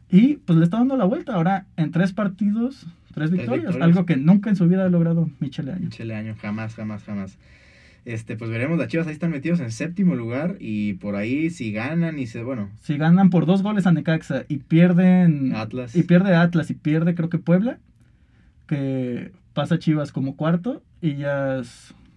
Y 0.10 0.36
pues 0.38 0.58
le 0.58 0.64
está 0.64 0.78
dando 0.78 0.96
la 0.96 1.06
vuelta. 1.06 1.34
Ahora 1.34 1.66
en 1.76 1.92
tres 1.92 2.14
partidos, 2.14 2.88
tres 3.14 3.32
victorias, 3.32 3.76
algo 3.82 4.06
que 4.06 4.16
nunca 4.16 4.50
en 4.50 4.56
su 4.56 4.68
vida 4.70 4.86
ha 4.86 4.90
logrado 4.90 5.30
Michele 5.40 5.74
Año. 5.74 5.86
Michele 5.86 6.16
Año, 6.16 6.36
jamás, 6.40 6.76
jamás, 6.76 7.04
jamás. 7.04 7.38
Este, 8.06 8.38
pues 8.38 8.52
veremos, 8.52 8.78
las 8.78 8.88
Chivas 8.88 9.08
ahí 9.08 9.14
están 9.14 9.32
metidos 9.32 9.60
en 9.60 9.72
séptimo 9.72 10.14
lugar 10.14 10.58
y 10.60 10.94
por 10.94 11.16
ahí 11.16 11.50
si 11.50 11.72
ganan 11.72 12.20
y 12.20 12.28
se, 12.28 12.44
bueno. 12.44 12.70
Si 12.82 12.98
ganan 12.98 13.32
por 13.32 13.48
dos 13.48 13.64
goles 13.64 13.88
a 13.88 13.92
Necaxa 13.92 14.46
y 14.48 14.58
pierden... 14.58 15.56
Atlas. 15.56 15.96
Y 15.96 16.04
pierde 16.04 16.36
Atlas 16.36 16.70
y 16.70 16.76
pierde 16.76 17.16
creo 17.16 17.30
que 17.30 17.40
Puebla, 17.40 17.80
que 18.68 19.32
pasa 19.54 19.80
Chivas 19.80 20.12
como 20.12 20.36
cuarto 20.36 20.84
y 21.02 21.16
ya 21.16 21.64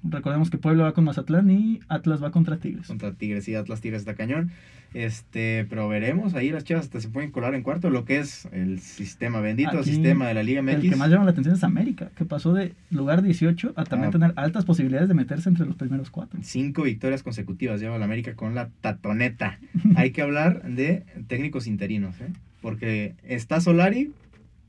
recordemos 0.02 0.50
que 0.50 0.58
Puebla 0.58 0.84
va 0.84 0.92
con 0.92 1.04
Mazatlán 1.04 1.50
y 1.50 1.80
Atlas 1.88 2.22
va 2.22 2.30
contra 2.30 2.58
Tigres. 2.58 2.86
Contra 2.86 3.12
Tigres 3.12 3.48
y 3.48 3.54
Atlas 3.54 3.80
Tigres 3.80 4.02
está 4.02 4.14
cañón. 4.14 4.50
Este, 4.94 5.66
pero 5.68 5.86
veremos, 5.86 6.34
ahí 6.34 6.50
las 6.50 6.64
chivas 6.64 6.84
hasta 6.84 7.00
se 7.00 7.08
pueden 7.10 7.30
colar 7.30 7.54
en 7.54 7.62
cuarto, 7.62 7.90
lo 7.90 8.06
que 8.06 8.20
es 8.20 8.48
el 8.52 8.80
sistema, 8.80 9.40
bendito 9.40 9.82
sistema 9.82 10.26
de 10.26 10.34
la 10.34 10.42
Liga 10.42 10.62
MX. 10.62 10.74
El 10.76 10.90
que 10.90 10.96
más 10.96 11.10
llama 11.10 11.24
la 11.24 11.32
atención 11.32 11.54
es 11.54 11.62
América, 11.62 12.10
que 12.16 12.24
pasó 12.24 12.54
de 12.54 12.72
lugar 12.90 13.22
18 13.22 13.74
a 13.76 13.84
también 13.84 14.08
ah. 14.08 14.12
tener 14.12 14.32
altas 14.36 14.64
posibilidades 14.64 15.08
de 15.08 15.14
meterse 15.14 15.50
entre 15.50 15.66
los 15.66 15.76
primeros 15.76 16.10
cuatro. 16.10 16.40
Cinco 16.42 16.84
victorias 16.84 17.22
consecutivas 17.22 17.80
lleva 17.80 17.98
la 17.98 18.06
América 18.06 18.34
con 18.34 18.54
la 18.54 18.70
tatoneta. 18.80 19.58
Hay 19.96 20.12
que 20.12 20.22
hablar 20.22 20.62
de 20.62 21.04
técnicos 21.26 21.66
interinos, 21.66 22.18
¿eh? 22.22 22.32
porque 22.62 23.14
está 23.24 23.60
Solari, 23.60 24.12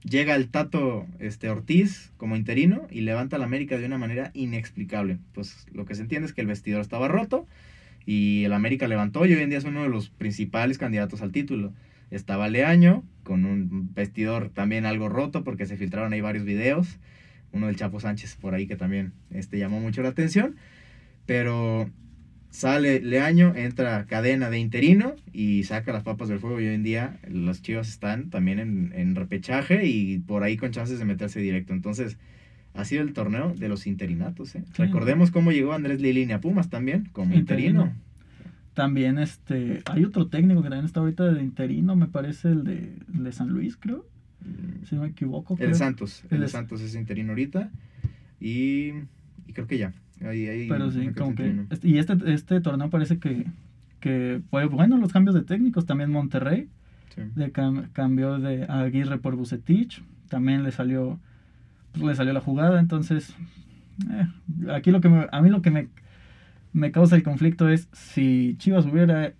llega 0.03 0.35
el 0.35 0.49
Tato 0.49 1.05
este, 1.19 1.49
Ortiz 1.49 2.11
como 2.17 2.35
interino 2.35 2.87
y 2.89 3.01
levanta 3.01 3.35
a 3.35 3.39
la 3.39 3.45
América 3.45 3.77
de 3.77 3.85
una 3.85 3.97
manera 3.97 4.31
inexplicable. 4.33 5.19
Pues 5.33 5.67
lo 5.73 5.85
que 5.85 5.95
se 5.95 6.01
entiende 6.01 6.27
es 6.27 6.33
que 6.33 6.41
el 6.41 6.47
vestidor 6.47 6.81
estaba 6.81 7.07
roto 7.07 7.47
y 8.05 8.43
el 8.43 8.53
América 8.53 8.87
levantó 8.87 9.25
y 9.25 9.33
hoy 9.33 9.41
en 9.41 9.49
día 9.49 9.59
es 9.59 9.65
uno 9.65 9.83
de 9.83 9.89
los 9.89 10.09
principales 10.09 10.77
candidatos 10.77 11.21
al 11.21 11.31
título. 11.31 11.73
Estaba 12.11 12.49
Leaño 12.49 13.03
con 13.23 13.45
un 13.45 13.93
vestidor 13.93 14.49
también 14.49 14.85
algo 14.85 15.09
roto 15.09 15.43
porque 15.43 15.65
se 15.65 15.77
filtraron 15.77 16.13
ahí 16.13 16.21
varios 16.21 16.45
videos. 16.45 16.97
Uno 17.51 17.67
del 17.67 17.75
Chapo 17.75 17.99
Sánchez 17.99 18.35
por 18.35 18.53
ahí 18.53 18.67
que 18.67 18.75
también 18.75 19.13
este, 19.31 19.57
llamó 19.57 19.79
mucho 19.79 20.01
la 20.01 20.09
atención. 20.09 20.55
Pero 21.25 21.89
sale 22.49 22.99
Leaño, 23.01 23.53
entra 23.55 24.05
cadena 24.05 24.49
de 24.49 24.59
interino 24.59 25.15
y 25.33 25.63
saca 25.63 25.93
las 25.93 26.03
papas 26.03 26.29
del 26.29 26.39
fuego. 26.39 26.59
Y 26.59 26.67
hoy 26.67 26.75
en 26.75 26.83
día 26.83 27.19
los 27.27 27.61
chivas 27.61 27.89
están 27.89 28.29
también 28.29 28.59
en, 28.59 28.93
en 28.95 29.15
repechaje 29.15 29.85
y 29.85 30.19
por 30.19 30.43
ahí 30.43 30.57
con 30.57 30.71
chances 30.71 30.99
de 30.99 31.05
meterse 31.05 31.39
directo. 31.39 31.73
Entonces, 31.73 32.17
ha 32.73 32.85
sido 32.85 33.01
el 33.01 33.13
torneo 33.13 33.53
de 33.53 33.69
los 33.69 33.87
interinatos. 33.87 34.55
¿eh? 34.55 34.63
Recordemos 34.77 35.31
cómo 35.31 35.51
llegó 35.51 35.73
Andrés 35.73 36.01
Lilini 36.01 36.33
a 36.33 36.41
Pumas 36.41 36.69
también, 36.69 37.09
como 37.11 37.33
interino. 37.33 37.93
También 38.73 39.17
este, 39.17 39.81
hay 39.85 40.05
otro 40.05 40.27
técnico 40.27 40.61
que 40.61 40.69
también 40.69 40.85
está 40.85 41.01
ahorita 41.01 41.25
de 41.33 41.43
interino, 41.43 41.95
me 41.95 42.07
parece 42.07 42.49
el 42.49 42.63
de, 42.63 43.31
San 43.31 43.49
Luis, 43.49 43.75
creo. 43.75 44.05
Mm. 44.41 44.85
Si 44.85 44.95
no 44.95 45.01
me 45.01 45.09
equivoco. 45.09 45.57
El 45.59 45.69
de 45.69 45.75
Santos. 45.75 46.23
El, 46.29 46.41
de 46.41 46.47
Santos 46.47 46.79
es 46.81 46.95
interino 46.95 47.31
ahorita. 47.31 47.71
Y, 48.39 48.91
creo 49.53 49.67
que 49.67 49.77
ya. 49.77 49.93
Pero 50.19 50.91
sí, 50.91 51.09
como 51.09 51.35
que. 51.35 51.65
Este, 51.69 51.87
y 51.87 51.97
este, 51.97 52.17
este 52.25 52.61
torneo 52.61 52.89
parece 52.89 53.19
que, 53.19 53.45
que 53.99 54.41
fue 54.49 54.65
bueno 54.65 54.97
los 54.97 55.11
cambios 55.11 55.35
de 55.35 55.43
técnicos. 55.43 55.85
También 55.85 56.11
Monterrey. 56.11 56.67
De 57.35 57.51
cambió 57.51 58.39
de 58.39 58.63
Aguirre 58.65 59.17
por 59.17 59.35
Bucetich. 59.35 60.01
También 60.29 60.63
le 60.63 60.71
salió 60.71 61.19
pues, 61.93 62.03
le 62.05 62.15
salió 62.15 62.33
la 62.33 62.41
jugada, 62.41 62.79
entonces 62.79 63.35
eh, 64.09 64.27
aquí 64.71 64.91
lo 64.91 65.01
que 65.01 65.27
a 65.31 65.41
mí 65.41 65.49
lo 65.49 65.61
que 65.61 65.71
me, 65.71 65.89
me 66.71 66.91
causa 66.91 67.15
el 67.15 67.23
conflicto 67.23 67.69
es 67.69 67.89
si 67.91 68.55
Chivas 68.57 68.85
hubiera 68.85 69.33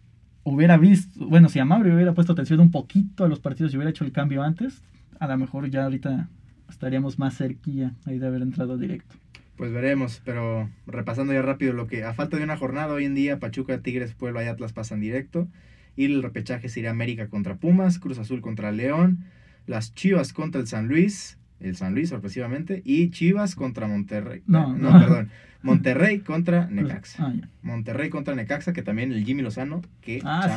hubiera 0.44 0.78
visto, 0.78 1.28
bueno, 1.28 1.50
si 1.50 1.60
Amabri 1.60 1.92
hubiera 1.92 2.14
puesto 2.14 2.34
atención 2.34 2.60
un 2.60 2.72
poquito 2.72 3.24
a 3.24 3.28
los 3.28 3.40
partidos 3.40 3.74
y 3.74 3.78
hubiera 3.78 3.92
hecho 3.92 4.04
el 4.04 4.12
cambio 4.12 4.42
antes, 4.42 4.82
a 5.20 5.28
lo 5.28 5.38
mejor 5.38 5.70
ya 5.70 5.84
ahorita 5.84 6.28
estaríamos 6.70 7.20
más 7.20 7.38
cerquilla 7.38 7.94
ahí 8.06 8.18
de 8.18 8.28
haber 8.28 8.42
entrado 8.42 8.78
directo. 8.78 9.16
Pues 9.60 9.74
veremos, 9.74 10.22
pero 10.24 10.70
repasando 10.88 11.34
ya 11.34 11.42
rápido 11.42 11.74
lo 11.74 11.86
que 11.86 12.06
a 12.06 12.14
falta 12.14 12.38
de 12.38 12.46
una 12.46 12.56
jornada 12.56 12.94
hoy 12.94 13.04
en 13.04 13.14
día 13.14 13.40
Pachuca, 13.40 13.80
Tigres, 13.80 14.14
Puebla 14.14 14.42
y 14.42 14.48
Atlas 14.48 14.72
pasan 14.72 15.02
directo 15.02 15.50
y 15.98 16.06
el 16.06 16.24
repechaje 16.24 16.70
sería 16.70 16.92
América 16.92 17.28
contra 17.28 17.58
Pumas, 17.58 18.00
Cruz 18.00 18.20
Azul 18.20 18.40
contra 18.40 18.72
León, 18.72 19.26
las 19.68 19.94
Chivas 19.94 20.32
contra 20.32 20.62
el 20.62 20.68
San 20.68 20.88
Luis, 20.88 21.38
el 21.60 21.76
San 21.76 21.94
Luis 21.94 22.08
sorpresivamente, 22.08 22.82
y 22.86 23.10
Chivas 23.10 23.56
contra 23.56 23.86
Monterrey. 23.86 24.44
No, 24.48 24.78
no, 24.78 24.98
perdón. 24.98 25.30
Monterrey 25.62 26.20
contra 26.20 26.68
Necaxa. 26.72 27.26
Ah, 27.26 27.34
Monterrey 27.62 28.10
contra 28.10 28.36
Necaxa, 28.36 28.72
que 28.72 28.82
también 28.82 29.12
el 29.12 29.26
Jimmy 29.26 29.42
Lozano, 29.42 29.82
que 30.00 30.22
ah, 30.24 30.56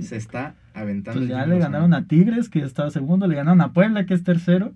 se 0.00 0.16
está 0.16 0.54
aventando. 0.74 1.18
Pues 1.18 1.28
ya 1.28 1.44
le 1.44 1.58
ganaron 1.58 1.92
a 1.92 2.06
Tigres, 2.06 2.48
que 2.50 2.60
estaba 2.60 2.88
segundo, 2.90 3.26
le 3.26 3.34
ganaron 3.34 3.62
a 3.62 3.72
Puebla, 3.72 4.06
que 4.06 4.14
es 4.14 4.22
tercero. 4.22 4.74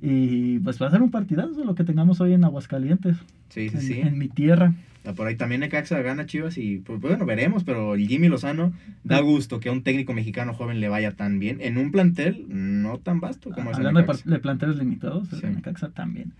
Y 0.00 0.60
pues 0.60 0.80
va 0.80 0.86
a 0.86 0.90
ser 0.90 1.02
un 1.02 1.10
partidazo 1.10 1.64
lo 1.64 1.74
que 1.74 1.84
tengamos 1.84 2.20
hoy 2.20 2.32
en 2.32 2.44
Aguascalientes. 2.44 3.16
Sí, 3.48 3.68
sí, 3.70 3.80
sí. 3.80 4.00
En 4.00 4.18
mi 4.18 4.28
tierra. 4.28 4.74
Ah, 5.04 5.12
por 5.14 5.26
ahí 5.26 5.36
también 5.36 5.60
Necaxa 5.60 6.02
gana 6.02 6.26
Chivas 6.26 6.58
y 6.58 6.78
pues 6.78 7.00
bueno, 7.00 7.24
veremos, 7.24 7.64
pero 7.64 7.94
el 7.94 8.06
Jimmy 8.06 8.28
Lozano 8.28 8.72
da 9.04 9.20
gusto 9.20 9.58
que 9.58 9.70
a 9.70 9.72
un 9.72 9.82
técnico 9.82 10.12
mexicano 10.12 10.52
joven 10.52 10.80
le 10.80 10.88
vaya 10.88 11.12
tan 11.12 11.38
bien 11.38 11.60
en 11.60 11.78
un 11.78 11.92
plantel 11.92 12.44
no 12.48 12.98
tan 12.98 13.20
vasto 13.20 13.50
como 13.50 13.70
es 13.70 13.76
Hablando 13.78 14.00
de, 14.00 14.38
planteles 14.38 14.76
limitados, 14.76 15.32
el 15.42 15.54
Necaxa 15.54 15.90
también. 15.90 16.32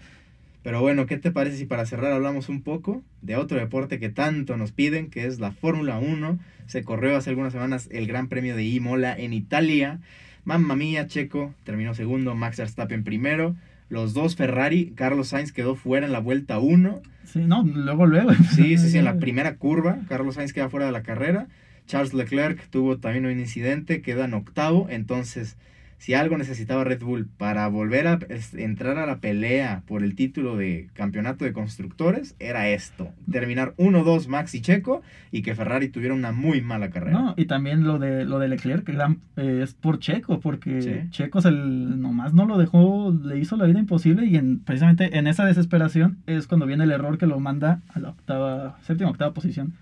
Pero 0.63 0.83
bueno, 0.83 1.07
¿qué 1.07 1.17
te 1.17 1.31
parece 1.31 1.57
si 1.57 1.65
para 1.65 1.87
cerrar 1.87 2.13
hablamos 2.13 2.51
un 2.51 2.63
poco 2.63 3.03
de 3.23 3.37
otro 3.37 3.59
deporte 3.59 3.99
que 3.99 4.11
tanto 4.11 4.57
nos 4.57 4.73
piden, 4.73 5.09
que 5.09 5.27
es 5.27 5.41
la 5.41 5.53
Fórmula 5.53 5.99
1? 5.99 6.39
Se 6.67 6.83
corrió 6.83 7.17
hace 7.17 7.31
algunas 7.31 7.55
semanas 7.55 7.89
el 7.91 8.07
Gran 8.07 8.29
Premio 8.29 8.55
de 8.55 8.65
Imola 8.65 9.17
en 9.17 9.33
Italia. 9.33 10.01
Mamma 10.49 10.77
mía, 10.77 11.07
Checo 11.07 11.53
terminó 11.65 11.93
segundo, 11.93 12.35
Max 12.35 12.57
Verstappen 12.57 13.05
primero 13.05 13.55
los 13.91 14.15
dos 14.15 14.35
Ferrari, 14.35 14.95
Carlos 14.95 15.29
Sainz 15.29 15.53
quedó 15.53 15.75
fuera 15.75 16.07
en 16.07 16.13
la 16.13 16.21
vuelta 16.21 16.59
1. 16.59 17.03
Sí, 17.25 17.41
no, 17.41 17.63
luego, 17.63 18.07
luego. 18.07 18.33
Sí, 18.55 18.79
sí, 18.79 18.89
sí, 18.89 18.97
en 18.97 19.05
la 19.05 19.17
primera 19.19 19.57
curva, 19.57 19.99
Carlos 20.09 20.37
Sainz 20.37 20.55
queda 20.55 20.71
fuera 20.71 20.87
de 20.87 20.93
la 20.93 21.03
carrera. 21.03 21.49
Charles 21.87 22.15
Leclerc 22.15 22.67
tuvo 22.71 22.97
también 22.97 23.27
un 23.27 23.39
incidente, 23.39 24.01
queda 24.01 24.25
en 24.25 24.33
octavo, 24.33 24.87
entonces 24.89 25.59
si 25.99 26.15
algo 26.15 26.39
necesitaba 26.39 26.85
Red 26.85 27.03
Bull 27.03 27.27
para 27.27 27.67
volver 27.69 28.07
a 28.07 28.19
entrar 28.57 28.99
a 28.99 29.07
la 29.07 29.19
pelea 29.19 29.83
por 29.87 30.03
el 30.03 30.15
título 30.15 30.57
de 30.57 30.89
campeonato 30.95 31.45
de 31.45 31.53
constructores, 31.53 32.37
era 32.39 32.69
esto, 32.69 33.11
terminar 33.31 33.75
1-2 33.77 34.29
Max 34.29 34.55
y 34.55 34.61
Checo 34.61 35.03
y 35.33 35.43
que 35.43 35.55
Ferrari 35.55 35.89
tuviera 35.89 36.15
una 36.15 36.33
muy 36.33 36.61
mala 36.61 36.91
carrera. 36.91 37.19
No, 37.19 37.35
y 37.37 37.47
también 37.47 37.85
lo 37.85 37.99
de 37.99 38.25
lo 38.25 38.39
de 38.39 38.49
Leclerc 38.49 38.85
que 38.85 38.97
eh, 39.37 39.61
es 39.63 39.75
por 39.75 39.99
Checo, 39.99 40.41
porque 40.41 41.07
Checo 41.11 41.41
el, 41.47 42.01
nomás 42.01 42.33
no 42.33 42.47
lo 42.47 42.59
dejó, 42.59 43.13
le 43.13 43.39
hizo 43.39 43.57
la 43.57 43.67
vida 43.67 43.79
imposible 43.79 44.27
y 44.27 44.37
en, 44.37 44.61
precisamente 44.61 45.19
en 45.19 45.27
esa 45.27 45.45
desesperación 45.45 46.19
es 46.27 46.47
cuando 46.47 46.67
viene 46.67 46.85
el 46.85 46.93
error 46.93 47.19
que 47.19 47.27
lo 47.27 47.41
manda 47.41 47.83
a 47.89 47.99
la 47.99 48.11
octava, 48.11 48.79
séptima 48.83 49.11
octava 49.11 49.35
posición. 49.35 49.75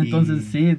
Entonces, 0.00 0.44
sí, 0.44 0.76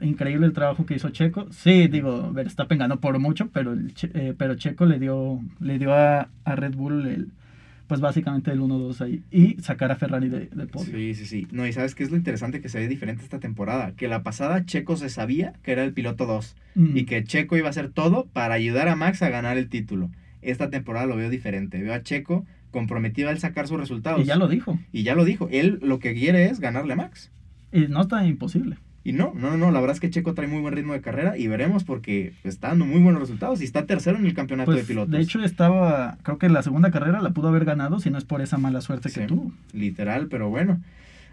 increíble 0.00 0.46
el 0.46 0.52
trabajo 0.52 0.86
que 0.86 0.94
hizo 0.94 1.10
Checo. 1.10 1.46
Sí, 1.50 1.88
digo, 1.88 2.32
Verstappen 2.32 2.78
ganó 2.78 3.00
por 3.00 3.18
mucho, 3.18 3.48
pero, 3.52 3.72
el, 3.72 3.92
eh, 4.14 4.34
pero 4.36 4.54
Checo 4.54 4.86
le 4.86 4.98
dio, 4.98 5.40
le 5.60 5.78
dio 5.78 5.94
a, 5.94 6.28
a 6.44 6.56
Red 6.56 6.74
Bull 6.74 7.06
el, 7.06 7.28
pues 7.88 8.00
básicamente 8.00 8.52
el 8.52 8.60
1-2 8.60 9.00
ahí 9.00 9.22
y 9.30 9.60
sacar 9.62 9.90
a 9.90 9.96
Ferrari 9.96 10.28
de, 10.28 10.46
del 10.46 10.68
podio. 10.68 10.92
Sí, 10.92 11.14
sí, 11.14 11.24
sí. 11.24 11.48
No, 11.50 11.66
y 11.66 11.72
sabes 11.72 11.94
qué 11.94 12.04
es 12.04 12.10
lo 12.10 12.16
interesante 12.16 12.60
que 12.60 12.68
se 12.68 12.78
ve 12.78 12.86
diferente 12.86 13.24
esta 13.24 13.40
temporada, 13.40 13.92
que 13.96 14.08
la 14.08 14.22
pasada 14.22 14.64
Checo 14.66 14.96
se 14.96 15.08
sabía 15.08 15.54
que 15.62 15.72
era 15.72 15.82
el 15.82 15.92
piloto 15.94 16.26
2 16.26 16.54
y 16.94 17.04
que 17.06 17.24
Checo 17.24 17.56
iba 17.56 17.66
a 17.66 17.70
hacer 17.70 17.88
todo 17.88 18.26
para 18.32 18.54
ayudar 18.54 18.88
a 18.88 18.94
Max 18.94 19.22
a 19.22 19.30
ganar 19.30 19.58
el 19.58 19.68
título. 19.68 20.10
Esta 20.42 20.70
temporada 20.70 21.06
lo 21.06 21.16
veo 21.16 21.30
diferente. 21.30 21.82
Veo 21.82 21.92
a 21.92 22.02
Checo 22.02 22.46
comprometido 22.70 23.30
al 23.30 23.38
sacar 23.38 23.66
sus 23.66 23.80
resultados. 23.80 24.20
Y 24.20 24.24
ya 24.24 24.36
lo 24.36 24.46
dijo. 24.46 24.78
Y 24.92 25.02
ya 25.02 25.14
lo 25.14 25.24
dijo. 25.24 25.48
Él 25.50 25.78
lo 25.82 25.98
que 25.98 26.14
quiere 26.14 26.46
es 26.46 26.60
ganarle 26.60 26.92
a 26.92 26.96
Max. 26.96 27.32
Y 27.72 27.88
no 27.88 28.02
está 28.02 28.24
imposible. 28.26 28.76
Y 29.04 29.12
no, 29.12 29.32
no, 29.34 29.56
no, 29.56 29.70
la 29.70 29.80
verdad 29.80 29.94
es 29.94 30.00
que 30.00 30.10
Checo 30.10 30.34
trae 30.34 30.48
muy 30.48 30.60
buen 30.60 30.74
ritmo 30.74 30.92
de 30.92 31.00
carrera 31.00 31.38
y 31.38 31.46
veremos 31.46 31.82
porque 31.82 32.34
está 32.44 32.68
dando 32.68 32.84
muy 32.84 33.00
buenos 33.00 33.22
resultados 33.22 33.62
y 33.62 33.64
está 33.64 33.86
tercero 33.86 34.18
en 34.18 34.26
el 34.26 34.34
campeonato 34.34 34.72
de 34.72 34.78
pues, 34.78 34.86
pilotos. 34.86 35.12
De 35.12 35.20
hecho, 35.20 35.42
estaba, 35.42 36.18
creo 36.22 36.36
que 36.36 36.50
la 36.50 36.62
segunda 36.62 36.90
carrera 36.90 37.22
la 37.22 37.30
pudo 37.30 37.48
haber 37.48 37.64
ganado 37.64 38.00
si 38.00 38.10
no 38.10 38.18
es 38.18 38.24
por 38.24 38.42
esa 38.42 38.58
mala 38.58 38.82
suerte 38.82 39.10
que 39.10 39.22
tuvo. 39.22 39.50
Literal, 39.72 40.26
pero 40.28 40.50
bueno, 40.50 40.82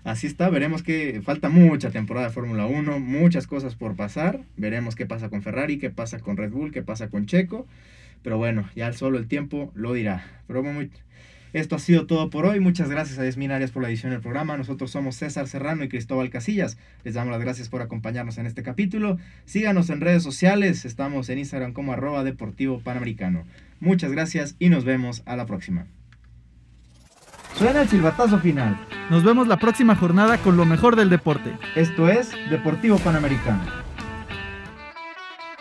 así 0.05 0.25
está. 0.25 0.49
Veremos 0.49 0.83
que 0.83 1.21
falta 1.21 1.49
mucha 1.49 1.89
temporada 1.89 2.27
de 2.27 2.33
Fórmula 2.33 2.65
1, 2.65 2.99
muchas 3.01 3.45
cosas 3.45 3.75
por 3.75 3.97
pasar. 3.97 4.39
Veremos 4.55 4.95
qué 4.95 5.05
pasa 5.05 5.29
con 5.29 5.41
Ferrari, 5.41 5.77
qué 5.77 5.89
pasa 5.89 6.19
con 6.19 6.37
Red 6.37 6.51
Bull, 6.51 6.71
qué 6.71 6.81
pasa 6.81 7.09
con 7.09 7.25
Checo. 7.25 7.67
Pero 8.21 8.37
bueno, 8.37 8.69
ya 8.73 8.93
solo 8.93 9.17
el 9.17 9.27
tiempo 9.27 9.73
lo 9.75 9.91
dirá. 9.91 10.23
Pero 10.47 10.63
muy, 10.63 10.91
esto 11.55 11.77
ha 11.77 11.79
sido 11.79 12.05
todo 12.05 12.29
por 12.29 12.45
hoy. 12.45 12.59
Muchas 12.59 12.89
gracias 12.89 13.17
a 13.17 13.23
Desmin 13.23 13.51
Arias 13.51 13.71
por 13.71 13.81
la 13.81 13.87
edición 13.87 14.11
del 14.11 14.19
programa. 14.19 14.57
Nosotros 14.57 14.91
somos 14.91 15.15
César 15.15 15.47
Serrano 15.47 15.85
y 15.85 15.87
Cristóbal 15.87 16.29
Casillas. 16.29 16.77
Les 17.05 17.13
damos 17.13 17.31
las 17.31 17.39
gracias 17.39 17.69
por 17.69 17.81
acompañarnos 17.81 18.37
en 18.37 18.45
este 18.45 18.61
capítulo. 18.61 19.17
Síganos 19.45 19.89
en 19.89 20.01
redes 20.01 20.21
sociales. 20.21 20.83
Estamos 20.83 21.29
en 21.29 21.39
Instagram 21.39 21.71
como 21.71 21.93
arroba 21.93 22.25
deportivo 22.25 22.79
panamericano. 22.79 23.45
Muchas 23.79 24.11
gracias 24.11 24.57
y 24.59 24.67
nos 24.67 24.83
vemos 24.83 25.23
a 25.25 25.37
la 25.37 25.45
próxima. 25.45 25.87
Suena 27.55 27.83
el 27.83 27.87
silbatazo 27.87 28.37
final. 28.39 28.77
Nos 29.09 29.23
vemos 29.23 29.47
la 29.47 29.55
próxima 29.55 29.95
jornada 29.95 30.37
con 30.39 30.57
lo 30.57 30.65
mejor 30.65 30.97
del 30.97 31.09
deporte. 31.09 31.57
Esto 31.77 32.09
es 32.09 32.31
Deportivo 32.49 32.97
Panamericano. 32.97 33.84